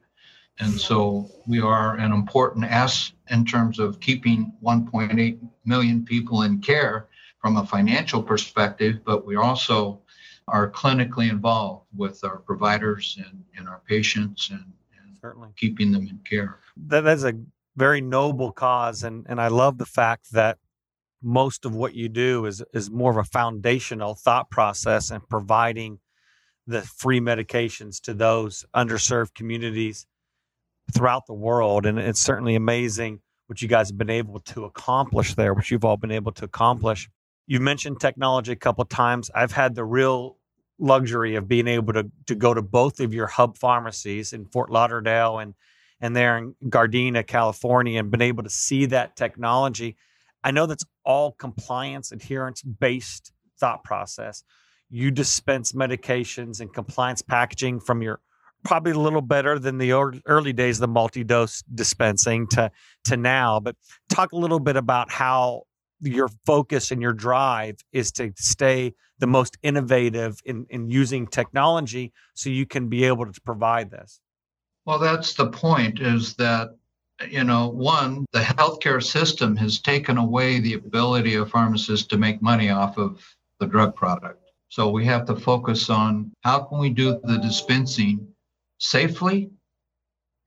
And 0.61 0.71
so 0.71 1.31
we 1.47 1.59
are 1.61 1.97
an 1.97 2.13
important 2.13 2.67
S 2.67 3.13
in 3.31 3.47
terms 3.47 3.79
of 3.79 3.99
keeping 3.99 4.53
1.8 4.63 5.39
million 5.65 6.05
people 6.05 6.43
in 6.43 6.61
care 6.61 7.09
from 7.41 7.57
a 7.57 7.67
financial 7.67 8.23
perspective, 8.23 9.01
but 9.07 9.27
we 9.27 9.37
also 9.37 10.01
are 10.49 10.71
clinically 10.71 11.31
involved 11.31 11.87
with 11.97 12.23
our 12.25 12.39
providers 12.41 13.19
and, 13.27 13.43
and 13.57 13.69
our 13.69 13.81
patients 13.89 14.51
and, 14.51 14.65
and 15.01 15.17
certainly 15.19 15.49
keeping 15.57 15.91
them 15.93 16.07
in 16.07 16.19
care. 16.29 16.59
That 16.77 17.07
is 17.07 17.25
a 17.25 17.35
very 17.77 18.03
noble 18.03 18.53
cause, 18.53 19.03
and 19.03 19.27
and 19.29 19.41
I 19.41 19.49
love 19.49 19.79
the 19.79 19.87
fact 19.87 20.31
that 20.33 20.59
most 21.25 21.65
of 21.65 21.75
what 21.75 21.95
you 21.95 22.09
do 22.09 22.47
is 22.47 22.63
is 22.73 22.91
more 22.91 23.11
of 23.11 23.17
a 23.17 23.25
foundational 23.25 24.15
thought 24.15 24.51
process 24.51 25.11
and 25.11 25.27
providing 25.29 25.99
the 26.67 26.83
free 26.83 27.21
medications 27.21 28.01
to 28.03 28.15
those 28.15 28.65
underserved 28.75 29.35
communities 29.35 30.07
throughout 30.95 31.27
the 31.27 31.35
world. 31.35 31.87
And 31.87 31.99
it's 31.99 32.21
certainly 32.21 32.55
amazing 32.55 33.21
what 33.47 33.61
you 33.61 33.69
guys 33.69 33.89
have 33.89 33.99
been 33.99 34.11
able 34.11 34.41
to 34.41 34.65
accomplish 34.65 35.35
there, 35.35 35.55
what 35.55 35.71
you've 35.71 35.85
all 35.85 35.97
been 35.97 36.11
able 36.11 36.33
to 36.33 36.45
accomplish. 36.45 37.09
You 37.47 37.61
mentioned 37.61 38.01
technology 38.01 38.53
a 38.53 38.57
couple 38.57 38.85
times. 38.87 39.31
I've 39.35 39.53
had 39.53 39.75
the 39.75 39.85
real 39.85 40.39
luxury 40.79 41.37
of 41.37 41.47
being 41.47 41.69
able 41.69 41.93
to, 41.93 42.11
to 42.27 42.35
go 42.35 42.55
to 42.55 42.63
both 42.63 43.01
of 43.01 43.13
your 43.13 43.27
hub 43.27 43.59
pharmacies 43.59 44.33
in 44.33 44.47
Fort 44.47 44.71
Lauderdale 44.71 45.39
and 45.39 45.55
and 46.01 46.15
there 46.15 46.37
in 46.37 46.55
Gardena, 46.67 47.27
California, 47.27 47.99
and 47.99 48.11
been 48.11 48.21
able 48.21 48.43
to 48.43 48.51
see 48.51 48.85
that 48.87 49.17
technology. 49.17 49.97
I 50.45 50.51
know 50.51 50.67
that's 50.67 50.85
all 51.05 51.33
compliance, 51.33 52.13
adherence 52.13 52.63
based 52.63 53.33
thought 53.59 53.83
process. 53.83 54.45
You 54.91 55.11
dispense 55.11 55.73
medications 55.73 56.61
and 56.61 56.73
compliance 56.73 57.23
packaging 57.23 57.81
from 57.81 58.03
your 58.03 58.21
probably 58.65 58.93
a 58.93 58.99
little 58.99 59.21
better 59.21 59.59
than 59.59 59.79
the 59.79 59.93
early 60.27 60.53
days 60.53 60.79
the 60.79 60.89
multi-dose 60.89 61.63
dispensing 61.75 62.47
to 62.49 62.71
to 63.05 63.17
now 63.17 63.61
but 63.61 63.77
talk 64.09 64.33
a 64.33 64.37
little 64.37 64.59
bit 64.59 64.77
about 64.77 65.11
how 65.11 65.63
your 66.01 66.29
focus 66.47 66.91
and 66.91 67.01
your 67.01 67.13
drive 67.13 67.77
is 67.93 68.11
to 68.11 68.33
stay 68.37 68.95
the 69.19 69.27
most 69.27 69.57
innovative 69.63 70.41
in, 70.45 70.67
in 70.71 70.91
using 70.91 71.27
technology 71.27 72.13
so 72.35 72.49
you 72.49 72.67
can 72.67 72.89
be 72.89 73.05
able 73.05 73.31
to 73.31 73.41
provide 73.43 73.91
this 73.91 74.21
well 74.87 74.99
that's 74.99 75.35
the 75.35 75.47
point 75.47 76.01
is 76.01 76.35
that 76.35 76.71
you 77.29 77.44
know 77.44 77.68
one 77.68 78.24
the 78.33 78.40
healthcare 78.40 79.03
system 79.03 79.57
has 79.57 79.81
taken 79.81 80.18
away 80.18 80.61
the 80.61 80.74
ability 80.74 81.35
of 81.35 81.50
pharmacists 81.50 82.07
to 82.07 82.16
make 82.16 82.42
money 82.42 82.70
off 82.70 82.98
of 82.98 83.24
the 83.61 83.66
drug 83.66 83.94
product 83.94 84.44
so 84.68 84.90
we 84.90 85.05
have 85.05 85.24
to 85.27 85.37
focus 85.37 85.88
on 85.88 86.33
how 86.42 86.61
can 86.61 86.79
we 86.79 86.90
do 86.90 87.20
the 87.24 87.38
dispensing 87.38 88.27
safely 88.79 89.50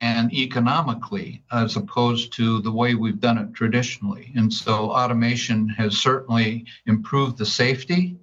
and 0.01 0.31
economically 0.33 1.43
as 1.51 1.75
opposed 1.75 2.33
to 2.33 2.61
the 2.61 2.71
way 2.71 2.93
we've 2.93 3.19
done 3.19 3.37
it 3.37 3.53
traditionally. 3.53 4.31
And 4.35 4.53
so 4.53 4.91
automation 4.91 5.69
has 5.69 5.97
certainly 5.97 6.65
improved 6.85 7.37
the 7.37 7.45
safety 7.45 8.17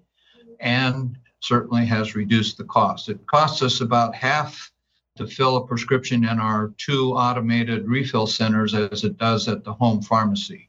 and 0.60 1.18
certainly 1.40 1.84
has 1.86 2.14
reduced 2.14 2.58
the 2.58 2.64
cost. 2.64 3.08
It 3.08 3.26
costs 3.26 3.62
us 3.62 3.80
about 3.80 4.14
half 4.14 4.70
to 5.16 5.26
fill 5.26 5.56
a 5.56 5.66
prescription 5.66 6.24
in 6.24 6.40
our 6.40 6.72
two 6.76 7.12
automated 7.12 7.86
refill 7.86 8.26
centers 8.26 8.74
as 8.74 9.04
it 9.04 9.16
does 9.16 9.48
at 9.48 9.62
the 9.62 9.72
home 9.72 10.02
pharmacy. 10.02 10.68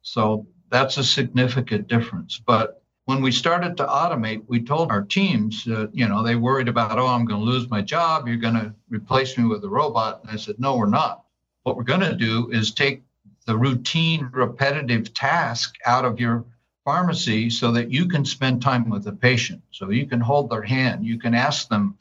So 0.00 0.46
that's 0.70 0.96
a 0.96 1.04
significant 1.04 1.88
difference. 1.88 2.40
But 2.46 2.82
when 3.04 3.20
we 3.20 3.30
started 3.32 3.76
to 3.76 3.86
automate, 3.86 4.44
we 4.46 4.62
told 4.62 4.90
our 4.90 5.02
teams 5.02 5.64
that, 5.64 5.90
you 5.92 6.08
know, 6.08 6.22
they 6.22 6.36
worried 6.36 6.68
about, 6.68 6.98
oh, 6.98 7.06
I'm 7.06 7.26
going 7.26 7.40
to 7.40 7.50
lose 7.50 7.68
my 7.68 7.82
job. 7.82 8.26
You're 8.26 8.36
going 8.36 8.54
to 8.54 8.74
replace 8.88 9.36
me 9.36 9.44
with 9.44 9.64
a 9.64 9.68
robot. 9.68 10.22
And 10.22 10.30
I 10.30 10.36
said, 10.36 10.58
no, 10.58 10.76
we're 10.76 10.86
not. 10.86 11.24
What 11.64 11.76
we're 11.76 11.82
going 11.82 12.00
to 12.00 12.16
do 12.16 12.50
is 12.50 12.72
take 12.72 13.02
the 13.46 13.56
routine, 13.56 14.30
repetitive 14.32 15.12
task 15.12 15.74
out 15.84 16.04
of 16.04 16.18
your 16.18 16.44
pharmacy 16.84 17.50
so 17.50 17.70
that 17.72 17.90
you 17.90 18.06
can 18.06 18.24
spend 18.24 18.62
time 18.62 18.88
with 18.88 19.04
the 19.04 19.12
patient. 19.12 19.62
So 19.70 19.90
you 19.90 20.06
can 20.06 20.20
hold 20.20 20.48
their 20.48 20.62
hand. 20.62 21.04
You 21.04 21.18
can 21.18 21.34
ask 21.34 21.68
them, 21.68 21.98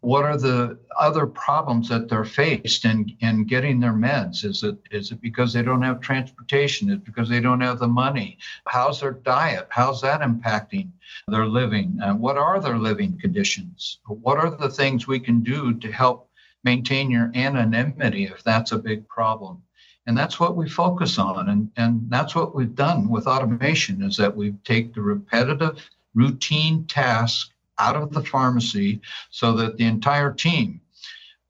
what 0.00 0.24
are 0.24 0.38
the 0.38 0.78
other 0.98 1.26
problems 1.26 1.88
that 1.88 2.08
they're 2.08 2.24
faced 2.24 2.84
in, 2.84 3.14
in 3.20 3.44
getting 3.44 3.80
their 3.80 3.92
meds? 3.92 4.44
Is 4.44 4.62
it 4.62 4.76
is 4.90 5.12
it 5.12 5.20
because 5.20 5.52
they 5.52 5.62
don't 5.62 5.82
have 5.82 6.00
transportation? 6.00 6.88
Is 6.88 6.96
it 6.96 7.04
because 7.04 7.28
they 7.28 7.40
don't 7.40 7.60
have 7.60 7.78
the 7.78 7.88
money? 7.88 8.38
How's 8.66 9.00
their 9.00 9.12
diet? 9.12 9.66
How's 9.70 10.00
that 10.00 10.22
impacting 10.22 10.90
their 11.28 11.46
living? 11.46 11.98
Uh, 12.02 12.14
what 12.14 12.38
are 12.38 12.60
their 12.60 12.78
living 12.78 13.18
conditions? 13.20 13.98
What 14.06 14.38
are 14.38 14.50
the 14.50 14.70
things 14.70 15.06
we 15.06 15.20
can 15.20 15.42
do 15.42 15.74
to 15.74 15.92
help 15.92 16.30
maintain 16.64 17.10
your 17.10 17.30
anonymity 17.34 18.24
if 18.24 18.42
that's 18.42 18.72
a 18.72 18.78
big 18.78 19.06
problem? 19.08 19.62
And 20.06 20.16
that's 20.16 20.40
what 20.40 20.56
we 20.56 20.68
focus 20.68 21.18
on. 21.18 21.50
And, 21.50 21.70
and 21.76 22.08
that's 22.08 22.34
what 22.34 22.54
we've 22.54 22.74
done 22.74 23.10
with 23.10 23.26
automation 23.26 24.02
is 24.02 24.16
that 24.16 24.34
we 24.34 24.52
take 24.64 24.94
the 24.94 25.02
repetitive 25.02 25.78
routine 26.14 26.86
task 26.86 27.52
out 27.80 27.96
of 27.96 28.12
the 28.12 28.22
pharmacy 28.22 29.00
so 29.30 29.52
that 29.54 29.76
the 29.76 29.84
entire 29.84 30.32
team, 30.32 30.80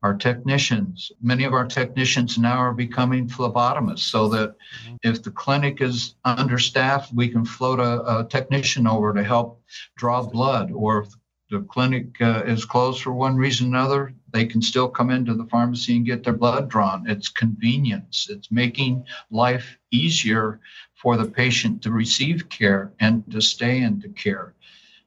our 0.02 0.14
technicians, 0.14 1.12
many 1.20 1.44
of 1.44 1.52
our 1.52 1.66
technicians 1.66 2.38
now 2.38 2.56
are 2.56 2.72
becoming 2.72 3.28
phlebotomists 3.28 4.10
so 4.10 4.28
that 4.28 4.50
mm-hmm. 4.50 4.96
if 5.02 5.22
the 5.22 5.30
clinic 5.30 5.82
is 5.82 6.14
understaffed, 6.24 7.12
we 7.12 7.28
can 7.28 7.44
float 7.44 7.80
a, 7.80 8.20
a 8.20 8.24
technician 8.24 8.86
over 8.86 9.12
to 9.12 9.22
help 9.22 9.62
draw 9.96 10.22
blood 10.22 10.70
or 10.72 11.02
if 11.02 11.14
the 11.50 11.60
clinic 11.62 12.06
uh, 12.20 12.42
is 12.46 12.64
closed 12.64 13.02
for 13.02 13.12
one 13.12 13.36
reason 13.36 13.66
or 13.66 13.76
another, 13.76 14.14
they 14.32 14.46
can 14.46 14.62
still 14.62 14.88
come 14.88 15.10
into 15.10 15.34
the 15.34 15.46
pharmacy 15.46 15.96
and 15.96 16.06
get 16.06 16.22
their 16.22 16.32
blood 16.32 16.68
drawn. 16.68 17.10
It's 17.10 17.28
convenience. 17.28 18.28
It's 18.30 18.52
making 18.52 19.04
life 19.30 19.76
easier 19.90 20.60
for 20.94 21.16
the 21.16 21.28
patient 21.28 21.82
to 21.82 21.90
receive 21.90 22.48
care 22.48 22.92
and 23.00 23.28
to 23.32 23.40
stay 23.40 23.82
into 23.82 24.08
care. 24.10 24.54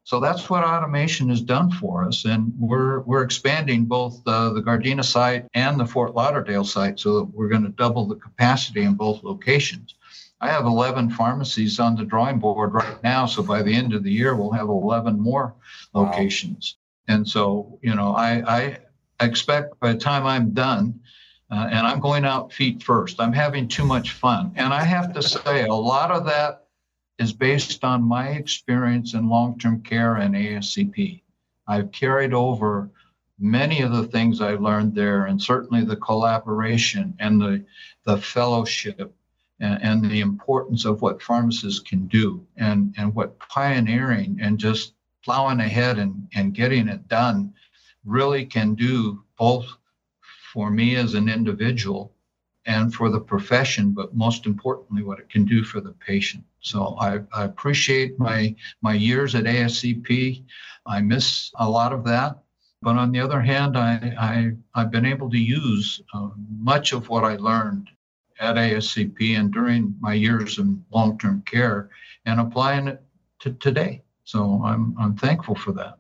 So 0.06 0.20
that's 0.20 0.50
what 0.50 0.66
automation 0.66 1.30
has 1.30 1.42
done 1.42 1.72
for 1.72 2.04
us, 2.06 2.26
and 2.26 2.54
we're 2.60 3.00
we're 3.02 3.24
expanding 3.24 3.86
both 3.86 4.22
uh, 4.28 4.50
the 4.50 4.62
Gardena 4.62 5.04
site 5.04 5.46
and 5.54 5.80
the 5.80 5.86
Fort 5.86 6.14
Lauderdale 6.14 6.66
site, 6.66 7.00
so 7.00 7.20
that 7.20 7.24
we're 7.34 7.48
going 7.48 7.64
to 7.64 7.70
double 7.70 8.06
the 8.06 8.16
capacity 8.16 8.82
in 8.82 8.96
both 8.96 9.24
locations. 9.24 9.96
I 10.44 10.50
have 10.50 10.66
11 10.66 11.12
pharmacies 11.12 11.80
on 11.80 11.96
the 11.96 12.04
drawing 12.04 12.38
board 12.38 12.74
right 12.74 13.02
now, 13.02 13.26
so 13.26 13.42
by 13.42 13.62
the 13.62 13.74
end 13.74 13.94
of 13.94 14.04
the 14.04 14.12
year 14.12 14.36
we'll 14.36 14.52
have 14.52 14.68
11 14.68 15.18
more 15.18 15.56
locations. 15.94 16.76
Wow. 17.08 17.16
And 17.16 17.28
so, 17.28 17.80
you 17.82 17.96
know, 17.96 18.14
I, 18.14 18.44
I 18.46 19.26
expect 19.26 19.80
by 19.80 19.94
the 19.94 20.00
time 20.00 20.26
I'm 20.26 20.52
done, 20.52 21.00
uh, 21.50 21.70
and 21.72 21.88
I'm 21.88 22.02
going 22.02 22.26
out 22.26 22.52
feet 22.52 22.84
first. 22.84 23.22
I'm 23.22 23.32
having 23.32 23.70
too 23.70 23.86
much 23.86 24.12
fun, 24.12 24.52
and 24.58 24.74
I 24.74 24.84
have 24.84 25.14
to 25.14 25.22
say, 25.22 25.64
a 25.64 25.74
lot 25.74 26.12
of 26.12 26.26
that 26.26 26.63
is 27.20 27.34
based 27.34 27.84
on 27.84 28.04
my 28.04 28.30
experience 28.30 29.14
in 29.14 29.30
long 29.30 29.58
term 29.60 29.82
care 29.82 30.16
and 30.16 30.36
ASCP. 30.36 31.22
I've 31.68 31.92
carried 31.92 32.34
over 32.34 32.90
many 33.40 33.82
of 33.82 33.92
the 33.92 34.08
things 34.08 34.42
I 34.42 34.56
learned 34.56 34.96
there, 34.96 35.26
and 35.26 35.42
certainly 35.42 35.84
the 35.84 35.96
collaboration 35.96 37.16
and 37.20 37.42
the, 37.42 37.66
the 38.06 38.18
fellowship 38.18 39.14
and, 39.60 39.82
and 39.82 40.12
the 40.12 40.22
importance 40.22 40.86
of 40.86 41.02
what 41.02 41.22
pharmacists 41.22 41.80
can 41.80 42.08
do 42.08 42.46
and, 42.58 42.94
and 42.98 43.14
what 43.14 43.40
pioneering 43.40 44.40
and 44.42 44.60
just 44.60 44.94
plowing 45.24 45.60
ahead 45.60 46.00
and, 46.00 46.28
and 46.36 46.54
getting 46.54 46.88
it 46.88 47.08
done 47.08 47.54
really 48.06 48.46
can 48.46 48.76
do 48.76 49.24
both 49.38 49.66
for 50.54 50.70
me 50.70 50.96
as 50.96 51.14
an 51.14 51.30
individual 51.30 52.13
and 52.66 52.94
for 52.94 53.10
the 53.10 53.20
profession, 53.20 53.92
but 53.92 54.16
most 54.16 54.46
importantly, 54.46 55.04
what 55.04 55.20
it 55.20 55.30
can 55.30 55.46
do 55.46 55.64
for 55.64 55.82
the 55.82 55.92
patient. 55.92 56.44
So 56.62 56.96
I, 57.00 57.20
I 57.34 57.44
appreciate 57.44 58.18
my 58.20 58.56
my 58.82 58.94
years 58.94 59.36
at 59.36 59.44
ASCP. 59.44 60.44
I 60.86 61.02
miss 61.02 61.52
a 61.56 61.70
lot 61.70 61.94
of 61.94 62.06
that, 62.06 62.40
but 62.82 62.96
on 62.96 63.12
the 63.12 63.20
other 63.20 63.42
hand, 63.42 63.78
I, 63.78 64.14
I 64.20 64.52
I've 64.74 64.92
been 64.92 65.06
able 65.06 65.30
to 65.30 65.38
use 65.38 66.02
uh, 66.14 66.30
much 66.58 66.94
of 66.94 67.10
what 67.10 67.24
I 67.24 67.36
learned 67.36 67.90
at 68.40 68.56
ASCP 68.56 69.38
and 69.38 69.52
during 69.52 69.96
my 70.00 70.14
years 70.14 70.58
in 70.58 70.84
long-term 70.92 71.44
care 71.46 71.90
and 72.26 72.40
applying 72.40 72.88
it 72.88 73.02
to 73.40 73.54
today. 73.54 74.04
So 74.24 74.62
I'm 74.64 74.96
I'm 74.98 75.16
thankful 75.16 75.56
for 75.56 75.74
that. 75.74 75.98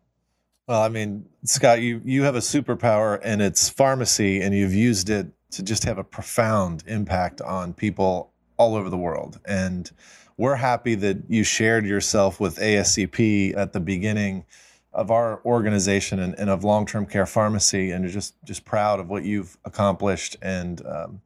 Well, 0.68 0.82
I 0.82 0.88
mean, 0.88 1.26
Scott, 1.43 1.82
you 1.82 2.01
you 2.05 2.24
have 2.24 2.36
a 2.36 2.39
superpower 2.39 3.20
and 3.22 3.41
it's 3.41 3.70
pharmacy, 3.70 4.41
and 4.41 4.55
you've 4.55 4.74
used 4.74 5.09
it 5.09 5.28
to 5.54 5.64
just 5.64 5.84
have 5.84 5.97
a 5.97 6.04
profound 6.04 6.84
impact 6.88 7.41
on 7.41 7.74
people 7.74 8.32
all 8.58 8.76
over 8.76 8.89
the 8.89 8.97
world. 8.97 9.39
And 9.45 9.89
we're 10.38 10.56
happy 10.56 10.95
that 10.95 11.18
you 11.28 11.43
shared 11.43 11.86
yourself 11.86 12.39
with 12.39 12.58
ASCP 12.58 13.56
at 13.56 13.74
the 13.74 13.80
beginning 13.80 14.45
of 14.93 15.10
our 15.10 15.41
organization 15.45 16.20
and, 16.20 16.36
and 16.38 16.49
of 16.49 16.64
long-term 16.64 17.06
care 17.08 17.26
pharmacy, 17.26 17.91
and 17.91 18.08
just 18.10 18.36
just 18.43 18.64
proud 18.64 18.99
of 18.99 19.10
what 19.10 19.24
you've 19.24 19.58
accomplished 19.66 20.38
and 20.41 20.86
um, 20.86 21.22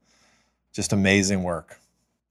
just 0.72 0.94
amazing 0.94 1.44
work. 1.44 1.80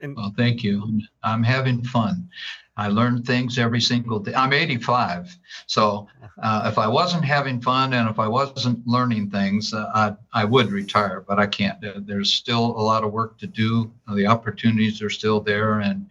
And, 0.01 0.17
well, 0.17 0.33
thank 0.37 0.63
you. 0.63 1.01
I'm 1.23 1.43
having 1.43 1.83
fun. 1.83 2.29
I 2.77 2.89
learn 2.89 3.23
things 3.23 3.59
every 3.59 3.81
single 3.81 4.19
day. 4.19 4.35
I'm 4.35 4.53
85, 4.53 5.35
so 5.67 6.09
uh, 6.43 6.69
if 6.71 6.77
I 6.77 6.87
wasn't 6.87 7.25
having 7.25 7.61
fun 7.61 7.95
and 7.95 8.09
if 8.11 8.19
I 8.19 8.29
wasn't 8.29 8.87
learning 8.87 9.31
things, 9.31 9.73
uh, 9.73 9.91
I 9.95 10.43
I 10.43 10.45
would 10.45 10.71
retire, 10.71 11.25
but 11.27 11.39
I 11.39 11.47
can't. 11.47 11.79
There's 12.07 12.35
still 12.35 12.65
a 12.65 12.83
lot 12.83 13.03
of 13.03 13.13
work 13.13 13.39
to 13.39 13.47
do. 13.47 13.91
The 14.15 14.27
opportunities 14.27 15.01
are 15.01 15.09
still 15.09 15.41
there, 15.41 15.81
and 15.81 16.07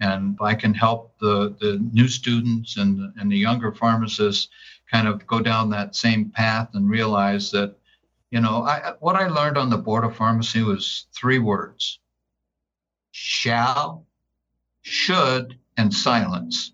and 0.00 0.36
I 0.42 0.54
can 0.54 0.74
help 0.74 1.18
the 1.20 1.56
the 1.58 1.78
new 1.92 2.08
students 2.08 2.76
and 2.76 3.12
and 3.18 3.32
the 3.32 3.38
younger 3.38 3.72
pharmacists 3.72 4.48
kind 4.90 5.08
of 5.08 5.26
go 5.26 5.40
down 5.40 5.70
that 5.70 5.96
same 5.96 6.30
path 6.30 6.68
and 6.74 6.90
realize 6.90 7.50
that, 7.52 7.76
you 8.30 8.40
know, 8.40 8.62
I 8.64 8.92
what 9.00 9.16
I 9.16 9.28
learned 9.28 9.56
on 9.56 9.70
the 9.70 9.78
board 9.78 10.04
of 10.04 10.16
pharmacy 10.16 10.62
was 10.62 11.06
three 11.14 11.38
words: 11.38 11.98
shall, 13.20 14.06
should, 14.80 15.58
and 15.76 15.92
silence. 15.92 16.72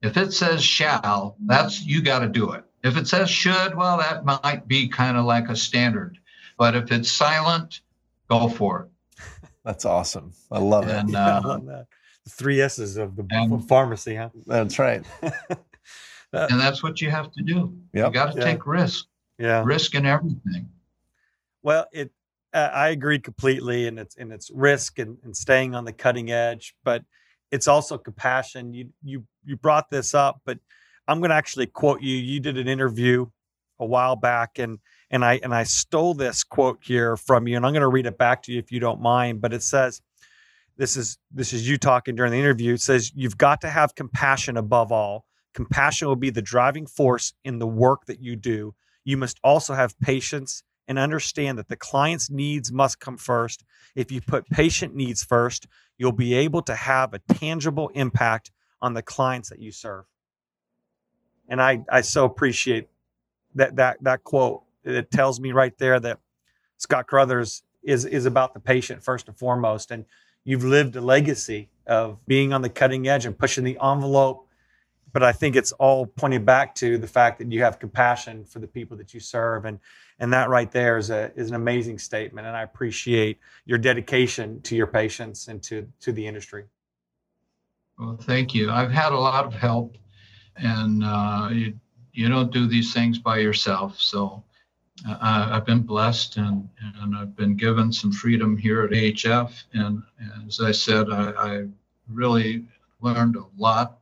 If 0.00 0.16
it 0.16 0.32
says 0.32 0.62
shall, 0.62 1.36
that's 1.44 1.84
you 1.84 2.02
got 2.02 2.20
to 2.20 2.28
do 2.28 2.52
it. 2.52 2.64
If 2.84 2.96
it 2.96 3.08
says 3.08 3.28
should, 3.28 3.74
well, 3.74 3.98
that 3.98 4.24
might 4.24 4.68
be 4.68 4.86
kind 4.86 5.16
of 5.16 5.24
like 5.24 5.48
a 5.48 5.56
standard. 5.56 6.16
But 6.56 6.76
if 6.76 6.92
it's 6.92 7.10
silent, 7.10 7.80
go 8.30 8.48
for 8.48 8.82
it. 8.82 9.20
That's 9.64 9.84
awesome. 9.84 10.32
I 10.52 10.60
love 10.60 10.88
and, 10.88 11.10
it. 11.10 11.16
Uh, 11.16 11.40
I 11.44 11.46
love 11.46 11.66
that. 11.66 11.86
The 12.24 12.30
three 12.30 12.60
S's 12.60 12.96
of 12.96 13.16
the 13.16 13.26
and, 13.30 13.66
pharmacy, 13.68 14.14
huh? 14.14 14.30
That's 14.46 14.78
right. 14.78 15.04
and 16.32 16.60
that's 16.60 16.82
what 16.82 17.00
you 17.00 17.10
have 17.10 17.32
to 17.32 17.42
do. 17.42 17.76
Yep. 17.92 18.06
You 18.06 18.12
got 18.12 18.32
to 18.32 18.38
yeah. 18.38 18.44
take 18.44 18.66
risk. 18.66 19.06
Yeah. 19.38 19.62
Risk 19.64 19.94
in 19.94 20.06
everything. 20.06 20.68
Well, 21.62 21.86
it 21.92 22.12
Uh, 22.54 22.70
I 22.72 22.88
agree 22.88 23.18
completely, 23.18 23.86
and 23.86 23.98
it's 23.98 24.16
and 24.16 24.32
it's 24.32 24.50
risk 24.50 24.98
and, 24.98 25.18
and 25.22 25.36
staying 25.36 25.74
on 25.74 25.84
the 25.84 25.92
cutting 25.92 26.30
edge, 26.30 26.74
but 26.82 27.04
it's 27.50 27.68
also 27.68 27.98
compassion. 27.98 28.72
You 28.72 28.88
you 29.02 29.24
you 29.44 29.56
brought 29.56 29.90
this 29.90 30.14
up, 30.14 30.40
but 30.46 30.58
I'm 31.06 31.20
going 31.20 31.30
to 31.30 31.36
actually 31.36 31.66
quote 31.66 32.00
you. 32.02 32.16
You 32.16 32.40
did 32.40 32.56
an 32.56 32.68
interview 32.68 33.26
a 33.78 33.86
while 33.86 34.16
back, 34.16 34.58
and 34.58 34.78
and 35.10 35.24
I 35.24 35.40
and 35.42 35.54
I 35.54 35.64
stole 35.64 36.14
this 36.14 36.42
quote 36.42 36.78
here 36.82 37.16
from 37.16 37.46
you, 37.46 37.56
and 37.56 37.66
I'm 37.66 37.72
going 37.72 37.82
to 37.82 37.88
read 37.88 38.06
it 38.06 38.18
back 38.18 38.42
to 38.44 38.52
you 38.52 38.58
if 38.58 38.72
you 38.72 38.80
don't 38.80 39.00
mind. 39.00 39.42
But 39.42 39.52
it 39.52 39.62
says, 39.62 40.00
"This 40.78 40.96
is 40.96 41.18
this 41.30 41.52
is 41.52 41.68
you 41.68 41.76
talking 41.76 42.14
during 42.14 42.32
the 42.32 42.38
interview." 42.38 42.74
It 42.74 42.80
says, 42.80 43.12
"You've 43.14 43.38
got 43.38 43.60
to 43.60 43.68
have 43.70 43.94
compassion 43.94 44.56
above 44.56 44.90
all. 44.90 45.26
Compassion 45.52 46.08
will 46.08 46.16
be 46.16 46.30
the 46.30 46.42
driving 46.42 46.86
force 46.86 47.34
in 47.44 47.58
the 47.58 47.66
work 47.66 48.06
that 48.06 48.22
you 48.22 48.36
do. 48.36 48.74
You 49.04 49.18
must 49.18 49.38
also 49.44 49.74
have 49.74 49.98
patience." 50.00 50.62
And 50.88 50.98
understand 50.98 51.58
that 51.58 51.68
the 51.68 51.76
client's 51.76 52.30
needs 52.30 52.72
must 52.72 52.98
come 52.98 53.18
first. 53.18 53.62
If 53.94 54.10
you 54.10 54.22
put 54.22 54.48
patient 54.48 54.94
needs 54.94 55.22
first, 55.22 55.66
you'll 55.98 56.12
be 56.12 56.32
able 56.32 56.62
to 56.62 56.74
have 56.74 57.12
a 57.12 57.18
tangible 57.34 57.90
impact 57.94 58.50
on 58.80 58.94
the 58.94 59.02
clients 59.02 59.50
that 59.50 59.58
you 59.58 59.70
serve. 59.70 60.06
And 61.48 61.60
I, 61.60 61.84
I 61.90 62.00
so 62.00 62.24
appreciate 62.24 62.88
that 63.54 63.76
that 63.76 64.02
that 64.02 64.24
quote. 64.24 64.62
It 64.84 65.10
tells 65.10 65.40
me 65.40 65.52
right 65.52 65.76
there 65.78 66.00
that 66.00 66.20
Scott 66.78 67.06
Crothers 67.06 67.62
is 67.82 68.04
is 68.04 68.26
about 68.26 68.54
the 68.54 68.60
patient 68.60 69.02
first 69.02 69.28
and 69.28 69.36
foremost. 69.36 69.90
And 69.90 70.06
you've 70.44 70.64
lived 70.64 70.96
a 70.96 71.00
legacy 71.00 71.68
of 71.86 72.18
being 72.26 72.52
on 72.52 72.62
the 72.62 72.68
cutting 72.68 73.08
edge 73.08 73.26
and 73.26 73.38
pushing 73.38 73.64
the 73.64 73.78
envelope. 73.82 74.47
But 75.18 75.26
I 75.26 75.32
think 75.32 75.56
it's 75.56 75.72
all 75.72 76.06
pointing 76.06 76.44
back 76.44 76.76
to 76.76 76.96
the 76.96 77.08
fact 77.08 77.40
that 77.40 77.50
you 77.50 77.60
have 77.64 77.80
compassion 77.80 78.44
for 78.44 78.60
the 78.60 78.68
people 78.68 78.96
that 78.98 79.12
you 79.12 79.18
serve. 79.18 79.64
And 79.64 79.80
and 80.20 80.32
that 80.32 80.48
right 80.48 80.70
there 80.70 80.96
is 80.96 81.10
a 81.10 81.32
is 81.34 81.48
an 81.48 81.56
amazing 81.56 81.98
statement. 81.98 82.46
And 82.46 82.56
I 82.56 82.62
appreciate 82.62 83.40
your 83.64 83.78
dedication 83.78 84.60
to 84.62 84.76
your 84.76 84.86
patients 84.86 85.48
and 85.48 85.60
to 85.64 85.88
to 86.02 86.12
the 86.12 86.24
industry. 86.24 86.66
Well, 87.98 88.16
thank 88.16 88.54
you. 88.54 88.70
I've 88.70 88.92
had 88.92 89.10
a 89.10 89.18
lot 89.18 89.44
of 89.44 89.54
help, 89.54 89.96
and 90.54 91.02
uh, 91.02 91.48
you 91.50 91.74
you 92.12 92.28
don't 92.28 92.52
do 92.52 92.68
these 92.68 92.94
things 92.94 93.18
by 93.18 93.38
yourself. 93.38 94.00
So 94.00 94.44
uh, 95.08 95.48
I've 95.50 95.66
been 95.66 95.82
blessed, 95.82 96.36
and 96.36 96.68
and 97.02 97.16
I've 97.16 97.34
been 97.34 97.56
given 97.56 97.92
some 97.92 98.12
freedom 98.12 98.56
here 98.56 98.84
at 98.84 98.92
AHF. 98.92 99.64
And, 99.72 100.00
and 100.20 100.46
as 100.46 100.60
I 100.60 100.70
said, 100.70 101.10
I, 101.10 101.30
I 101.30 101.66
really 102.08 102.66
learned 103.00 103.34
a 103.34 103.44
lot 103.56 103.97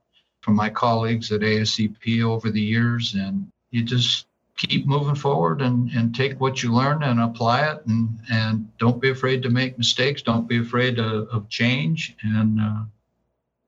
from 0.47 0.55
my 0.55 0.71
colleagues 0.71 1.33
at 1.33 1.41
ASCP 1.41 2.23
over 2.23 2.53
the 2.53 2.61
years, 2.61 3.15
and 3.15 3.51
you 3.73 3.83
just 3.83 4.29
keep 4.57 4.87
moving 4.87 5.17
forward 5.17 5.61
and, 5.61 5.91
and 5.91 6.15
take 6.15 6.41
what 6.41 6.63
you 6.63 6.73
learn 6.73 7.03
and 7.03 7.21
apply 7.21 7.69
it 7.69 7.85
and, 7.87 8.17
and 8.31 8.71
don't 8.79 9.01
be 9.01 9.11
afraid 9.11 9.43
to 9.43 9.51
make 9.51 9.77
mistakes. 9.77 10.23
Don't 10.23 10.49
be 10.49 10.59
afraid 10.59 11.01
of, 11.01 11.27
of 11.31 11.49
change 11.49 12.15
and 12.23 12.61
uh, 12.61 12.85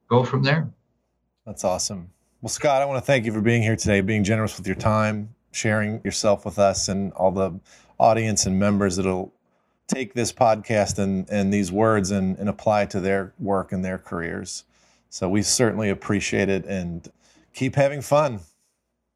go 0.09 0.23
from 0.23 0.45
there. 0.45 0.71
That's 1.45 1.65
awesome. 1.65 2.11
Well 2.43 2.49
scott 2.49 2.81
i 2.81 2.85
want 2.85 2.99
to 2.99 3.05
thank 3.05 3.25
you 3.25 3.33
for 3.33 3.41
being 3.41 3.63
here 3.63 3.75
today 3.75 4.01
being 4.01 4.23
generous 4.23 4.57
with 4.57 4.65
your 4.65 4.77
time 4.77 5.35
sharing 5.51 6.01
yourself 6.05 6.45
with 6.45 6.57
us 6.57 6.87
and 6.87 7.13
all 7.15 7.33
the 7.33 7.59
audience 7.99 8.47
and 8.47 8.57
members 8.57 8.95
that'll 8.95 9.33
take 9.89 10.15
this 10.15 10.33
podcast 10.33 11.01
and, 11.01 11.29
and 11.29 11.53
these 11.53 11.73
words 11.73 12.13
and, 12.13 12.39
and 12.39 12.49
apply 12.49 12.83
it 12.83 12.91
to 12.91 13.01
their 13.01 13.33
work 13.41 13.73
and 13.73 13.85
their 13.85 13.99
careers 13.99 14.63
so 15.11 15.29
we 15.29 15.43
certainly 15.43 15.91
appreciate 15.91 16.49
it 16.49 16.65
and 16.67 17.11
keep 17.53 17.75
having 17.75 18.01
fun 18.01 18.41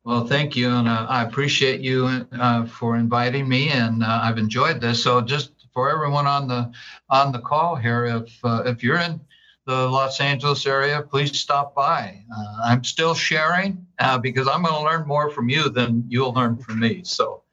well, 0.04 0.26
thank 0.26 0.56
you, 0.56 0.68
and 0.68 0.88
uh, 0.88 1.06
I 1.08 1.22
appreciate 1.22 1.80
you 1.80 2.26
uh, 2.32 2.66
for 2.66 2.96
inviting 2.96 3.48
me, 3.48 3.68
and 3.68 4.02
uh, 4.02 4.20
I've 4.22 4.36
enjoyed 4.36 4.80
this. 4.80 5.00
So, 5.00 5.20
just 5.20 5.52
for 5.72 5.90
everyone 5.90 6.26
on 6.26 6.48
the 6.48 6.72
on 7.08 7.30
the 7.30 7.38
call 7.38 7.76
here, 7.76 8.06
if 8.06 8.44
uh, 8.44 8.64
if 8.66 8.82
you're 8.82 8.98
in 8.98 9.20
the 9.64 9.88
Los 9.88 10.20
Angeles 10.20 10.66
area, 10.66 11.02
please 11.02 11.38
stop 11.38 11.72
by. 11.76 12.20
Uh, 12.36 12.56
I'm 12.64 12.82
still 12.82 13.14
sharing 13.14 13.86
uh, 14.00 14.18
because 14.18 14.48
I'm 14.48 14.62
going 14.62 14.74
to 14.74 14.82
learn 14.82 15.06
more 15.06 15.30
from 15.30 15.48
you 15.48 15.68
than 15.68 16.04
you'll 16.08 16.32
learn 16.32 16.56
from 16.56 16.80
me. 16.80 17.02
So, 17.04 17.44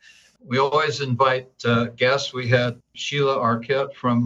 we 0.44 0.58
always 0.58 1.02
invite 1.02 1.52
guests. 1.98 2.34
We 2.34 2.48
had 2.48 2.82
Sheila 2.96 3.38
Arquette 3.38 3.94
from 3.94 4.26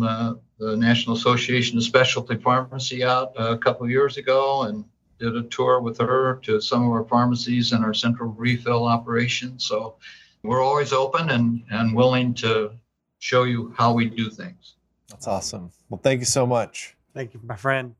the 0.64 0.78
National 0.78 1.16
Association 1.16 1.78
of 1.78 1.84
Specialty 1.84 2.38
Pharmacy 2.38 3.04
out 3.04 3.34
uh, 3.40 3.52
a 3.52 3.58
couple 3.58 3.90
years 3.90 4.18
ago, 4.18 4.64
and 4.64 4.86
did 5.20 5.36
a 5.36 5.44
tour 5.44 5.80
with 5.80 6.00
her 6.00 6.36
to 6.44 6.60
some 6.60 6.86
of 6.86 6.92
our 6.92 7.06
pharmacies 7.06 7.72
and 7.72 7.84
our 7.84 7.94
central 7.94 8.32
refill 8.32 8.86
operation. 8.86 9.60
So 9.60 9.96
we're 10.44 10.62
always 10.62 10.92
open 10.92 11.30
and, 11.30 11.64
and 11.70 11.96
willing 11.96 12.34
to 12.36 12.72
show 13.20 13.44
you 13.44 13.74
how 13.78 13.94
we 13.94 14.06
do 14.06 14.30
things. 14.30 14.76
That's 15.10 15.28
awesome. 15.28 15.72
Well, 15.90 16.02
thank 16.04 16.20
you 16.20 16.26
so 16.26 16.46
much. 16.46 16.96
Thank 17.14 17.34
you, 17.34 17.40
my 17.44 17.56
friend. 17.56 17.96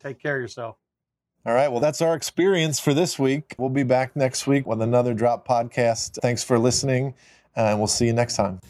Take 0.00 0.20
care 0.20 0.36
of 0.36 0.42
yourself. 0.42 0.76
All 1.46 1.54
right. 1.54 1.68
Well, 1.68 1.80
that's 1.80 2.00
our 2.00 2.14
experience 2.14 2.80
for 2.80 2.94
this 2.94 3.18
week. 3.18 3.54
We'll 3.58 3.68
be 3.68 3.82
back 3.82 4.16
next 4.16 4.46
week 4.46 4.66
with 4.66 4.80
another 4.80 5.12
Drop 5.12 5.46
podcast. 5.46 6.18
Thanks 6.22 6.42
for 6.42 6.58
listening, 6.58 7.14
and 7.54 7.78
we'll 7.78 7.86
see 7.86 8.06
you 8.06 8.14
next 8.14 8.36
time. 8.36 8.60